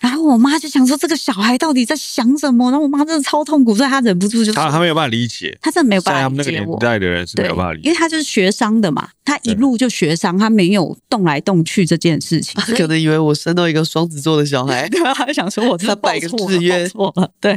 [0.00, 2.70] 然后我妈就想说，这个小孩到底在想什么？
[2.70, 6.42] 然后我妈真的超痛苦，所以她忍不住就他他没有办法理解，她真的没有办法理解我。
[6.42, 12.60] 在他们那个年代的人是没有办法理解，因为她就是学商的嘛，她一路就学商，她没有动来动去这件事情。
[12.60, 15.12] 他可能以为我生到一个双子座的小孩，对吧？
[15.14, 17.52] 他想说我他摆个志愿错了，对。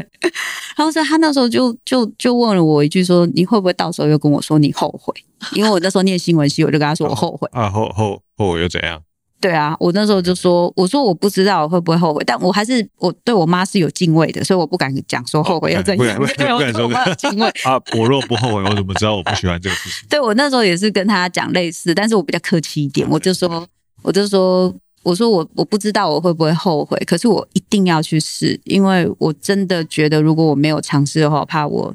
[0.76, 5.14] 然后所以他那时候就就就问了我一句说：“你会不会到时候又跟我说你后悔？”
[5.56, 9.02] 因为我那时候念新闻系，我就跟她说我后悔啊，后后后悔又怎样？
[9.44, 16.16] 对啊，我那时候就说，我说我不知道我会不会后悔，但我还是我对我妈是有敬畏的，所以我不敢讲说后悔要怎样。
[16.16, 17.78] 哦、不敢，不 敢说我有敬畏啊！
[17.98, 20.08] 我若不后悔，我怎么知道我不喜欢这个事情？
[20.08, 23.68] 对，我那时候也是跟他讲类似，但是我比较客气一点，我就说，
[24.02, 31.94] 我就说，我说我我不知道我会不会后悔，可是我一定要去试，因为我真的觉得如果我没有尝试的话，我怕我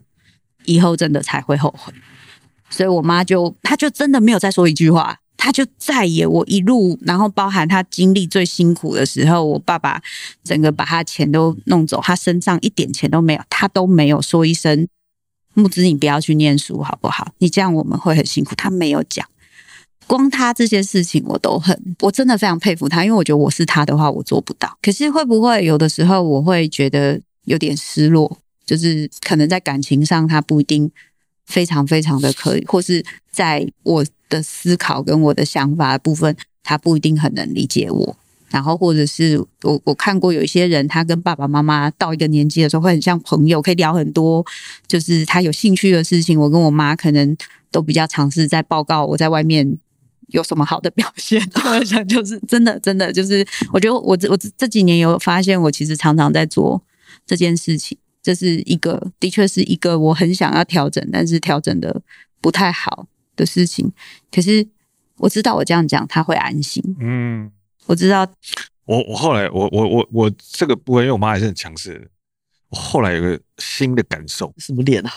[0.67, 1.95] 以后真的才会后悔。
[2.69, 5.17] 所以我妈就，她就真的没有再说一句话。
[5.39, 10.03] 他就再也我一路，然后包含他经历最辛苦的时候，我爸爸
[10.43, 14.87] 整个把他钱都弄走，他身上一点钱都没有，他都没有说一声
[15.55, 17.33] “木子，你不要去念书好不好？
[17.39, 19.27] 你这样我们会很辛苦。”他没有讲。
[20.09, 24.77] 光他这些事情我都很，我真的非常佩服他，因为我觉得我是他的话，我做不到。
[24.83, 30.91] 可是会不会有的时候我会觉得有点失落，就是可能在感情上他不一定
[31.47, 38.17] 非常非常的可以，或是在我的思考跟我的想法的部分，他不一定很能理解我。
[38.51, 44.43] 然后，或者是我我看过有一些人，他跟爸爸妈妈到一个年纪的时候，会很像朋友，可以聊很多，
[44.87, 46.41] 就是他有兴趣的事情。
[46.41, 47.37] 我跟我妈可能
[47.71, 49.79] 都比较尝试在报告我在外面
[50.29, 51.43] 有什么好的表现。
[51.63, 56.83] 我想，就是真的，真的，就是我觉得我这我这几年有发现，我其实常常在做
[57.27, 57.99] 这件事情。
[58.23, 62.01] 这是一个，的确是一个我很想要调整，但是调整的
[62.41, 63.07] 不太好
[63.39, 63.91] 的事情。
[64.31, 64.69] 可是
[65.17, 66.83] 我知道我这样讲他会安心。
[67.01, 67.51] 嗯。
[67.87, 68.31] 我知道，
[68.85, 72.07] 我我后来我我我我这个部分，因为我妈还是很强势的。
[72.69, 75.11] 我后来有个新的感受，什么脸啊？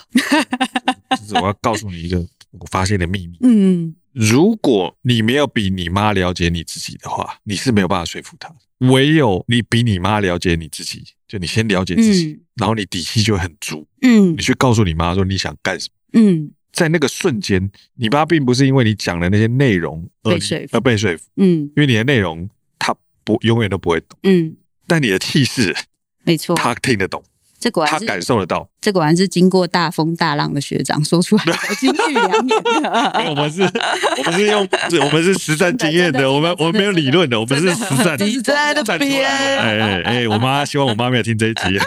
[1.20, 3.38] 就是我要告诉你一个我发现的秘密。
[3.42, 8.50] 嗯，如果你没有比你妈了解你自己的话，你是没有办法说服她。
[8.90, 13.86] 唯有你比你妈了解你自己，就你先了解自己，嗯、然后你底气就很足。
[14.02, 16.22] 嗯，你去告诉你妈说你想干什么。
[16.22, 20.38] 嗯，在那个瞬间，你爸并不是因为你讲的那些内容而
[20.72, 21.26] 而被说服。
[21.36, 22.50] 嗯，因为你的内容
[22.80, 22.96] 他。
[23.24, 24.18] 不，永远都不会懂。
[24.24, 24.58] 嗯，
[24.88, 25.76] 但你的气势，
[26.24, 27.24] 没错，他听得懂，
[27.62, 28.68] 这果然他感受得到。
[28.82, 33.30] 这果然是经过大风大浪的学长说出来的金玉良言。
[33.30, 34.68] 我们是，我们是用，
[35.06, 38.18] 我们是实战经验的，我们我们没有理论的，我们是实战。
[38.20, 39.24] 你在那边？
[39.30, 41.62] 哎哎哎，我妈希望我妈没有听这一集。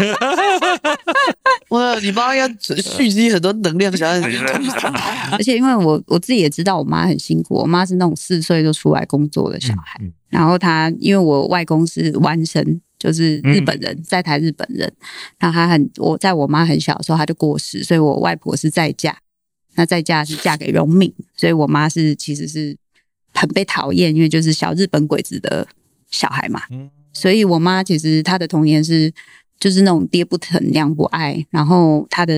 [1.68, 2.48] 我，你妈要
[2.96, 4.28] 蓄积很多能量，想要。
[5.32, 7.56] 而且因为我我自己也知道，我妈很辛苦。
[7.56, 10.00] 我妈是那种四岁就出来工作的小孩。
[10.28, 14.90] 然后她因为我外公是湾生，就是日本人，在台日本人。
[15.40, 19.14] 那他很我在我妈很小的时候，他就过世，所以我外婆是再嫁。
[19.74, 22.74] 那再嫁是嫁给荣敏，所以我妈是其实是
[23.34, 25.68] 很被讨厌，因为就是小日本鬼子的
[26.10, 26.62] 小孩嘛。
[27.12, 29.12] 所以我妈其实她的童年是。
[29.60, 32.34] 就是那种爹不疼娘不爱，然后他的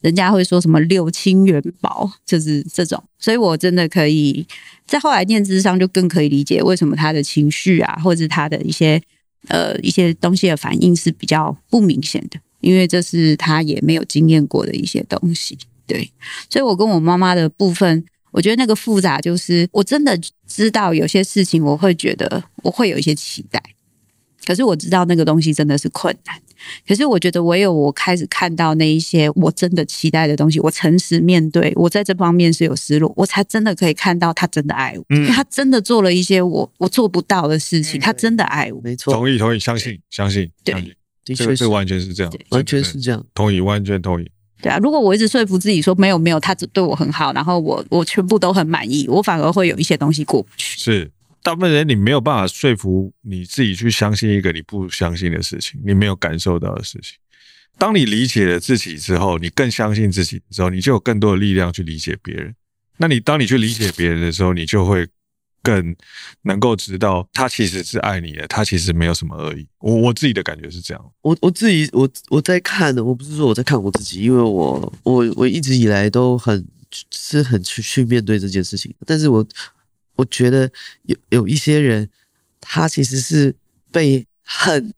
[0.00, 4.46] 人家会说什么六亲元宝，就是这种，所以我真的可以
[4.86, 9.02] 在后来念智商就更可以理解为什么他的情绪啊，或者是他的一些
[9.48, 15.58] 呃一些东西的反应是比较不明显的，因为这是他也没有经验过的一些东西。
[15.86, 16.10] 对，
[16.48, 23.62] 所以我跟我妈妈的部分，我觉得那个复杂就是我真的知道有些事情，我会觉得我会有一些期待。
[24.44, 26.40] 可是我知道那个东西真的是困难，
[26.86, 38.96] 可是我觉得唯有我开始看到那一些我真的期待的东西，我诚实面对，我在这方面是有失落，我才真的可以看到他真的爱我，嗯，他真的做了一些我我做不到的事情，他真的爱我，没。
[38.96, 40.74] 错，同意同意，相信相信，对，
[41.24, 44.30] 的确是完全是这样，完全是这样，同意完全同意，
[44.60, 51.10] 对啊，如果我一直说服自己说没有没有，他只对我很好，然后我我全部都很满意，我反而会有一些东西过不去，是。
[51.42, 57.18] 大部分人你没有办法说服你自己去相信一个你不相信的事情，你没有感受到的事情。
[57.78, 62.54] 当你理解了自己之后，你更相信自己之后，你就有更多的力量去理解别人。
[62.98, 65.08] 那你当你去理解别人的时候，你就会
[65.62, 65.96] 更
[66.42, 69.66] 能够知道他其实是爱你的，他其实没有什么恶意。
[69.80, 71.12] 我我自己的感觉是这样。
[71.22, 76.64] 我我自己我我在看的，我不是说我在看我自己，因为我我我一直以来都很
[77.10, 79.44] 是很去去面对这件事情，但是我。
[80.22, 80.70] 我觉得
[81.02, 82.08] 有有一些人，
[82.60, 83.54] 他其实是
[83.90, 84.94] 被恨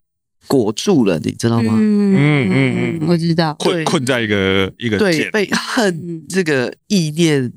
[0.47, 1.73] 裹住了，你知道吗？
[1.81, 2.15] 嗯
[2.53, 7.53] 嗯嗯，我知道，困困在一个一个对，被恨这个意念。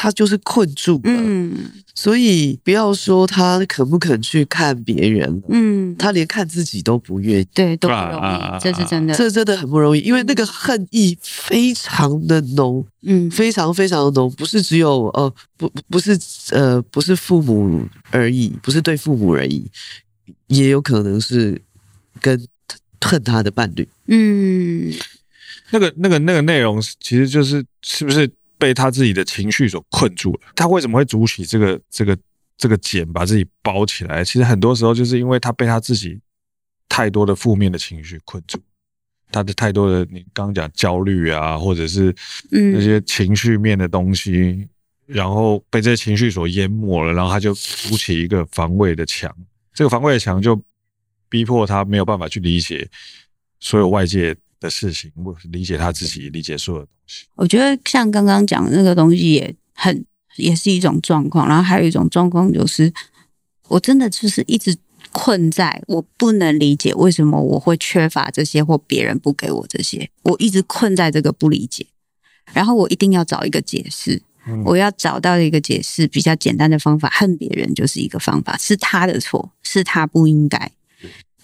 [0.00, 1.52] 他就是困住了，嗯，
[1.92, 16.16] 所以不要说他肯不肯去看别人，嗯，他连看自己都不愿意，对，都不容易，这是真的，这真的很不容易，因为那个恨意非常的浓，嗯，非常非常的浓，不是只有呃，不不是
[16.52, 19.68] 呃，不是父母而已，不是对父母而已，
[20.46, 21.60] 也有可能是
[22.20, 22.40] 跟
[23.00, 24.94] 恨他的伴侣，嗯，
[25.72, 28.30] 那个那个那个内容其实就是是不是？
[28.58, 32.18] 被他自己的情绪所困住了，他为什么会筑起这个这个
[32.56, 34.24] 这个茧，把自己包起来？
[34.24, 36.18] 其实很多时候就是因为他被他自己
[36.88, 38.58] 太多的负面的情绪困住，
[39.30, 42.14] 他的太多的你刚刚讲焦虑啊，或者是
[42.50, 44.68] 那些情绪面的东西，嗯，
[45.06, 49.32] 然后被这些情绪所淹没了，然后他就筑起一个防卫的墙，
[49.72, 50.60] 这个防卫的墙就
[51.28, 52.88] 逼迫他没有办法去理解
[53.60, 57.26] 所有外界的事情，我理解他自己，理解所有的东西。
[57.34, 60.04] 我觉得像刚刚讲的那个东西也很，
[60.36, 61.48] 也是一种状况。
[61.48, 62.92] 然后还有一种状况就是，
[63.68, 64.76] 我真的就是一直
[65.12, 71.86] 困在，我不能理解为什么我会缺乏这些，或别人不给我这些，我一直困在这个不理解。
[72.54, 80.72] 然后我一定要找一个解释，嗯、我要找到一个解释比较简单的方法，恨别人就是一个方法，是他的错，是他不应该。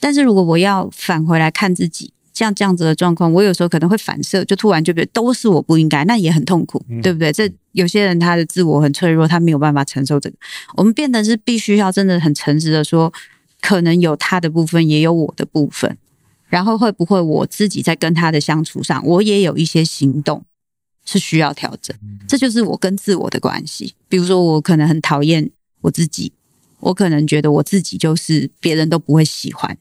[0.01, 7.32] 但是如果我要返回来看自己，像这样子的状况，我有时候可能会反射，就突然就觉得都是我不应该，那也很痛苦，对不对？
[7.32, 10.36] 这有些人他的自我很脆弱，他没有办法承受这个。
[10.74, 13.12] 我们变得是必须要真的很诚实的说，
[13.61, 15.97] 可能有他的部分，也有我的部分。
[16.48, 20.44] 然后会不会我自己在跟他的相处上，我也有一些行动
[21.05, 21.97] 是需要调整？
[22.28, 23.94] 这就是我跟自我的关系。
[24.09, 25.51] 比如说，我可能很讨厌
[25.81, 26.32] 我自己，
[26.81, 29.77] 我可能觉得我自己就是别人都不会喜欢。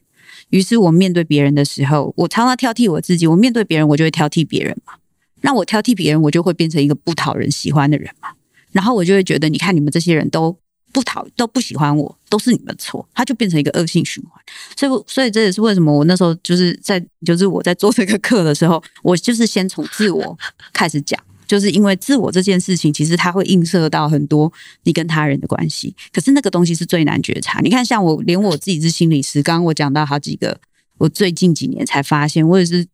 [0.50, 3.26] 于是我面对别人的时候，我常常挑剔我自己。
[3.26, 4.94] 我面对别人，我就会挑剔别人嘛。
[5.40, 8.28] 那我挑剔别人，我就会变成一个不讨人喜欢的人嘛。
[8.72, 10.56] 然后我就会觉得，你看你们这些人都
[10.92, 13.06] 不讨都不喜欢我，都是你们错。
[13.14, 14.42] 他就变成一个恶性循环。
[14.76, 20.38] 所以，所以这也是为什么我那时候就是在就是我在做这个课的时候，我就是先从自我
[20.72, 21.20] 开始讲。
[21.46, 24.52] 就是因为自我这件事情，其实它会映射到很多
[24.84, 25.94] 你跟他人的关系。
[26.12, 27.60] 可是那个东西是最难觉察。
[27.60, 30.58] 你看，像我连我自己是心理师，刚刚我讲到好几个，
[30.98, 32.86] 我最近几年才发现，我也是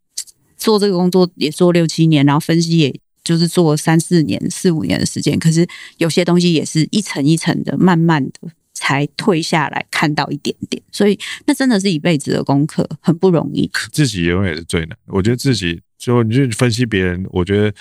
[0.57, 5.39] 做这个工作也做六七年，然后分析也就是做三四年、四五年的时间。
[5.39, 5.67] 可是
[5.99, 10.83] 有些东西也是一层一层的，慢慢的才退下来看到一点点。
[10.91, 13.71] 所以那真的是一辈子的功课，很不容易。
[13.93, 14.99] 自己永远是最难。
[15.07, 17.73] 我觉得自己就你去分析别人，我觉得。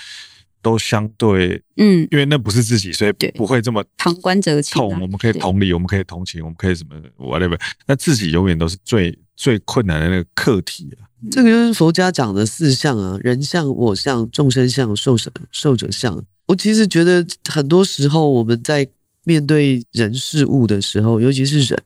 [0.62, 4.74] 都相对，嗯，因为那不是自己，所以不会这么旁观者清。
[4.74, 7.58] 痛，我们可以同理，我们可以同情，我们可以什么 whatever。
[7.86, 11.08] 那自己永远都是最最困难的那个课题啊。
[11.30, 16.22] 这个就是佛家讲的四相啊：人相、我相、众生相、受者受者相。
[16.46, 18.86] 我其实觉得很多时候我们在
[19.24, 21.82] 面对人事物的时候，尤其是人，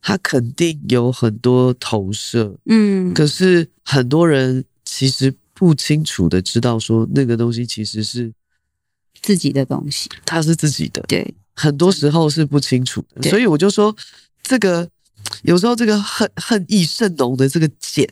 [0.00, 5.34] 他肯定有很多投射，嗯，可是很多人其实。
[5.58, 8.32] 不清楚的知道说那个东西其实是
[9.20, 11.02] 自己的东西，它是自己的。
[11.08, 13.92] 对，很多时候是不清楚的，所以我就说
[14.40, 14.88] 这个
[15.42, 18.08] 有时候这个恨恨意甚浓的这个茧，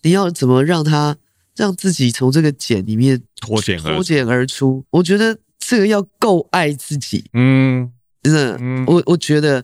[0.00, 1.14] 你要怎么让它
[1.54, 4.82] 让自己从这个茧里面脱茧脱茧而出？
[4.88, 7.92] 我觉得这个要够爱自己，嗯，
[8.22, 9.62] 真的，嗯，我我觉得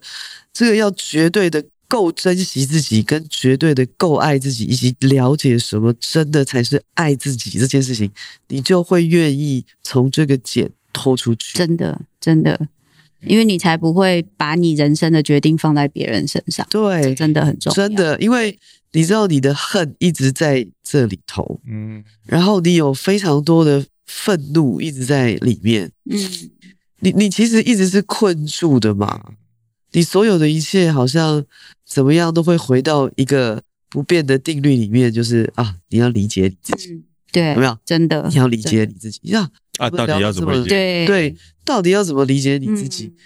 [0.52, 1.64] 这个要绝对的。
[1.94, 8.10] 够珍惜自己，跟绝对的够爱自己，以及了解什么真的才是爱自己这件事情，
[8.48, 11.56] 你就会愿意从这个茧脱出去。
[11.56, 12.66] 真的，真的，
[13.20, 16.66] 因为你才不会把你人生的决定放在别人身上。
[16.68, 17.74] 对，真的很重要。
[17.76, 18.58] 真的，因为
[18.90, 26.18] 你知道你的恨一直在这里头，嗯，然后你有非常多的愤怒一直在里面，嗯，
[26.98, 29.34] 你你其实一直是困住的嘛。
[29.94, 31.42] 你所有的一切好像
[31.86, 37.78] 怎么样都会回到一个不变的定律里面，就是啊，你要理解你自己，嗯、对，有没有？
[37.86, 39.48] 真的，你要理解你自己，呀
[39.78, 40.68] 啊，到底要怎么理解？
[40.68, 43.06] 对对，到底要怎么理解你自己？
[43.06, 43.16] 嗯、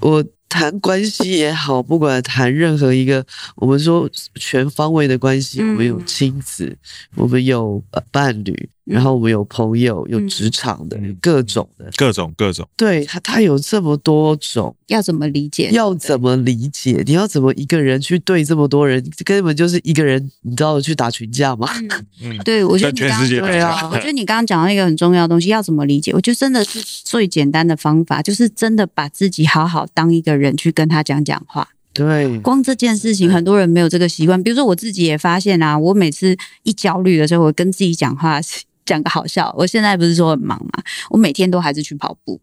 [0.00, 3.26] 我谈关系也好，不管谈任何一个，
[3.56, 6.76] 我们说全方位的关系，我们有亲子，
[7.16, 7.82] 我们有
[8.12, 8.68] 伴侣。
[8.88, 12.66] 然后我们有朋友，有职场的，嗯、各种的，各种各种。
[12.76, 15.70] 对他，他有这么多种，要怎么理解？
[15.72, 17.02] 要怎么理解？
[17.06, 19.04] 你要怎么一个人去对这么多人？
[19.24, 21.68] 根本就是一个人，你知道去打群架吗？
[22.22, 26.12] 嗯，对，我觉得你刚刚对啊，我觉得你刚刚讲到一个很重要的东西，要怎么理解？
[26.12, 31.68] 我觉得真的是最简单的方法，就是真的把自己好好当一个人去跟他讲讲话。
[31.92, 34.40] 对，光这件事情，很多人没有这个习惯。
[34.40, 38.40] 比如说我自己也发现啊，我每次一焦虑的时候，我跟自己讲话。
[38.88, 42.40] 讲个好笑，我现在不是说很忙嘛，我每天都还是去跑步，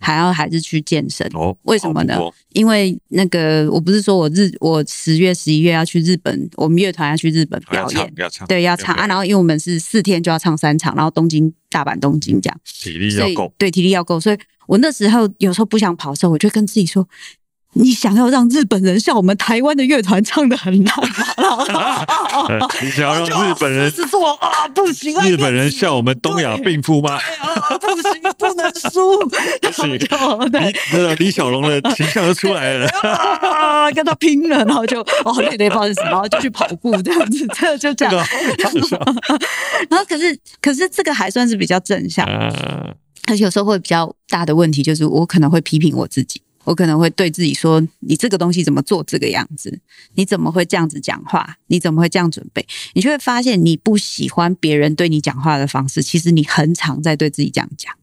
[0.00, 1.24] 还要还是去健身。
[1.34, 2.18] 哦，为什么呢？
[2.52, 9.06] 因为那个我不是说我日我十月十一月要去日本，我们乐团要去日本表演，要唱，对，要唱啊。
[9.06, 14.18] 然后因为我们是四天就要唱三场，然后东京、大阪、东京这样，体力要够，对，体力要够。
[14.18, 17.08] 所以我那时候有时候不想跑的时候，我就跟自己说。
[17.76, 20.96] 你想要让日本人像我们台湾的乐团唱的很烂
[21.72, 22.68] 吗？
[22.80, 25.26] 你想要让日本人是 说啊，不行啊！
[25.26, 27.18] 日本人像我们东亚病夫吗？
[27.80, 29.18] 不行，不能输。
[29.28, 30.06] 不行， 李
[30.92, 38.14] 那个李小龙的形象就出来了，啊，跟他拼了，然后就哦，对对，不好意思，然后就去跑步这样子，这就这样。
[39.90, 42.24] 然后可是可是这个还算是比较正向，
[43.26, 46.40] 而且有时候会比较大的问题就是我可能会批评我自己。
[46.64, 49.78] 我可能会对自己说：“你这个东西怎么做这个样子？
[50.14, 51.56] 你怎么会这样子讲话？
[51.66, 57.94] 你怎么会这样准备？”你就会发现，你不喜欢别人对你讲话的方式，其实你很常在对自己这样讲。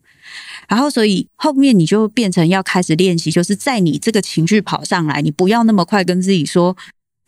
[0.67, 6.77] 然后，所以后面你就变成要开始练习，就是在你这个情绪跑上来，你不要那么快跟自己说：“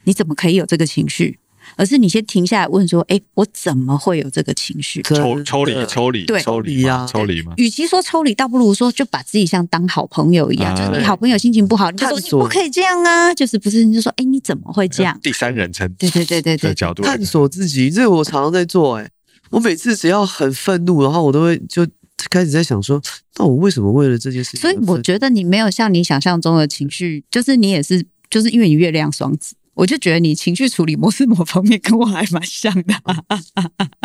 [0.06, 1.40] 你怎么可以有这个情绪？”
[1.76, 7.54] 而是你先停下来问说：“哎，我怎么会有这个情绪？”抽抽离，抽离，对，抽离呀，抽离嘛。
[7.58, 18.98] 与其说抽离，倒不如说就把自己像当好朋友一样，就是你好朋友心情不好，你就说你不可以这样啊，就是不是你就说：“哎，你怎么会这样？”第三人称，对对对对对，角度探索自己，这个我常常在做。
[18.98, 19.10] 哎，
[19.50, 21.86] 我每次只要很愤怒，然后我都会就
[22.30, 23.02] 开始在想说
[23.38, 29.56] ：“那我为什么为了这件事情？”所以我觉得你没有像你想象中的情绪，就是你也是，就是因为你月亮双子。
[29.76, 32.94] 我就觉得你情绪处理模式某方面跟我还蛮像的。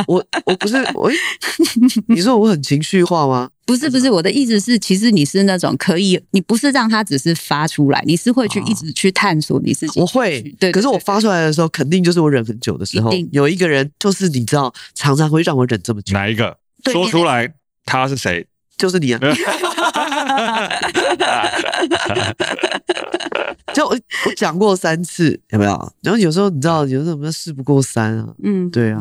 [0.06, 1.10] 我我不是我，
[2.06, 3.50] 你说我很情绪化吗？
[3.66, 10.00] 不是不是，我的意思是，其实你是那种可以，你不是让他只是发出来，你是会去一直去探索你自己。
[10.00, 10.72] 我会，对。
[10.72, 13.12] 可是我发出来的时候，肯定就是我忍很久的时候。
[13.30, 16.14] 有一个人就是你知道，常常会让我忍这么久。
[16.14, 16.56] 哪一个？
[16.90, 17.52] 说出来，
[17.84, 18.46] 他是谁？
[18.78, 19.20] 就是你啊。
[23.74, 23.90] 就我
[24.26, 25.92] 我讲过三次，有没有？
[26.02, 28.26] 然后有时候你知道，有时候我们事不过三啊。
[28.42, 29.00] 嗯，对啊，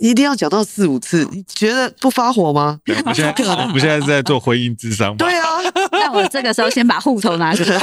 [0.00, 2.80] 一定要讲到四五次，你觉得不发火吗？
[2.86, 3.32] 我们现在
[3.64, 5.16] 我们现在是在做婚姻智商吗？
[5.18, 5.46] 对啊，
[5.92, 7.78] 那我这个时候先把户头拿出来，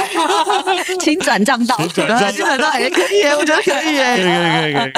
[1.00, 4.34] 请转账到，转账到也可以，我觉得可以，可以，可以，
[4.64, 4.92] 可以，可以，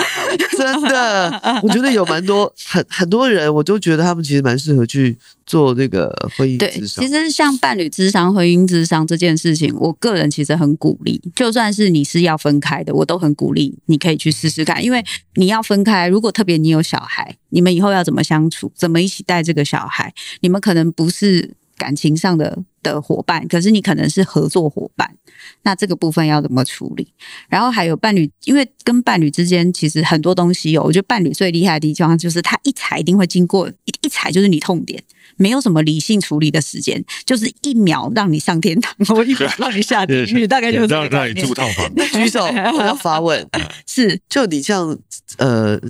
[0.57, 5.17] 真的，我觉得有蛮多很很多人，我都觉得他们其实蛮适合去
[5.49, 6.59] 做这个婚姻。
[6.59, 11.21] 对，其实像伴侣智商、婚姻智商这件事情，我个人其实很鼓励。
[11.35, 15.03] 就算是你是要分开的，我都很鼓励你可以去试试看，因为
[15.35, 25.17] 你要分开，如果特别你有小孩，你们以后要怎么相处，怎么一起带这个小孩，你们可能不是感情上的的伙伴，可是你可能是合作伙伴，
[25.63, 27.09] 那这个部分要怎么处理？
[27.49, 35.03] 然后还有伴侣，因为跟伴侣之间其实很多东西有，我觉得伴侣最厉害的地方就是他一踩一定会经过一一踩就是你痛点。
[35.39, 41.95] 没有什么理性处理的时间，就是一秒让你上天堂， 我一秒让你下地狱， 大概就是让让你住套房。
[42.13, 43.49] 举手，我要发问。
[43.87, 44.99] 是，就你像
[45.39, 45.81] 呃，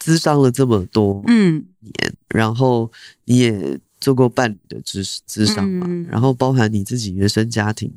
[0.00, 2.90] 咨商了这么多嗯年，然后
[3.24, 7.92] 你也做过伴侣的咨咨商嘛，嗯、然后包含你自己原生家庭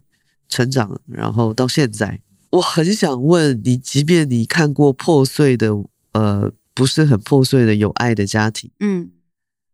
[0.49, 2.19] 成长，然后到现在，
[2.51, 5.69] 我很想问你，即便你看过破碎的
[6.13, 9.09] 呃，不是很破碎的有爱的家庭，嗯。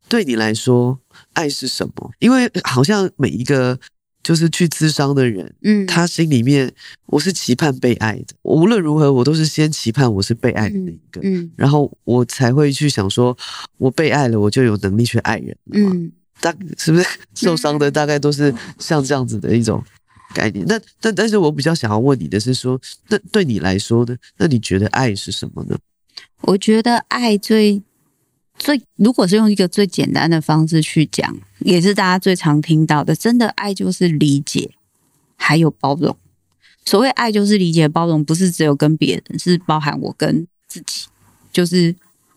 [0.09, 0.99] 对你来说，
[1.33, 2.11] 爱是什么？
[2.19, 3.77] 因为好像每一个
[4.23, 6.71] 就是去咨商的人，嗯，他心里面
[7.07, 8.35] 我是期盼被爱的。
[8.43, 13.37] 无论如何，我都是先期盼我是被爱的那一个，嗯，然后我才会去想说，
[13.77, 15.91] 我被爱了，我就有能力去爱人了嘛。
[15.93, 16.11] 嗯，
[16.41, 17.05] 大是不是
[17.35, 19.83] 受伤的大概都是像这样子的一种
[20.33, 20.65] 概念？
[20.67, 22.79] 那但但是我比较想要问你的是说，
[23.09, 24.15] 那对你来说呢？
[24.37, 25.77] 那你觉得爱是什么呢？
[26.41, 27.81] 我觉得爱最。
[28.57, 34.71] 最如果是用一个最简单的方式去讲，也是大家最常听到的，真的爱就是理解，
[35.35, 36.15] 还有包容。
[36.83, 41.07] 所谓爱就是理解包容，不是只有跟别人，是包含我跟自己。
[41.51, 41.95] 就是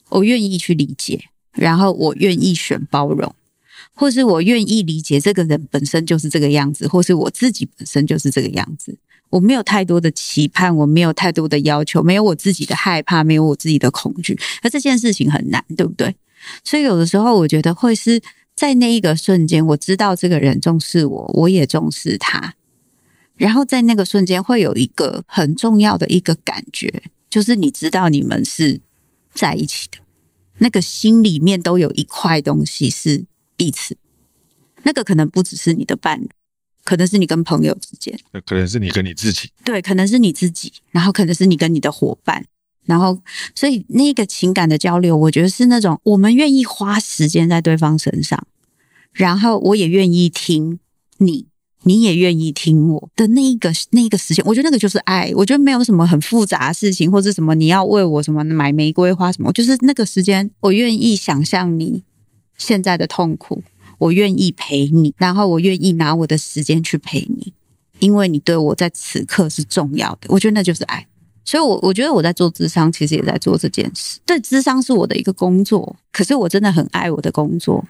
[0.08, 3.34] 我愿意去理解，然后我愿意选包容，
[3.94, 8.96] 或是我愿意理解这个人本身就是这个样子，或是我自己本身就是这个样子。
[9.30, 16.14] 我没有太多的期盼，我没有太多的要求，没有我自己的害怕，没有我自己的恐惧，而这件事情很难，对不对？
[16.64, 18.20] 所以有的时候，我觉得会是
[18.56, 22.54] 在那一个瞬间，我知道这个人重视我，我也重视他，
[23.36, 28.80] 然后在那个瞬间会有一个很重要的一个感觉，就是你知道你们是
[29.32, 29.98] 在一起的，
[30.58, 33.24] 那个心里面都有一块东西是
[33.54, 33.96] 彼此，
[34.82, 36.28] 那个可能不只是你的伴侣。
[36.90, 42.44] 可能是你跟朋友之间，可能是你跟你自己，对，可能是你自己，然后可能是你跟你的伙伴，
[42.84, 43.16] 然后
[43.54, 48.44] 所以那个情感的交流，我觉得是那种我们愿意花时间在对方身上，
[49.12, 50.80] 然后我也愿意听
[51.18, 51.46] 你，
[51.84, 55.30] 你也愿意听我的那一个那一个时间，我觉得那个就是爱。
[55.36, 62.02] 我觉得没有什么很复杂的事情，或者什么你要为我什么买玫瑰花什么，就是那个时间，我愿意想象你
[62.58, 63.62] 现在的痛苦。
[64.00, 67.52] 我愿意陪你，然后我愿意拿我的时间去陪你，
[67.98, 70.26] 因为你对我在此刻是重要的。
[70.28, 71.06] 我觉得那就是爱，
[71.44, 74.18] 所以我，我觉得我在做智商，其实也在做这件事。
[74.24, 77.84] 对，智商是我的一个工作，可是我真的很爱我的工作，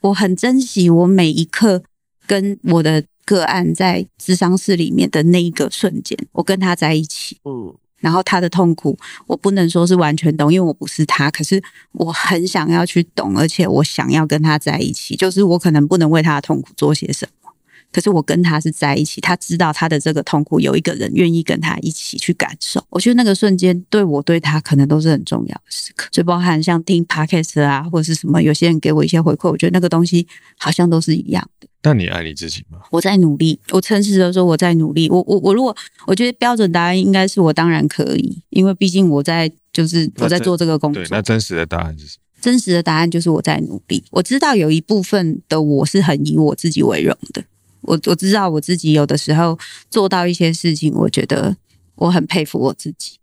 [0.00, 1.82] 我很珍惜我每一刻
[2.26, 7.38] 跟我的个案在智商室里面的那一个瞬间，我跟他在一起。
[7.44, 7.74] 嗯。
[7.98, 8.96] 然后他的痛苦，
[9.26, 11.30] 我不能说是完全懂，因为我不是他。
[11.30, 11.62] 可是
[11.92, 15.16] 我很想要去懂，而且我想要跟他在一起。
[15.16, 17.47] 就是我可能不能为他的痛苦做些什么，
[17.90, 22.84] 可是我跟他是在一起，他知道他的这个痛苦，有一个人愿意跟他一起去感受。
[22.90, 30.26] 我觉得那个瞬间对我对他可能都是很重要的时刻，所以包含像听 podcast 啊，或者是什么，有些人给我一些回馈，我觉得那个东西
[30.58, 31.68] 好像都是一样的。
[31.80, 32.78] 但你爱你自己吗？
[32.90, 35.08] 我在努力，我诚实的说我在努力。
[35.08, 35.74] 我我我如果
[36.06, 41.02] 我觉得标准答案应该是我当然可以，因为毕竟我在就是我在做这个工作。
[41.02, 42.22] 对，那真实的答案是什么？
[42.40, 44.04] 真实的答案就是我在努力。
[44.10, 47.42] 我知道有一部分的我是很以我自己为荣的。
[47.88, 49.58] 我我知道我自己有的时候
[49.90, 51.56] 做到一些事情，我觉得
[51.94, 53.18] 我很佩服我自己。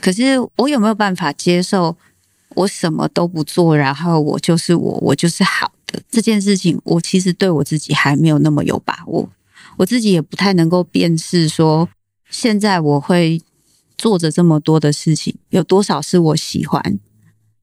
[0.00, 1.94] 可是我有没有办法接受
[2.54, 6.80] 我什么都不做，然后我就是我，我就是好的这件事情？
[6.84, 9.28] 我其实对我自己还没有那么有把握。
[9.76, 11.86] 我自己也不太能够辨识说，
[12.30, 13.42] 现在我会
[13.98, 16.98] 做着这么多的事情，有多少是我喜欢。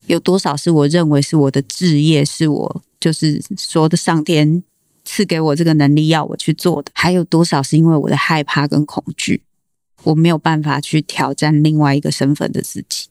[0.05, 4.63] 有多少是我认为是我的志业，是我就是说的上天
[5.09, 6.91] 赐给我这个能力要我去做的？
[6.93, 9.41] 还有多少是因为我的害怕跟恐惧，
[10.03, 13.07] 我没有办法去挑战另外一个身份的自己？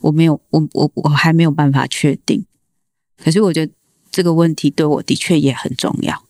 [0.00, 2.46] 我没有，我我我还没有办法确定。
[3.22, 3.72] 可是我觉得
[4.10, 6.24] 这个问题对我的确也很重要，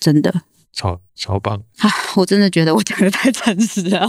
[0.00, 0.42] 真的。
[0.74, 1.90] 超超棒啊！
[2.16, 4.08] 我真的觉得我讲的太诚实了。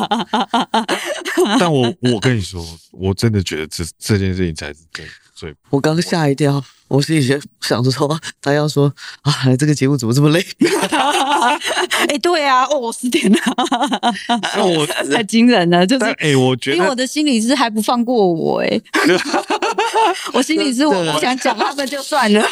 [1.60, 5.06] 但我我跟你说，我真的觉得这这件事情才是最
[5.36, 5.54] 最。
[5.70, 8.86] 我刚吓一跳，我心里想着说， 他要说
[9.24, 10.40] 啊，来这个节目怎么这么累？
[10.62, 13.40] 哎、欸，对啊，哦，我十点了，
[14.56, 18.82] 那我太惊人了，就是哎、欸，我觉得，因为我的心理师还不放过我、欸，哎，
[20.34, 22.46] 我心理师我不想讲他们就算了。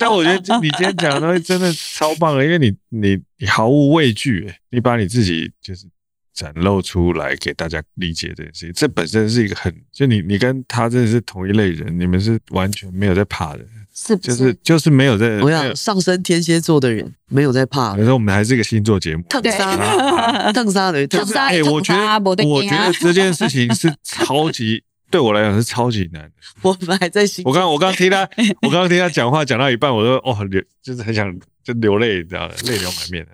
[0.00, 5.86] 但我觉得你今天讲的东西真的超棒的，因为你你你毫无畏惧，哎，你把你自己就是。
[6.32, 13.60] 展露出来给大家理解这件事情，这本身是一个很就你你跟他真的是同一类人，你们是完全没有在怕的，
[13.94, 15.38] 是，是就是就是没有在。
[15.40, 17.94] 我想上升天蝎座的人没有在怕。
[17.96, 21.46] 可 是我们还是一个星座节目，特杀，特杀的，特杀。
[21.48, 26.30] 哎，我觉得我觉得这件事情是超级 对我来讲是超级难的。
[26.62, 27.42] 我们还在星。
[27.44, 28.20] 我刚我刚听他，
[28.62, 33.32] 我刚刚听他讲话讲到一半，我都哦流，就是很想就流泪，你知道吗，泪流满面的。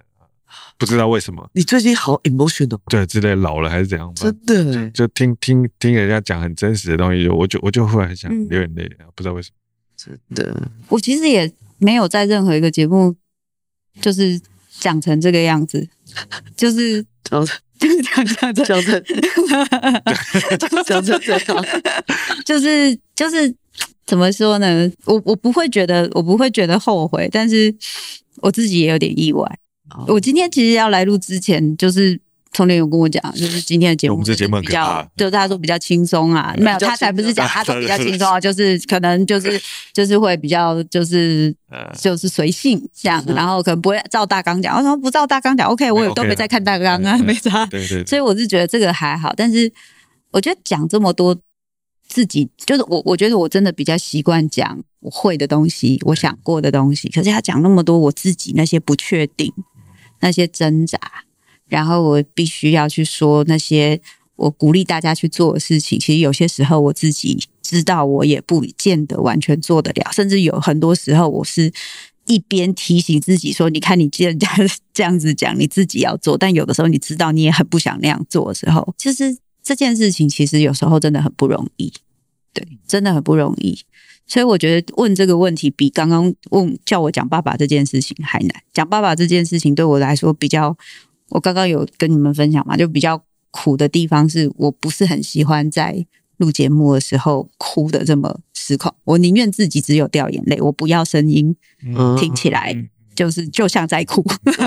[0.79, 4.13] 不知道为什么，你最近好 emotional，对，之类老了还是怎样？
[4.15, 9.55] 真的，就听听听人家讲很真实的东西，我就我就忽然很想流眼泪，不知道为什么。
[9.97, 13.17] 真的，我其实也没有在任何一个节目，
[14.03, 14.39] 就是
[14.79, 15.89] 讲成这个样子，
[16.55, 17.43] 就是讲
[17.79, 19.03] 就是讲讲讲成
[20.85, 21.67] 讲成这样，
[22.45, 23.55] 就是就是
[24.05, 24.91] 怎么说呢？
[25.07, 27.75] 我我不会觉得，我不会觉得后悔，但是
[28.43, 29.59] 我自己也有点意外。
[30.09, 32.21] 我今天其实要来录之前，就是
[32.53, 39.61] 聪玲有跟我讲，就是今天的节目，我们这节目比较，就是他说比较轻松啊，没有，他才不是讲，他说比较 轻松啊，就是可能就是
[39.93, 41.55] 就是会比较就是
[41.99, 49.73] 就是随性这样，然后可能不会照大纲讲，我说不照大纲讲，OK，我也都没在看大纲啊，没啥，对 对，所以我是觉得这个还好，但是
[50.31, 51.37] 我觉得讲这么多。
[52.09, 57.09] 自己就是我，我觉得我真的比较习惯讲我会的东西，我想过的东西。
[57.09, 59.53] 可是他讲那么多，我自己那些不确定、
[60.21, 60.99] 那些挣扎，
[61.69, 64.01] 然后我必须要去说那些
[64.37, 65.99] 我鼓励大家去做的事情。
[65.99, 70.11] 其实有些时候我自己知道，我也不见得完全做得了。
[70.13, 71.73] 甚至有很多时候，我是
[72.27, 74.39] 一边提醒自己说：“你看，你既然
[74.93, 79.37] 这样子讲，你自己要做。”但有的时候，你知道你也很不想那样做的时候，其实。
[79.67, 81.93] 这件事情其实有时候真的很不容易，
[82.55, 83.77] 对，真的很不容易。
[84.27, 88.63] 所以我觉得问这个问题比刚刚问叫我讲爸爸这件事情还难。
[88.73, 90.77] 讲爸爸这件事情对我来说比较，
[91.29, 96.05] 我刚刚有跟你们分享嘛，就比较苦的地方是我不是很喜欢在
[96.39, 98.93] 录节目的时候哭的这么失控。
[99.05, 101.55] 我宁愿自己只有掉眼泪，我不要声音
[102.19, 102.73] 听起来。
[102.75, 104.23] 嗯就是就像在哭，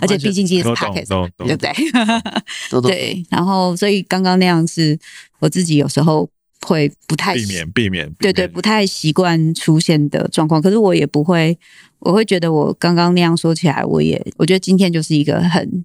[0.00, 2.80] 而且毕竟今天是 podcast 对不对？
[2.80, 4.96] 对，然后所以刚刚那样是
[5.40, 6.30] 我自己有时候
[6.66, 10.60] 会不太避免避免，对对，不太习惯出现的状况。
[10.60, 11.58] 可是我也不会，
[11.98, 15.84] 我会觉得我刚刚那样说起来，我也我觉得今天就是一个很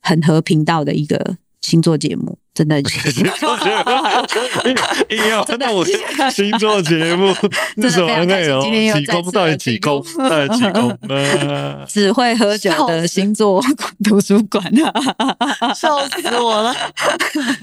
[0.00, 2.38] 很和平道的一个星座节目。
[2.52, 5.84] 真的， 星座节目硬要那我
[6.30, 7.32] 星座节目
[7.80, 8.60] 是什么内容？
[8.92, 10.04] 几公到底几公？
[10.18, 10.98] 到底几宫？
[11.88, 13.62] 只会喝酒的星座
[14.04, 15.72] 图书馆啊！
[15.72, 16.74] 笑死我了！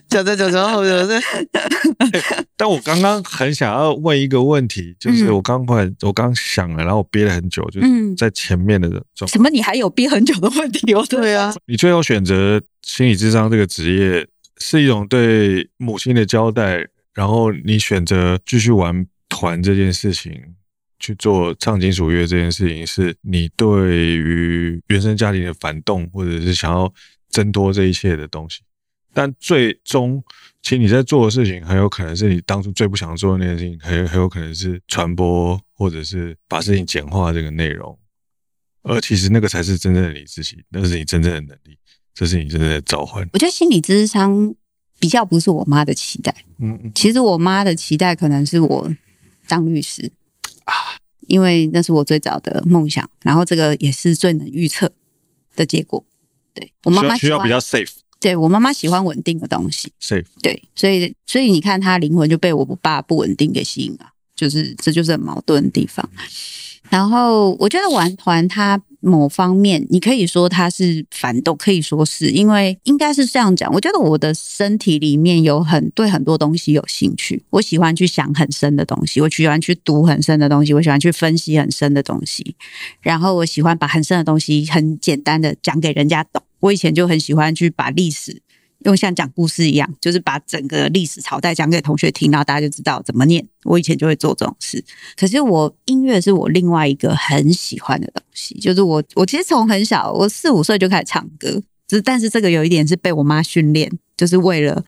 [0.08, 1.22] 讲着讲着后面在。
[2.56, 9.28] 但我刚刚很想要问一个问题，就是我刚快我刚想了，然后我憋了很久，就是在前面的状。
[9.28, 9.50] 什么？
[9.50, 10.94] 你还有憋很久的问题？
[10.96, 11.54] 哦，对啊。
[11.66, 14.26] 你最后选择心理智商这个职业。
[14.60, 20.56] 是一种对母亲的交代，然后你选择继续玩团这件事情，
[21.00, 26.92] 去做唱金属乐这件事情，是你对于原生家庭的反动，或者是想要
[27.30, 28.62] 挣脱这一切的东西。
[29.14, 30.24] 但最终，
[30.62, 37.98] 其实你在做的事情，很有可能是你当初最不想做的那件事情，很很有可能是传播，或者是把事情简化这个内容。
[38.84, 41.78] 而其实那个才是真正的你自己，那是你真正的能力，
[42.18, 43.30] 这是你真正的召唤。
[43.34, 44.56] 我觉得心理智商
[44.98, 48.92] 比较不是我妈的期待，嗯嗯，其实我妈的期待可能是我
[49.48, 50.12] 当律师。
[50.66, 50.74] 啊，
[51.28, 54.92] 因为那是我最早的梦想，然后这个也是最能预测
[55.56, 56.04] 的结果。
[56.56, 66.10] 对，我妈妈需要比较 safe，对，我妈妈喜欢稳定的东西，safe，对，所以所以你看她灵魂就被我爸不稳定给吸引了，就是这就是很矛盾的地方。
[66.90, 73.72] 然后我觉得玩团它某方面，你可以说它是反动，可以说是因为应该是这样讲。
[73.74, 82.56] 我觉得我的身体里面有很对很多东西有兴趣，我喜欢去想很深的东西，我喜欢去读很深的东西，我喜欢去分析很深的东西，
[83.02, 86.42] 然后我喜欢把很深的东西很简单的讲给人家懂。
[86.60, 88.42] 我以前就很喜欢去把历史。
[88.80, 93.46] 用像讲故事一样，就是把整个历史朝代讲给同学听，然后大家就知道怎么念。
[93.64, 94.84] 我以前就会做这种事。
[95.16, 104.84] 可是我音乐是我另外一个很喜欢的东西，就是我我其实从很小，我四五岁就开始唱歌，只但是这个有一点是被我妈训练，就是为了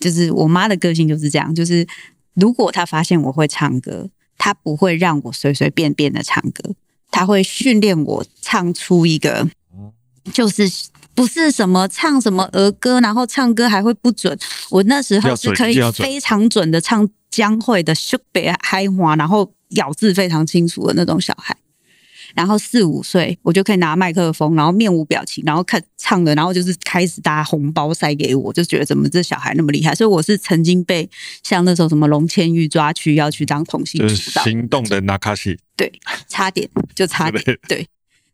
[0.00, 1.86] 就是我妈的个性就是这样，就是
[2.34, 4.08] 如果她发现我会唱歌，
[4.38, 6.74] 她不会让我随随便便的唱歌，
[7.10, 9.46] 她会训练我唱出一个
[10.32, 10.70] 就是。
[11.16, 14.38] 不是什么唱什么儿歌，然后唱歌还会不准。
[14.70, 21.56] 我那时候是可以非常准的唱江蕙的《秀北嗨花》，然后咬字非常清楚的那种小孩。
[22.34, 29.94] 然后四五岁，我就可以拿麦克风，然后面无表情，然后看唱的，然后就是开始大家红包塞给我，就觉得怎么这小孩那么厉害。
[29.94, 31.08] 所以我是曾经被
[31.42, 35.90] 像那时候什么龙千玉抓去要去当同性主导，行动的那卡西，对，
[36.28, 37.88] 差点就差点 对。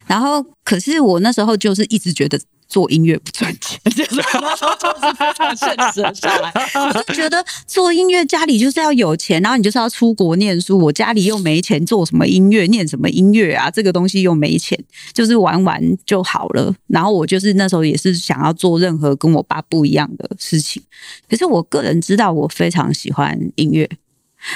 [0.09, 2.41] 然后可是我那时候就是一直觉得。
[2.73, 6.51] 做音乐不赚钱， 就是那时候就是非常现实下来，
[6.89, 13.71] 我就觉得做音乐家里就是要有钱，然后你就是要出国念书，我家里又没钱，做什么音乐，念什么音乐啊？
[13.71, 14.79] 这个东西又没钱，
[15.13, 16.75] 就是玩玩就好了。
[16.87, 20.83] 然后我就是那时候也是想要做任何跟我爸不一样的事情。
[21.29, 23.87] 可是我个人知道，我非常喜欢音乐。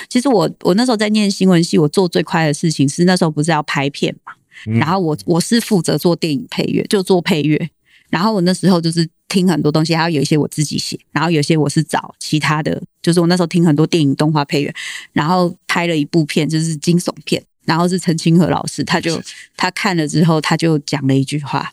[0.09, 4.32] 其实我我那时候在念新闻系，我做最快的事情是那时候不是要拍片嘛，
[4.78, 7.70] 然后我我是负责做电影配乐，就做配乐。
[8.09, 14.73] 然后我那时候就是听很多东西，还有有一些我自己写，然后有些我是找其他的，就是我那时候听很多电影动画配乐，
[15.12, 19.20] 然后拍了一部片，就是惊悚片，然后是陈清河老师，他就
[19.57, 21.73] 他看了之后，他就讲了一句话：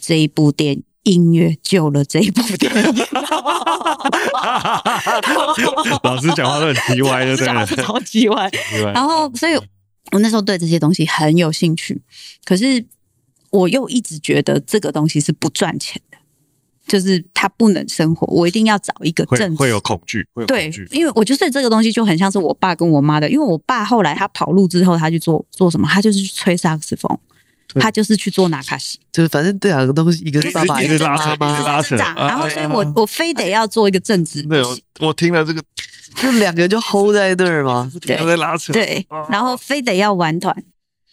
[0.00, 2.82] 这一部电影音乐救了这一部电影。
[6.02, 7.76] 老师讲话都很叽歪的，对不对？
[7.86, 8.50] 超叽歪。
[8.92, 9.54] 然后，所以
[10.10, 12.02] 我那时候对这些东西很有兴趣，
[12.44, 12.84] 可是。
[13.50, 16.18] 我又一直觉得这个东西是不赚钱的，
[16.86, 18.26] 就是它不能生活。
[18.28, 20.84] 我一定要找一个正会有恐惧，会有恐惧。
[20.86, 23.28] 对，因为我觉得这个东西就很像是我爸跟我妈的。
[23.28, 25.88] 因为我爸后来他跑路之后，他去做做什么？
[25.88, 27.18] 他就是去吹萨克斯风，
[27.74, 31.96] 他就是去做纳卡西，就是反正这两个东西，一个是爸爸，一个是拉扯，一个拉扯。
[31.96, 34.42] 然后所以我我非得要做一个正直。
[34.42, 34.62] 对，
[35.00, 35.62] 我听了这个，
[36.16, 37.90] 就两个人就 hold 在那儿吗？
[38.00, 38.72] 对，在拉扯。
[38.72, 40.54] 对，然后非得要玩团。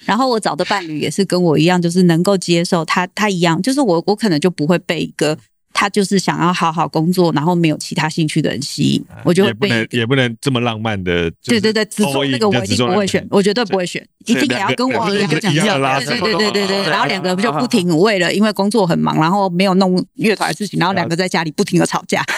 [0.06, 5.38] 然后我找的伴侣也是跟我一样，就是能够接受他，他一样，就是我，我可能就不会被一个
[5.77, 22.23] 他就是想要好好工作，然后没有其他兴趣的人吸引，我就会被也不能也不能这么浪漫的，对对对，只做那个我一定不会选，我绝对不会选，一定也要跟我一样这样，对对对对对，然后两个人就不停为了因为工作很忙，然后没有弄乐团的事情，然后两个在家里不停的吵架。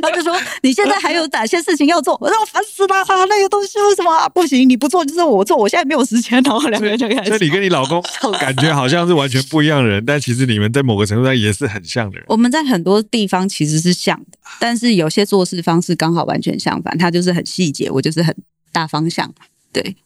[0.00, 4.68] 然后就说：“你现在还有哪些事情要做？” 我说：“我烦死了，那个东西为什么不行？
[4.68, 6.40] 你不做就是我做，我现在没有时间。
[6.44, 7.28] ”然后两个人就开始。
[7.28, 8.02] 所以你跟你老公
[8.40, 12.24] 感觉好像是完全不一样的人，但其实你们在某个程度上也是很像的人。
[12.28, 16.96] 我们在很多地方其实是像的，但是有些做事方式刚好完全相反。
[16.98, 18.34] 他就是很细节，我就是很
[18.72, 19.32] 大方向。
[19.72, 19.96] 对。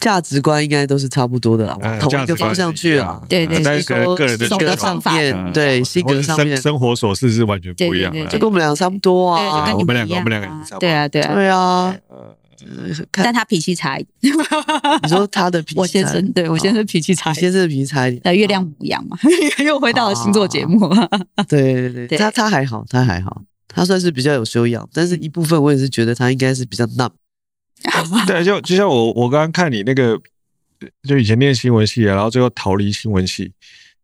[0.00, 3.20] 价值观应该都是差不多的啦，同一个方向去啊。
[3.28, 8.24] 对对，但是个个人的性格上面，对性格上面，生活琐事是完全不一样的。
[8.26, 9.74] 就跟我们两个差不多啊。
[9.74, 10.78] 我们两个，我们两个差不多。
[10.78, 11.96] 对啊，对啊，对啊。
[13.12, 14.34] 但他脾气差一点。
[15.02, 15.80] 你说他的脾气？
[15.80, 18.20] 我先生，对我先生脾气差，先生的脾气差一点。
[18.24, 19.16] 那月亮不一样嘛，
[19.64, 20.88] 又回到了星座节目。
[21.48, 27.12] 对对对，他他还好，他还好，他算是比较有修养，但是一部分我也是觉得他应该是比较浪。
[28.26, 30.20] 对，就就像我我刚刚看你那个，
[31.06, 33.52] 就以前念新闻系啊，然后最后逃离新闻系，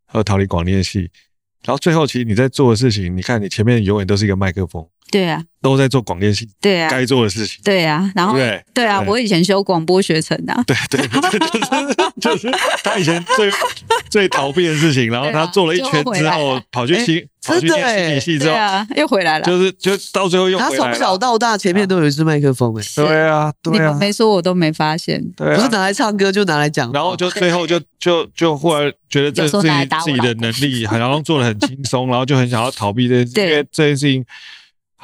[0.06, 1.10] 还有逃离广电系，
[1.64, 4.86] 然后最后其实你在做的事情，你看你前面永远都是一个麦克风，
[5.18, 5.42] 对啊。
[5.64, 8.84] 都在做广电系，对啊，该做的事情，对啊，然后对对？
[8.84, 12.50] 啊，我以前修广播学程的，对对对，就是就是
[12.82, 13.50] 他以前最
[14.10, 18.56] 最逃避的事情，然后他做了一圈之后，跑去新跑去念心理系之后，
[18.94, 20.70] 又回来了，就是就到最后又回来。
[20.70, 29.68] 他从小到大前面都有一支麦克风，哎，对啊，对啊，没说我都没发现，不是拿来唱歌就拿来讲，然后就最后就就就忽然觉得这自己
[30.04, 34.22] 自己的能力好像做的很轻松，然后就很想要逃避这件事，因为这件事情。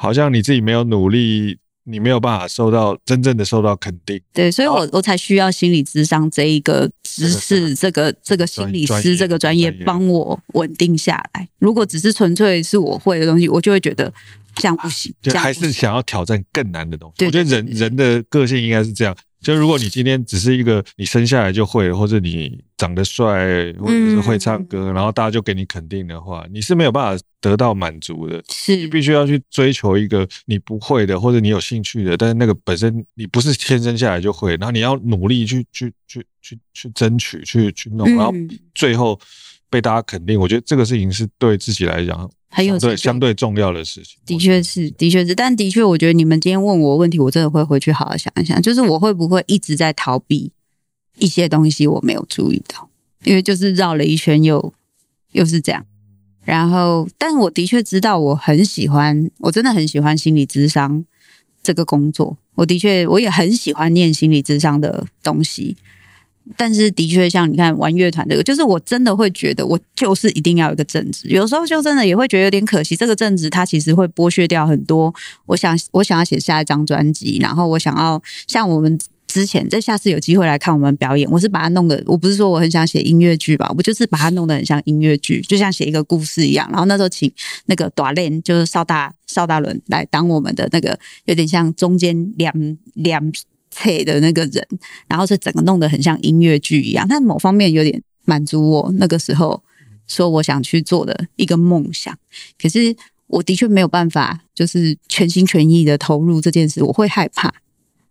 [0.01, 4.19] 好像你自己没有努力，你没有办法受到真正的受到肯定。
[4.33, 11.47] 对，所以我我才需要心理智商这一个知识，这个这个心理师这个专业帮我稳定下来。
[11.59, 14.11] 如果只是纯粹是我会的东西，我就会觉得
[14.55, 17.23] 这样不行，就还是想要挑战更难的东西。
[17.23, 19.15] 我觉得人人的个性应该是这样。
[19.41, 28.43] 就如果你今天只是一个你生下来就会，或者你长得帅，或者是会唱歌，然后大家就给你肯定的话，你是没有办法得到满足的。
[28.49, 38.31] 是，你必须要去追求一个你不会的，或者你有兴趣的，但是那个本身你不是天生下来就会，然后你要努力去去去去去争取，去去弄，然后
[38.75, 39.19] 最后
[39.71, 40.39] 被大家肯定。
[40.39, 42.29] 我觉得这个事情是对自己来讲。
[42.53, 50.51] 很有对相对重要的事情，的确是，的确是，但的确，我觉得你们今天问我问题，我真的会回去好好想一想，就是我会不会一直在逃避
[51.17, 52.89] 一些东西，我没有注意到，
[53.23, 54.73] 因为就是绕了一圈又
[55.31, 55.85] 又是这样。
[56.43, 61.05] 然后，但我的确知道，我很喜欢，我真的很喜欢心理智商
[61.63, 65.77] 这个工作，我的确我也很喜欢念心理智商的东西。
[66.57, 71.27] 但是的确，像你看玩乐团这个，就是我真的会觉得，我就是一定要有一个正职。
[71.29, 75.13] 有时候就真的也会觉得有点可惜，这个正职它其实会剥削掉很多。
[75.45, 86.67] 我想，我想要写下一张专辑，然后我想要像我们之前，这下次有机会来看我们表演，我是把它弄得，我不是说我很想写音乐剧吧，我就是把它弄得很像音乐剧，就像写一个故事一样。
[86.71, 87.31] 然后那时候请
[87.67, 92.53] 那个大练，就是邵大邵大伦来当我们的那个，有点像中间两
[92.95, 93.31] 两。
[93.73, 94.67] 配的那个人，
[95.07, 99.63] 然后是整个弄得很像音乐剧一样，但某方面有点满足我那个时候
[100.07, 102.15] 说我想去做的一个梦想。
[102.61, 102.95] 可是
[103.27, 107.53] 我的确没有办法，就是全心全意的投入这件事，我会害怕，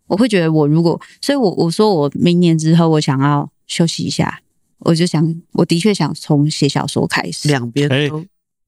[0.07, 4.41] 我会觉得我如果，所以我我说我明年之后我想要休息一下，
[4.79, 7.49] 我就想，我的确想从写小说开始。
[7.49, 8.09] 两边，哎，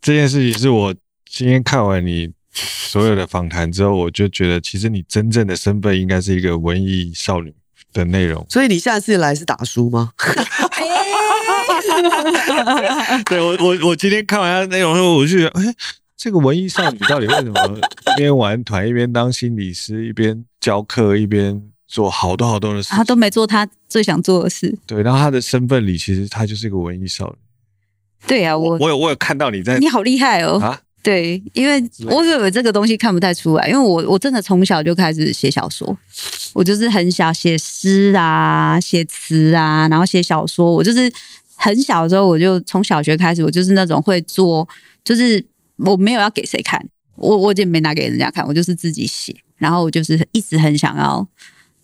[0.01, 0.95] 这件事情是我
[1.25, 2.31] 今天看完你。
[2.53, 7.55] 所有的访谈之后，我就觉得其实你真正的身份应该是一个文艺少女
[7.93, 8.45] 的内容。
[8.51, 10.13] 所以你下次来是打书吗？
[13.27, 15.75] 对，我我我今天看完内容后，我就觉得，哎、欸，
[16.17, 22.91] 这个文艺少女到底为什么一边玩团，一边当心理师，一边教课，一边做好多好多的事？
[22.91, 24.77] 他都没做他最想做的事。
[24.87, 27.37] 对，然后他的身份里，其实他就是一个文艺少女。
[28.27, 30.81] 对啊，我我有我有看到你在，你好厉害哦啊！
[31.03, 35.99] 对，因为我以为这个东西看不太出来，因为我我真的从小就开始写小说，
[36.55, 40.73] 我就是很小写诗啊，写词啊，然后写小说。
[40.73, 41.13] 我就是
[41.57, 44.69] 很小的时候，我就从小学开始，我就是那种会做，
[45.03, 45.45] 就是
[45.79, 46.81] 我没有要给谁看，
[47.17, 51.27] 我我也没拿给人家看，我就是自己写，然后我就是一直很想要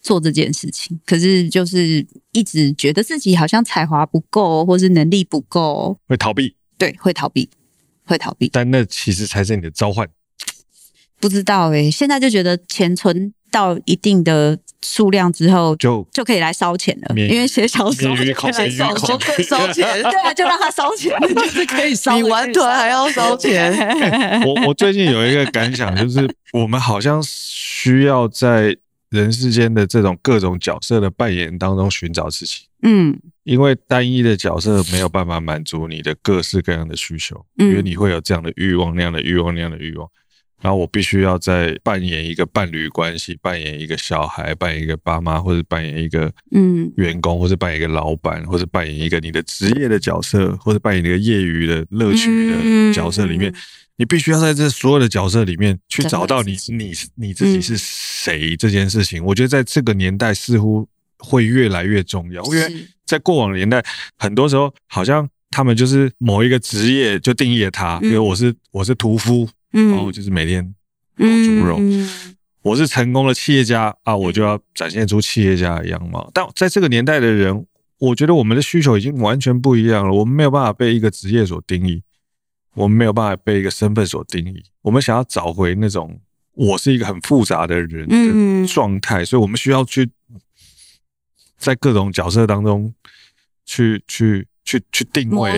[0.01, 7.51] 做这件事情，可是就是一直觉得自己好像才华不够，或是能力不够，会逃避，对，会逃避。
[8.09, 10.09] 会逃避，但那其实才是你的召唤。
[11.21, 17.15] 不知道哎、欸，现在就觉得钱存到一定的数量之后，就就可以来烧钱了。
[17.17, 19.19] 因为写小说可以来烧烧
[19.73, 22.15] 钱， 对啊，就让他烧钱，就是可以烧。
[22.17, 23.73] 比玩团还要烧钱。
[24.47, 28.77] 我我最近有一个感想，就是我们好像需要在
[29.11, 32.67] 人世间的这种各种角色的扮演当中寻找自己。
[32.83, 33.19] 嗯。
[33.49, 40.07] 因为单一的角色没有办法满足你的各式各样的需求，因为你会有这样的欲望、那样的欲望、那样的欲望。
[40.61, 46.93] 然后我必须要在扮演一个伴侣关系，扮演一个小孩，扮演一个爸妈，或者扮演一个嗯。
[46.97, 53.55] 员工，或者扮演一个老板，或者扮演一个你的职业的角色，或者扮演一个业余的乐趣的角色里面，
[53.97, 59.25] 你必须要在这所有的角色里面去找到你你你自己是谁这件事情。
[59.25, 60.87] 我觉得在这个年代似乎
[61.19, 62.87] 会越来越重要，因为。
[63.09, 63.83] 在过往的年代，
[64.19, 70.63] 很多时候好像他们就是某一个职业就定义了他，比如我是我是屠夫，然后就是每天
[71.17, 71.81] 烤猪肉。
[72.61, 76.31] 我是成功的企业家啊，我就要展现出企业家的样貌。
[76.35, 77.65] 但在这个年代的人，
[77.97, 80.13] 我觉得我们的需求已经完全不一样了。
[80.13, 82.03] 我们没有办法被一个职业所定义，
[82.75, 84.63] 我们没有办法被一个身份所定义。
[84.83, 86.21] 我们想要找回那种
[86.53, 90.11] 我是一个很复杂的人的状态，所以我们需要去。
[91.59, 92.95] 在各种角色当中
[93.67, 95.53] 去，去去去去定位，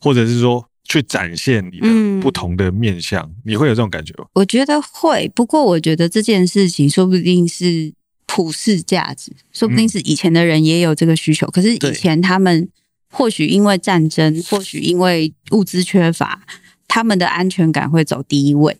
[0.00, 4.24] 或者是说去展现你的不同的面相，嗯、你会有这种感觉吗？
[4.32, 7.92] 我觉得会，不过我觉得这件事情说不定是
[8.26, 12.68] 普世价值，说不定是以前的人也有这个需求，嗯、可是以前他们
[13.10, 16.42] 或许因为战争，或许因为物资缺乏，
[16.88, 18.76] 他们的安全感会走第一位。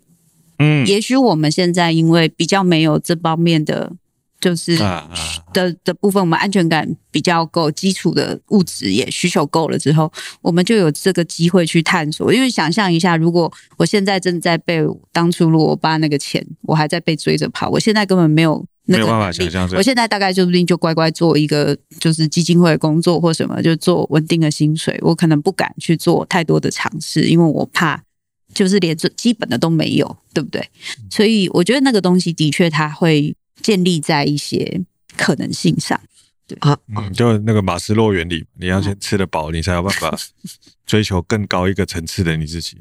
[0.58, 3.92] 嗯，也许我们现在因为比较没有这方面的。
[4.42, 4.76] 就是
[5.52, 12.34] 的的部分，我们安全感比较够，基础的物质也需求够了之后，我们就有这个机会去探索。
[12.34, 14.80] 因为想象一下，如果我现在正在被
[15.12, 19.68] 当初如果我爸那个钱，我还在被追着跑，我现在根本没有那个，没有办法想象。
[19.76, 24.98] 我现在大概说不定就乖乖做一个就是基金会的工作或什么，就做稳定的薪水。
[25.02, 28.02] 我可能不敢去做太多的尝试，因为我怕
[28.52, 30.68] 就是连最基本的都没有，对不对？
[31.08, 33.36] 所以我觉得那个东西的确它会。
[33.60, 34.82] 建立在一些
[35.16, 36.00] 可能性上，
[36.46, 40.16] 对啊，嗯，就那个马斯洛原理，你要先吃得饱，你才有办法
[40.86, 42.78] 追求更高一个层次的你自己。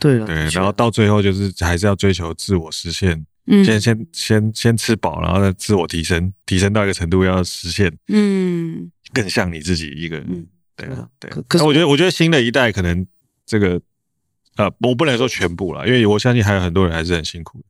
[0.00, 3.24] 对了，对，然后到最后就是还是要追求自我实现。
[3.46, 10.46] 嗯，先先先先吃饱，然后再自我提升，提升到一个程度要实现，嗯，更像你自己一个人。
[10.74, 11.30] 对啊，对。
[11.46, 13.06] 可是我觉得，我觉得新的一代可能
[13.44, 13.80] 这个，
[14.56, 17.64] 呃，我不能说全部了，因为我相信还有很多人还是很辛苦的。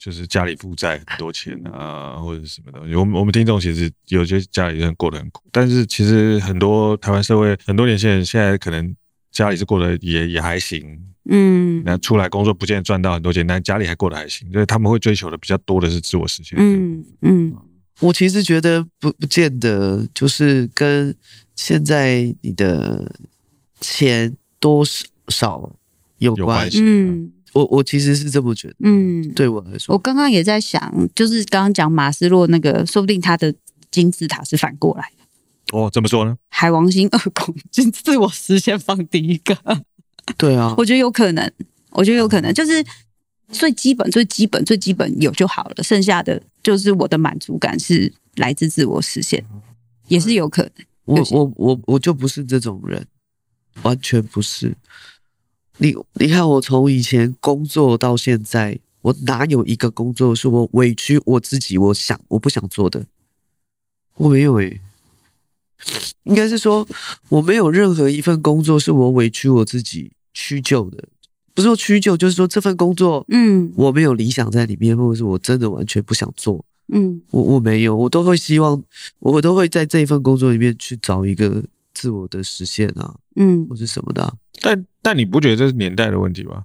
[0.00, 2.94] 就是家里负债很多钱啊，或者什么东西。
[2.94, 8.96] 我们我们听众其实有些家里人过得很苦，但是其实很多台湾社会很多年轻人现在可能
[9.30, 10.98] 家里是过得也也还行，
[11.28, 16.58] 嗯，那出来工作不见得赚到很多钱，但家里还过得还行，所以他们会追求的比较多的是自我实现。
[16.58, 17.54] 嗯嗯，
[18.00, 21.14] 我其实觉得不不见得就是跟
[21.54, 23.12] 现在你的
[23.82, 24.82] 钱多
[25.28, 25.70] 少
[26.16, 26.80] 有关系。
[26.82, 27.32] 嗯。
[27.52, 33.52] 我我其实是这么觉得，嗯，对我来说，我刚刚也在想，就是刚刚讲马斯洛那个，说不定他的
[33.90, 35.76] 金字塔是反过来的。
[35.78, 36.36] 哦，怎么说呢？
[36.48, 39.56] 海王星二宫，就自我实现放第一个。
[40.36, 41.52] 对啊， 我觉得有可能，
[41.90, 42.84] 我觉得有可能，就是
[43.50, 49.44] 最基本、最基本、最基本有就好了，剩下的就是我的满足感是来自自我实现，
[50.08, 50.72] 也是有可能。
[51.04, 53.04] 我我我我就不是这种人，
[53.82, 54.72] 完全不是。
[55.78, 63.06] 你你看，我从以前工作到现在，我哪有一个工作是我委屈我自己，我想我不想做的？
[64.16, 64.80] 我没有诶、欸，
[66.24, 66.86] 应该是说
[67.30, 71.08] 我没有任何一份工作是我委屈我自己屈就的，
[71.54, 78.82] 不是说屈就，就是说这份工作，嗯，我没有理想在里面，或者是我真的完全不想做，嗯，我我没有，我都会希望，
[79.20, 81.64] 我都会在这一份工作里面去找一个
[82.00, 84.32] 自我的实现啊，嗯，或是什么的、啊。
[84.62, 86.64] 但但你不觉得这是年代的问题吗？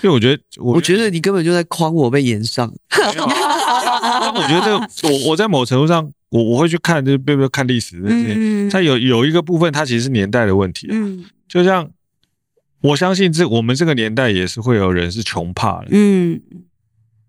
[0.00, 2.72] 因为我觉得，我觉得你根本就在诓我被延上。
[2.88, 3.06] 但
[4.32, 10.88] 我觉得这个，我我在某程度上，我我会去看，就是比如说看历史这些，嗯、它有有一个部分，它其实是年代的问题。
[10.90, 11.90] 嗯，就像
[12.80, 16.40] 我相信这我们这个年代也是会有人是穷怕的，嗯，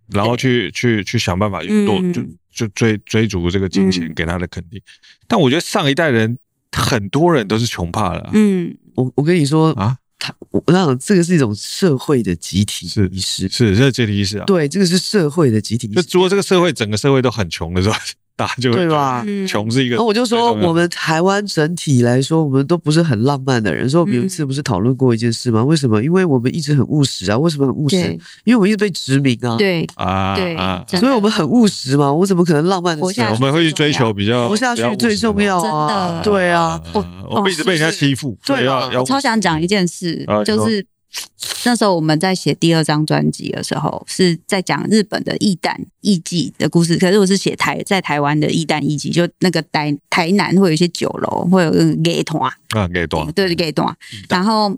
[0.07, 2.23] 然后去去去想办法去多就
[2.53, 4.81] 就追追逐这个金钱给他的肯定。
[5.27, 6.37] 但我觉得上一代人。
[6.71, 8.29] 很多人都是穷怕了。
[8.33, 14.45] 嗯，我我跟你说啊，他我想这个是一种社会的集体意识，是是集体意识啊。
[14.45, 16.03] 对，这个是社会的集体意识。
[16.03, 17.95] 就如果这个社会整个社会都很穷的时候。
[18.39, 19.25] 大家就会对吧？
[19.45, 19.97] 穷是一个。
[19.97, 23.89] 那我就说，我们台湾整体来说，我们都不是很浪漫的人。
[23.89, 25.61] 说我们有一次不是讨论过一件事吗？
[25.61, 26.01] 为什么？
[26.01, 27.37] 因为我们一直很务实啊。
[27.37, 27.97] 为什么很务实？
[28.45, 29.57] 因为我们一直被殖民啊。
[29.57, 32.09] 对啊，对啊，所以我们很务实嘛。
[32.13, 33.03] 我怎么可能浪漫的？
[33.03, 36.21] 我们会去追求比较活下去最重要啊。
[36.23, 38.37] 对啊，我我们一直被人家欺负。
[38.45, 40.85] 对啊，我超想讲一件事，就是。
[41.65, 46.97] 那时候我们在写第二张专辑的时候，是在讲日本的艺旦艺妓的故事。
[46.97, 53.95] 可是我是写台在台湾的艺旦艺妓，就那个台台南会有一些酒楼，会有个给团啊，给团对给团，
[54.29, 54.77] 然后。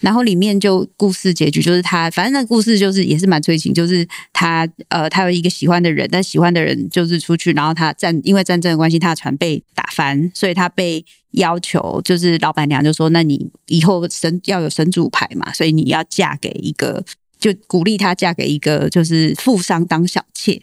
[0.00, 17.04] 然后里面就故事结局就是他，反正那故事就是也是蛮催情，就是他呃他有一个喜欢的人，但喜欢的人就是出去，然后他战因为战争的关系，他的船被打翻，所以他被要求就是老板娘就说，那你以后神要有神主牌嘛，所以你要嫁给一个，
[17.38, 20.60] 就鼓励他嫁给一个就是富商当小妾，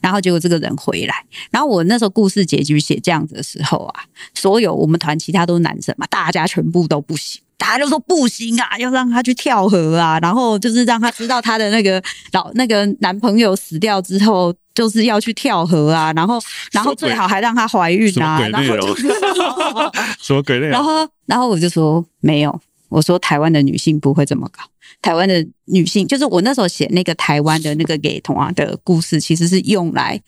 [0.00, 7.42] 然后结果这个人回来，然后我那时候故事结局写这样子的时候啊，所有我们团其他都是男生嘛，大家全部都不行。
[7.58, 12.02] 他就说不行啊，要让他去跳河啊，然后就是让他知道他的那个
[12.32, 16.40] 老那个男朋友死掉之后，就是要去跳河啊，然后
[16.72, 20.58] 然后最好还让他怀孕啊，然后什么鬼？
[20.70, 24.62] 然后 然后我就说没有，我说台湾的女性不会这么搞，
[25.02, 30.22] 台湾的女性就是我那时候写那个台湾的那个给童话的故事，其实是用来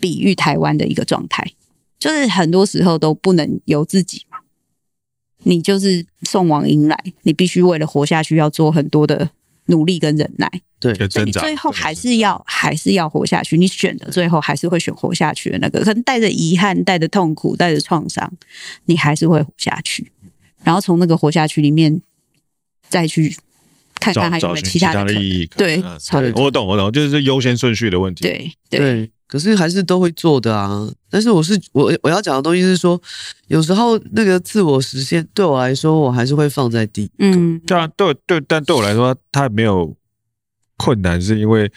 [0.00, 1.46] 比喻台湾的一个状态，
[1.98, 4.31] 就是很多时候都不能由自己嘛。
[5.44, 9.30] 你就是送往迎来，你必须为了活下去要做很多的
[9.66, 10.50] 努力跟忍耐。
[10.80, 13.56] 对，所以你最后还是要还是要活下去。
[13.56, 18.32] 你选的最后还是会选活下去的那个，可能带着遗憾、带着痛苦、带着创伤，
[18.86, 20.10] 你还是会活下去。
[20.64, 22.00] 然后从那个活下去里面
[22.88, 23.36] 再去
[24.02, 25.46] 看看还有没有其他的，的意义。
[25.56, 25.82] 对，
[26.34, 28.22] 我懂，我懂，就是优先顺序的问题。
[28.24, 28.80] 对对。
[28.80, 33.00] 对可是还是都会做的啊，但是我是我我要讲的东西是说，
[33.46, 37.10] 有时候那个自我实现对我来说，我还是会放在第一。
[37.18, 39.96] 嗯，对啊，对对，但对我来说，它没有
[40.76, 41.72] 困难，是因为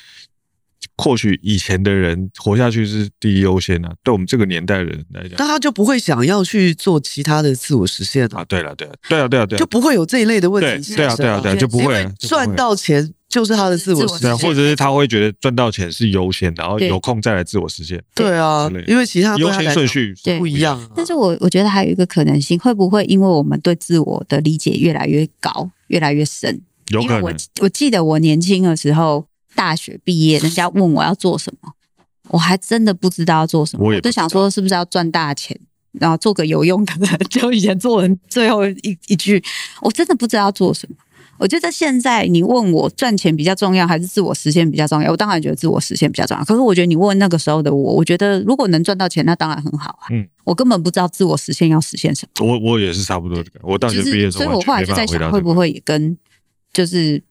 [0.98, 8.46] 或许以前的人活下去是第一优先啊，对我们这个年代的人来讲，那他就不会想要去做其他的自我实现啊。
[8.46, 10.96] 对了，对了，对啊，对啊，对啊，就不会有这一类的问题。
[10.96, 13.14] 对啊，对啊，对啊，就不会赚到钱。
[13.28, 18.02] 就是他的自我实现，或者是他会觉得赚到钱是优先，然后有空再来自我实现。
[18.14, 20.90] 对啊，因为其他优先顺序不一样。
[20.96, 26.62] 但是我我觉得还有一个可能性，会不会因为我们对自我的理解越来越高，越来越深？
[26.90, 27.24] 有可能。
[27.24, 31.72] 我我记得我年轻的时候，大学毕业，人家问我要做什么，
[32.30, 33.86] 我还真的不知道要做什么。
[33.86, 35.60] 我就想说，是不是要赚大钱，
[35.94, 37.20] 然后做个有用的人？
[37.30, 39.42] 就以前做人最后一一句，
[39.82, 40.96] 我真的不知道要做什么。
[41.38, 46.46] 我觉得现在你问我赚钱比较重要还是自我实现比较重要，我当然觉得自我实现比较重要。
[46.46, 50.08] 可是我觉得你问那个时候的我，我觉得如果能赚到钱，那当然很好啊。
[50.12, 52.48] 嗯，我根本不知道自我实现要实现什么。
[52.48, 53.52] 我我也是差不多的。
[53.64, 56.18] 我大学毕业的时候，所以我后来就在想，会不会也跟
[56.72, 57.22] 就是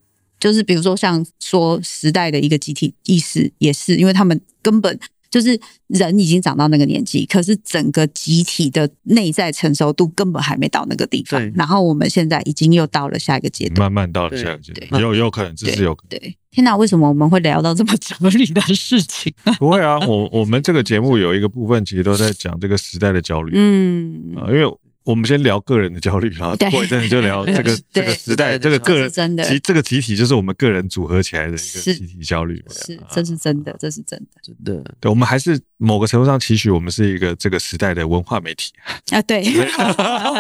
[0.45, 5.01] 就是比如说像说时代的一个集体意识，也是因为他们根本。
[5.31, 5.59] 就是
[5.89, 11.53] 人已经长到那个年纪，可是整个集体的内在成熟度根本还没到那个地方。
[11.57, 16.21] 然后我们现在已经又到了下一个阶段，慢慢到了下一个阶段，有有可能，这是有可能。
[16.21, 19.35] 对，天哪，为什么我们会聊到这么哲理的事情？
[19.59, 23.55] 不会啊，我我们这个节目有一个部分其实都在讲这个时代的焦虑。
[23.57, 24.73] 嗯，啊，因为。
[25.05, 32.65] 我们先聊个人的焦虑，然后过一阵子就聊 这个这个时代，这个个人真的，其实这个集体就是我们个人组合起来的一个集体焦虑。
[32.71, 34.83] 是，这是真的，这是真的，真的。
[35.01, 38.73] 对，我们还是某个程度上期许我们是一个这个时代的文化媒体
[39.11, 39.21] 啊。
[39.23, 39.45] 对，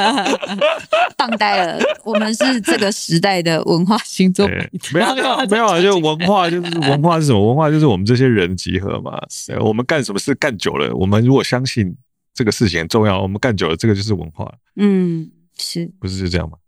[1.14, 4.48] 当呆了，我们是这个时代的文化星座。
[4.48, 7.46] 没有没有 没有啊，就文化就是文化是什么？
[7.48, 9.20] 文化就是我们这些人集合嘛。
[9.60, 11.94] 我们干什么事干久了，我们如果相信。
[12.34, 14.52] 这个事情很重要，我们干久了，这个就是文化。
[14.76, 16.58] 嗯，是不是就这样吗？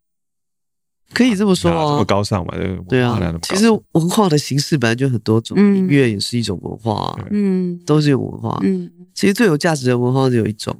[1.12, 2.54] 可以这么说哦，这么高尚嘛？
[2.88, 8.58] 对啊，其实文化的形式本来就很多种，音乐也是一种文化，嗯，都是有文化。
[8.62, 10.76] 嗯，其实最有价值的文化只有一种，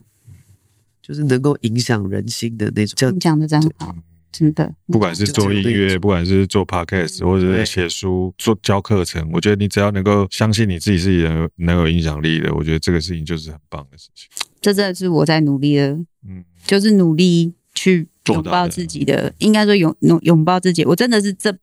[1.03, 2.95] 就是能够影响人心的那种。
[2.97, 3.95] 叫你讲的真好。
[4.33, 14.29] 真的，不管是做音乐，不管是做 podcast，或者是写书、做教课程，我觉得你只要能够相信你自己是能能有影响力的，我觉得这个事情就是很棒的事情。
[14.67, 15.93] 这真的是我在努力的，
[16.27, 20.85] 嗯，就是努力去拥抱自己的，应该说拥拥拥抱自己。
[20.85, 21.57] 我真的是这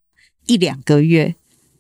[0.45, 1.35] 一两个月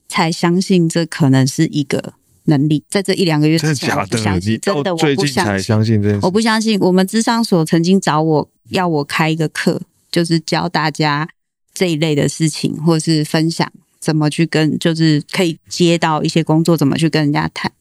[0.09, 2.13] 才相信这可能是一个
[2.43, 6.77] 能力，在这一两个月之前我不相信，真的，我不相信，我不相信。
[6.81, 9.81] 我们咨商所曾经找我要我开一个课。
[10.11, 11.27] 就是教大家
[11.73, 13.67] 这一类的事情，或是分享
[13.99, 17.71] 怎么去跟，就是可以接到一些工作，怎么去跟人家谈。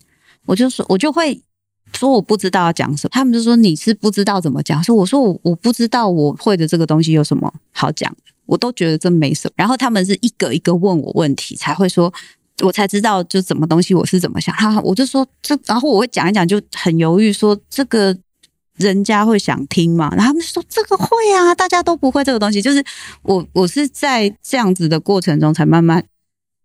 [0.47, 1.43] 我就说，我就会
[1.97, 4.83] 说我不知道要讲什么，他们就说你是不知道怎么讲。
[4.83, 8.15] 说我说我我不知道我会的这个东西有什么好讲，
[8.47, 9.55] 我都觉得这没什么。
[9.57, 12.13] 然后他们是一个一个问我问题，才会说，
[12.63, 14.55] 我才知道就什么东西我是怎么想。
[14.55, 18.17] 哈，我就说这，然后我会讲一讲，就很犹豫说这个。
[18.77, 20.09] 人家会想听嘛？
[20.17, 21.07] 然后他们说这个会
[21.37, 22.61] 啊，大家都不会这个东西。
[22.61, 22.83] 就是
[23.21, 26.03] 我，我是在这样子的过程中才慢慢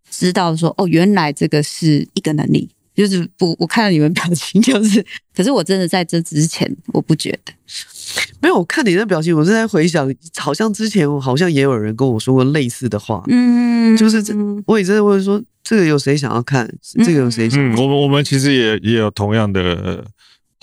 [0.10, 2.70] 知道说，哦，原来这个是一个能力。
[2.98, 5.06] 就是不，我看到你们表情，就是，
[5.36, 7.54] 可是我真的在这之前，我不觉得。
[8.42, 13.24] 没有，我看你的表情，我是在回想，好像之前我好像也有人跟我说过类似的话。
[13.28, 14.34] 嗯，就是这，
[14.66, 16.70] 我也真的问说，这个有谁想要看？
[17.06, 17.78] 这个有谁想要看？
[17.78, 20.04] 嗯，我们我们其实也也有同样的。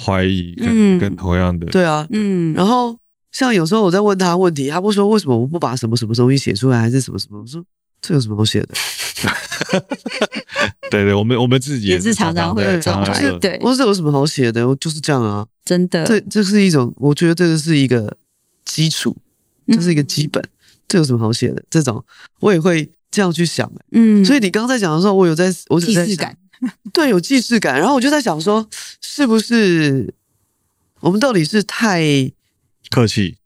[0.04, 2.98] 怀疑跟跟同样的、嗯、对啊，嗯，然后
[3.30, 7.38] 像有时候我在问他问题，他不说为什么我不把什么什么东西写出来，还是什么什么？
[7.40, 7.64] 我说
[8.00, 8.74] 这有什么好写的？
[10.90, 14.66] 对对，我们我们自己也是常常会这样，就是对，我说这有什么好写的？
[14.68, 18.16] 我就是这样啊，真的，这这是一种，我觉得这个是一个
[18.64, 19.16] 基础，
[19.68, 20.50] 这是一个基本，嗯、
[20.88, 21.62] 这有什么好写的？
[21.68, 22.04] 这种
[22.40, 26.34] 我也会这样去想，嗯，所以你刚才讲的时候，我有在，我只在想。
[26.94, 28.66] 对，有既视感，然后我就在想说，
[29.02, 30.14] 是不是
[31.00, 32.00] 我们到底是太
[32.88, 33.36] 客气？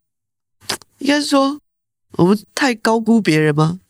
[0.99, 1.59] 应该是说
[2.13, 3.81] 我们太高估别人吗？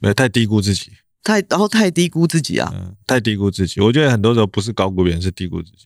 [0.00, 0.90] 没有，太低估自己，
[1.28, 3.82] 太然后太低估自己啊，嗯，太低估自己。
[3.82, 5.84] 我觉得很多时候不是高估别人，是低估自己。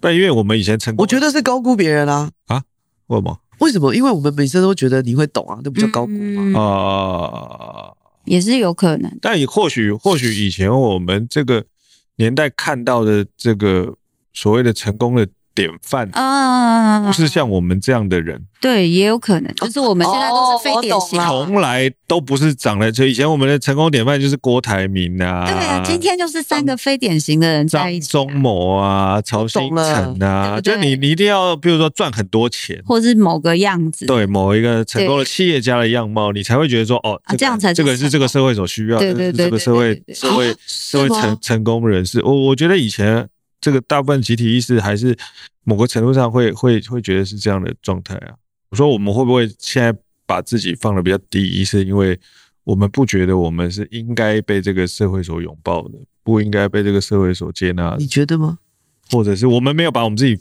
[0.00, 2.62] 不，因为我们以前成功，我觉得是高估别人啊啊？
[3.08, 3.40] 为什么？
[3.58, 3.92] 为什么？
[3.92, 6.60] 因为我们每次都觉得你会懂啊，那不叫高估吗？
[6.60, 7.90] 啊，
[8.26, 9.18] 也是有可能。
[9.20, 11.64] 但也或许或许以前我们这个
[12.16, 13.96] 年代看到的这个
[14.32, 15.28] 所谓的成功的。
[15.54, 43.28] 典范啊，不是像我们这样的人，对，也有可能，就是我们现在都是非典型，从来都不是长得就以前我们的成功典范就是郭台铭啊，对啊，今天就是三个非典型的人在一起，张忠谋啊，曹新成啊，就你你一定要，比如说赚很多钱，或是某个样子，对，某一个成功的企业家的样貌，你才会觉得说，哦，这样才这个是这个社会所需要的，这个社会社会社会成成功人士，我我觉得以前。
[43.64, 45.16] 这个大部分集体意识还是
[45.62, 48.34] 某个程度上会会会觉得是这样的状态啊。
[48.68, 52.20] 我说我们会不会现在把自己放的比较低，是因为
[52.64, 57.96] 我们不觉得我们是应该被这个社会所拥抱的，不应该被这个社会所接纳？
[57.98, 58.58] 你觉得吗？
[59.10, 60.38] 或者是我们没有把我们自己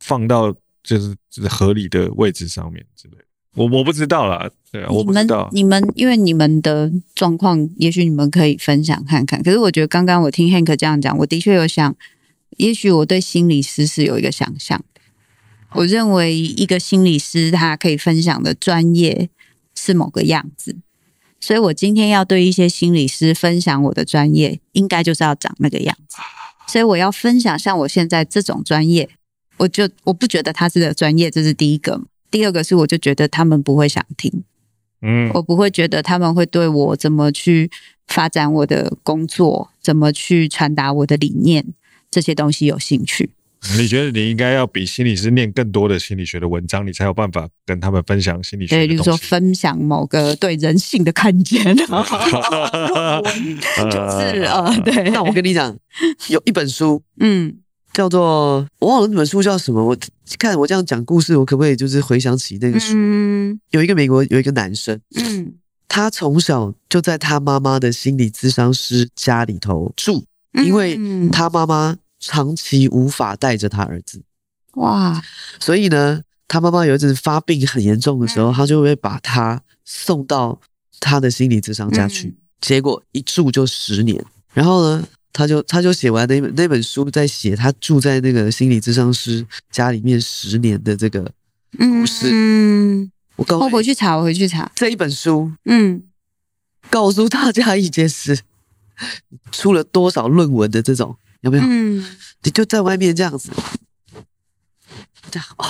[0.00, 0.52] 放到
[0.82, 1.16] 就是
[1.48, 3.24] 合理的位置上面之类的？
[3.54, 5.48] 我我不知道啦，对啊，我不知道。
[5.52, 9.40] 你们因为你们的状况，也许你们可以分享看看。
[9.44, 11.94] 可是我觉得刚刚我听 Hank 这样讲，我的确有想。
[12.56, 15.00] 也许我对心理师是有一个想象的，
[15.72, 19.28] 我认为一个心理师他可以分享的专业
[19.74, 20.76] 是某个样子，
[21.40, 26.18] 所以我今天要对一些心理师分享我的专业，应该就是要长那个样子。
[26.66, 29.08] 所以我要分享像我现在这种专业，
[29.58, 32.00] 我就我不觉得他是个专业，这是第一个。
[32.30, 34.42] 第二个是，我就觉得他们不会想听，
[35.02, 37.70] 嗯，我不会觉得他们会对我怎么去
[38.08, 41.64] 发展我的工作，怎么去传达我的理念。
[42.14, 43.28] 这些东西有兴趣？
[43.76, 48.76] 你觉得你应该要比心理师念更多的心理学的文章，你才有办法跟他们分享心理学。
[48.76, 51.90] 对，比如说分享某个对人性的看见， 就是
[54.44, 55.10] 呃， 对。
[55.10, 55.76] 那我跟你讲，
[56.28, 57.56] 有一本书，嗯，
[57.92, 59.82] 叫做我忘了那本书叫什么。
[59.84, 59.96] 我
[60.38, 62.92] 看我这样讲故事，我可不可以就是回想起那个书？
[62.94, 65.54] 嗯，有一个美国有一个男生，嗯，
[65.88, 71.00] 他从小就在他妈妈的心理咨商师家里头住，因为
[71.32, 71.96] 他妈妈。
[72.26, 74.22] 长期无法带着他儿子，
[74.76, 75.22] 哇！
[75.60, 80.58] 所以呢，他妈妈有一次发病很严重的时候，他就会把他送到
[81.00, 82.34] 他的心理咨商家去。
[82.62, 84.24] 结果一住就十年，
[84.54, 91.30] 然后呢，他就他就写完那本那本书，在写他住在那个心理咨商师家里面十年的这个
[91.76, 92.30] 故事。
[92.32, 95.52] 嗯，我告诉，我回去查，我回去查这一本书。
[95.66, 96.04] 嗯，
[96.88, 98.40] 告诉大家一件事，
[99.52, 101.18] 出了多少论文的这种。
[101.44, 101.64] 有没有？
[101.64, 102.04] 嗯，
[102.42, 103.50] 你就在外面这样子，
[105.30, 105.68] 这样啊，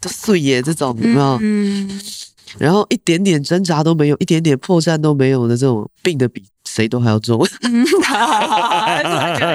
[0.00, 1.38] 都碎耶这种有没有？
[1.42, 2.00] 嗯，
[2.58, 7.44] 然后一点点挣扎都没有，一点点破绽都没有的这种病的比谁都还要重。
[7.62, 7.84] 嗯，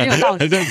[0.06, 0.62] 有道理，这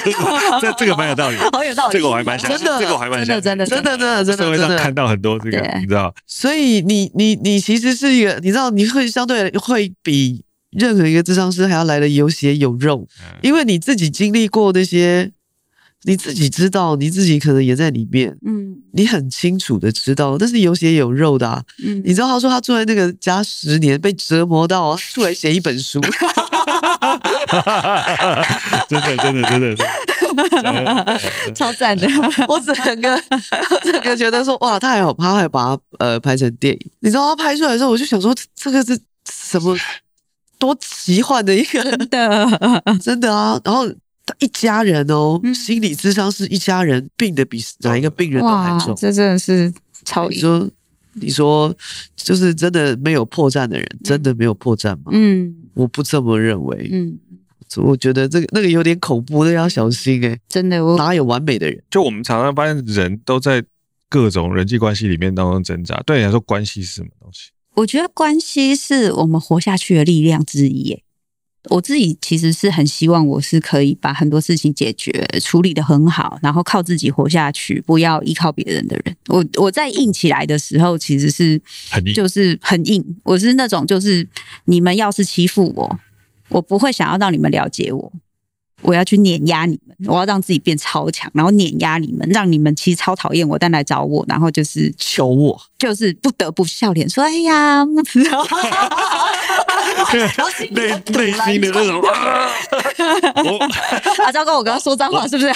[0.60, 6.14] 这这个蛮有道理， 好有道理，这个我还蛮想，真的，这个我还蛮想，真的，真的，真的，真的，社会上看到很多这个，你知道？
[6.26, 10.42] 所以你你你其实是一个，你知道你会相对会比。
[10.78, 13.06] 任何一个智商师还要来的有血有肉，
[13.42, 15.30] 因为你自己经历过那些，
[16.02, 26.00] 你自己知道，你自己可能也在里面，嗯，你很清楚的知道，但是有血有肉的，啊，嗯，你知道他说他住在那个家十年，被折磨到出来写一本书，
[28.88, 29.76] 真的真的真的，
[31.54, 32.06] 超赞的，
[32.48, 33.14] 我整个
[33.70, 38.98] 我整个觉得说哇，他还好，他还把它呃拍成电影，你知道他拍出来的时候，我就想说这个是
[39.30, 39.76] 什么？
[40.58, 43.60] 多奇幻的一个，真的 真的啊！
[43.64, 43.88] 然后
[44.24, 49.72] 他一家人哦，嗯、心理智商是一家人，病的比哪一个病人都还重，这真的是
[50.04, 50.28] 超。
[50.28, 50.70] 你说，
[51.14, 51.74] 你说，
[52.16, 55.04] 就是真的没有破绽的人，嗯、真的没有破绽吗？
[55.12, 56.90] 嗯，我不这么认为。
[56.92, 57.18] 嗯，
[57.76, 60.40] 我觉得这个那个有点恐怖，那、要小心哎、欸。
[60.48, 61.82] 真的，哪有完美的人？
[61.90, 63.62] 就我们常常发现，人都在
[64.08, 66.02] 各种人际关系里面当中挣扎。
[66.04, 67.50] 对你来说，关系是什么东西？
[67.76, 70.82] 我觉得关系是我们活下去的力量之一。
[70.88, 71.02] 耶，
[71.70, 75.10] 我自己其实是很希望我是可以把很多事情解决、
[75.42, 79.16] 处理得很好，然后靠自己活下去，不要依靠别人的人。
[79.28, 83.04] 我我在硬起来的时候，其实是很就是很硬。
[83.22, 84.26] 我是那种就是
[84.64, 85.98] 你们要是欺负我，
[86.48, 88.12] 我不会想要让你们了解我。
[88.82, 97.84] 我要去碾压你们，我要让自己变超强，然后碾压你们，让你们其实超讨厌我，但来找我，然后就是求我，就是不得不笑脸说：“哎呀。”
[100.70, 103.58] 内内心的那种，我
[104.24, 104.58] 啊，糟糕！
[104.58, 105.48] 我刚刚说脏话是不是？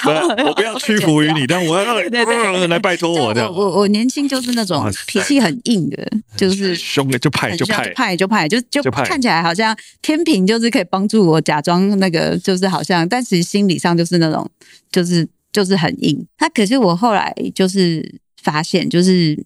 [0.47, 3.53] 我不要屈服于你， 但我要对对来拜托我这样。
[3.53, 6.07] 我我年轻就是那种脾气很硬的，
[6.37, 14.49] 就是凶的就派就派派就派，就就看起来好像天平就是可以帮助我假装那个，就是好像，但其实心理上就是那种，
[14.93, 16.27] 就是就是很硬。
[16.39, 19.39] 那可是我后来就是发现，就是。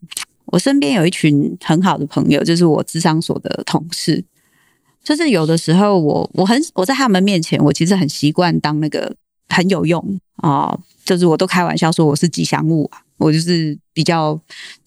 [0.48, 4.22] 我身边有一群很好的朋友，就是我智商所的同事。
[5.04, 9.14] 就是有的时候我，我很我在他们面前，我其实很习惯当那个
[9.48, 10.02] 很有用
[10.36, 14.38] 啊、就是我都开玩笑说我是吉祥物啊，我就是比较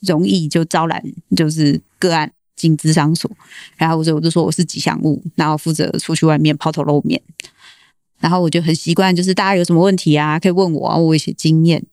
[0.02, 1.02] 容易就招揽
[1.36, 3.32] 就是个案进咨商所，
[3.76, 7.22] 然后我就我就说我是吉祥物，然后负责出去外面抛头露面，
[8.20, 11.84] 然后我就很习惯，就是大家有什么问题啊，可以问我啊，我有一些经验。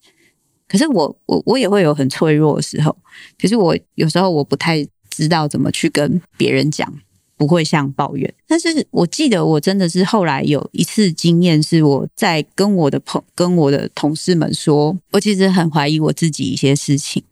[0.67, 2.97] 可是我我我也会有很脆弱的时候，
[3.41, 6.93] 可是我有时候我不太知道怎么去跟别人讲。
[7.37, 17.25] 不会像抱怨，但是我记得我真的是后来有一次经验，是我在跟我的朋跟我的同事们说，我其实很怀疑我自己一些事情，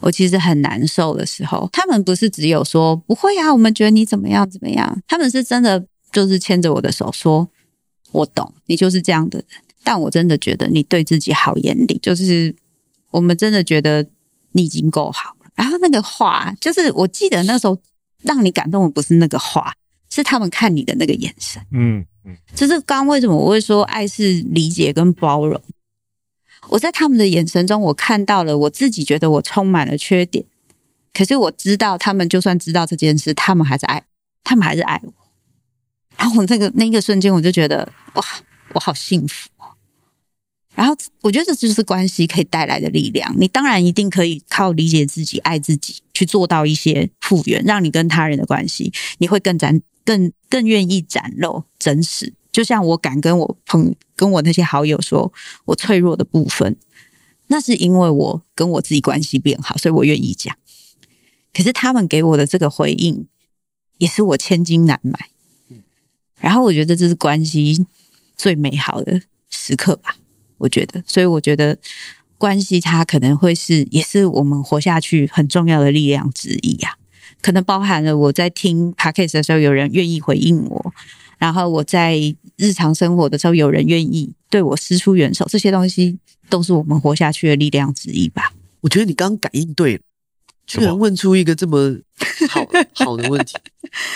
[0.00, 7.46] 我其实很难受的时候，他们不是只有说不会啊，我们觉得你怎么样怎么样，他们是真的就是牵着我的手说，
[8.12, 9.46] 我懂你就是这样的人，
[9.84, 12.56] 但我真的觉得你对自己好严厉，就是
[13.10, 14.06] 我们真的觉得
[14.52, 15.50] 你已经够好了。
[15.54, 17.78] 然后那个话，就是我记得那时候。
[18.26, 19.72] 让你感动的不是那个话，
[20.10, 21.62] 是他们看你的那个眼神。
[21.70, 25.60] 嗯嗯，就是刚刚为什么我会说爱是理解跟包容？
[26.68, 30.44] 我在他们的眼神中，我看到了我自己觉得我充满了缺点，
[31.14, 34.02] 可是我知道他们就算知道这件事，他们还是爱，
[34.42, 35.12] 他们还是爱我。
[36.16, 38.24] 然后我那个那个瞬间，我就觉得哇，
[38.72, 39.48] 我好幸福。
[40.76, 43.34] 然后我觉得这就是关系可以带来的力量。
[43.38, 52.34] 你当然一定可以靠理解自己、爱自己去做到一些复原，让你跟他人的关系你会更展、更更愿意展露真实。
[52.52, 55.32] 就像我敢跟我朋跟我那些好友说
[55.64, 56.76] 我脆弱的部分，
[57.46, 60.54] 那是因为我跟我自己关系变好，所以我愿意讲。
[61.54, 63.26] 可是他们给我的这个回应，
[63.96, 65.30] 也是我千金难买。
[66.38, 67.86] 然后我觉得这是关系
[68.36, 70.16] 最美好的时刻吧。
[70.58, 71.76] 我觉得，所以我觉得
[72.38, 76.98] 关系它可能会是，也是我们活下去很重要的力量之一呀、啊。
[77.42, 80.92] 可能包含了我在听 Podcast 的时候，有人愿意回应我；
[81.38, 82.18] 然后我在
[82.56, 85.46] 日常生活的时候，有人愿意对我伸出援手。
[85.48, 86.18] 这些东西
[86.48, 88.52] 都是我们活下去的力量之一吧。
[88.80, 90.00] 我觉得你刚刚感应对了，
[90.66, 91.98] 居然问出一个这么
[92.48, 92.66] 好
[93.04, 93.54] 好的问题。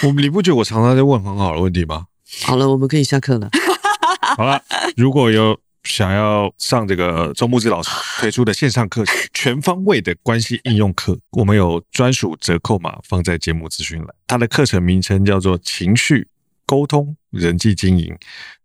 [0.02, 2.06] 我们你不觉得我常常在问很好的问题吗？
[2.42, 3.50] 好了，我们可以下课了。
[4.36, 4.62] 好了，
[4.96, 5.58] 如果有。
[5.84, 7.90] 想要上这个周木之老师
[8.20, 14.08] 推出的线上课程，全方位的关系应用课，我们有专属折扣码放在节目资讯栏。
[14.26, 16.28] 它的课程名称叫做“情绪
[16.66, 18.14] 沟通人际经营”，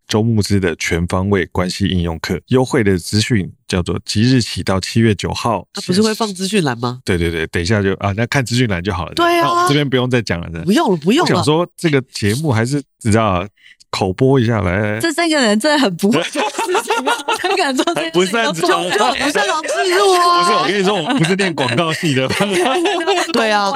[0.08, 5.66] 周牧之的全方位关系应用课，优惠的资讯叫做即日起到七月九号。
[5.74, 7.00] 它不是会放资讯栏吗？
[7.06, 9.14] 对对对，等一下就啊，那看资讯栏就好了。
[9.16, 10.50] 对啊，这边不用再讲了。
[10.64, 11.32] 不用了，不用了。
[11.32, 13.48] 我想说这个节目还是你知道。
[13.96, 16.94] 口播一下来，这三个人真的很不会做 事情，
[17.40, 20.44] 很敢做不擅长，不擅长置入啊！
[20.44, 22.28] 不是，我跟你说，我不是练广告系的。
[23.32, 23.72] 对啊，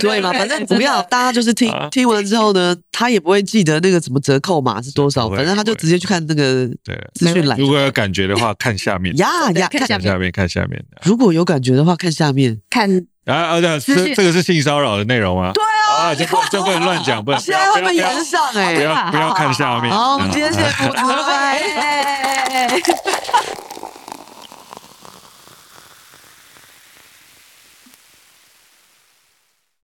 [0.00, 6.66] 对嘛，反正 不要，大家就是听听完之后呢，他也不会记得那个什么折扣码是多少，反正他就直接去看那个
[7.14, 7.56] 资讯栏。
[7.56, 10.84] 如果有感觉的话，看下面呀呀，看下面，看下面。
[11.04, 13.06] 如果有感觉的话，看下面看。
[13.24, 13.60] 啊啊！
[13.60, 15.52] 这这个是性骚扰的内容吗？
[15.52, 15.62] 对
[15.96, 17.40] 啊， 就不就不能乱讲，不能。
[17.40, 18.74] 现在会被延上哎！
[18.74, 19.90] 不要不要看下面。
[19.92, 20.98] 好，我们今天谢 拜拜。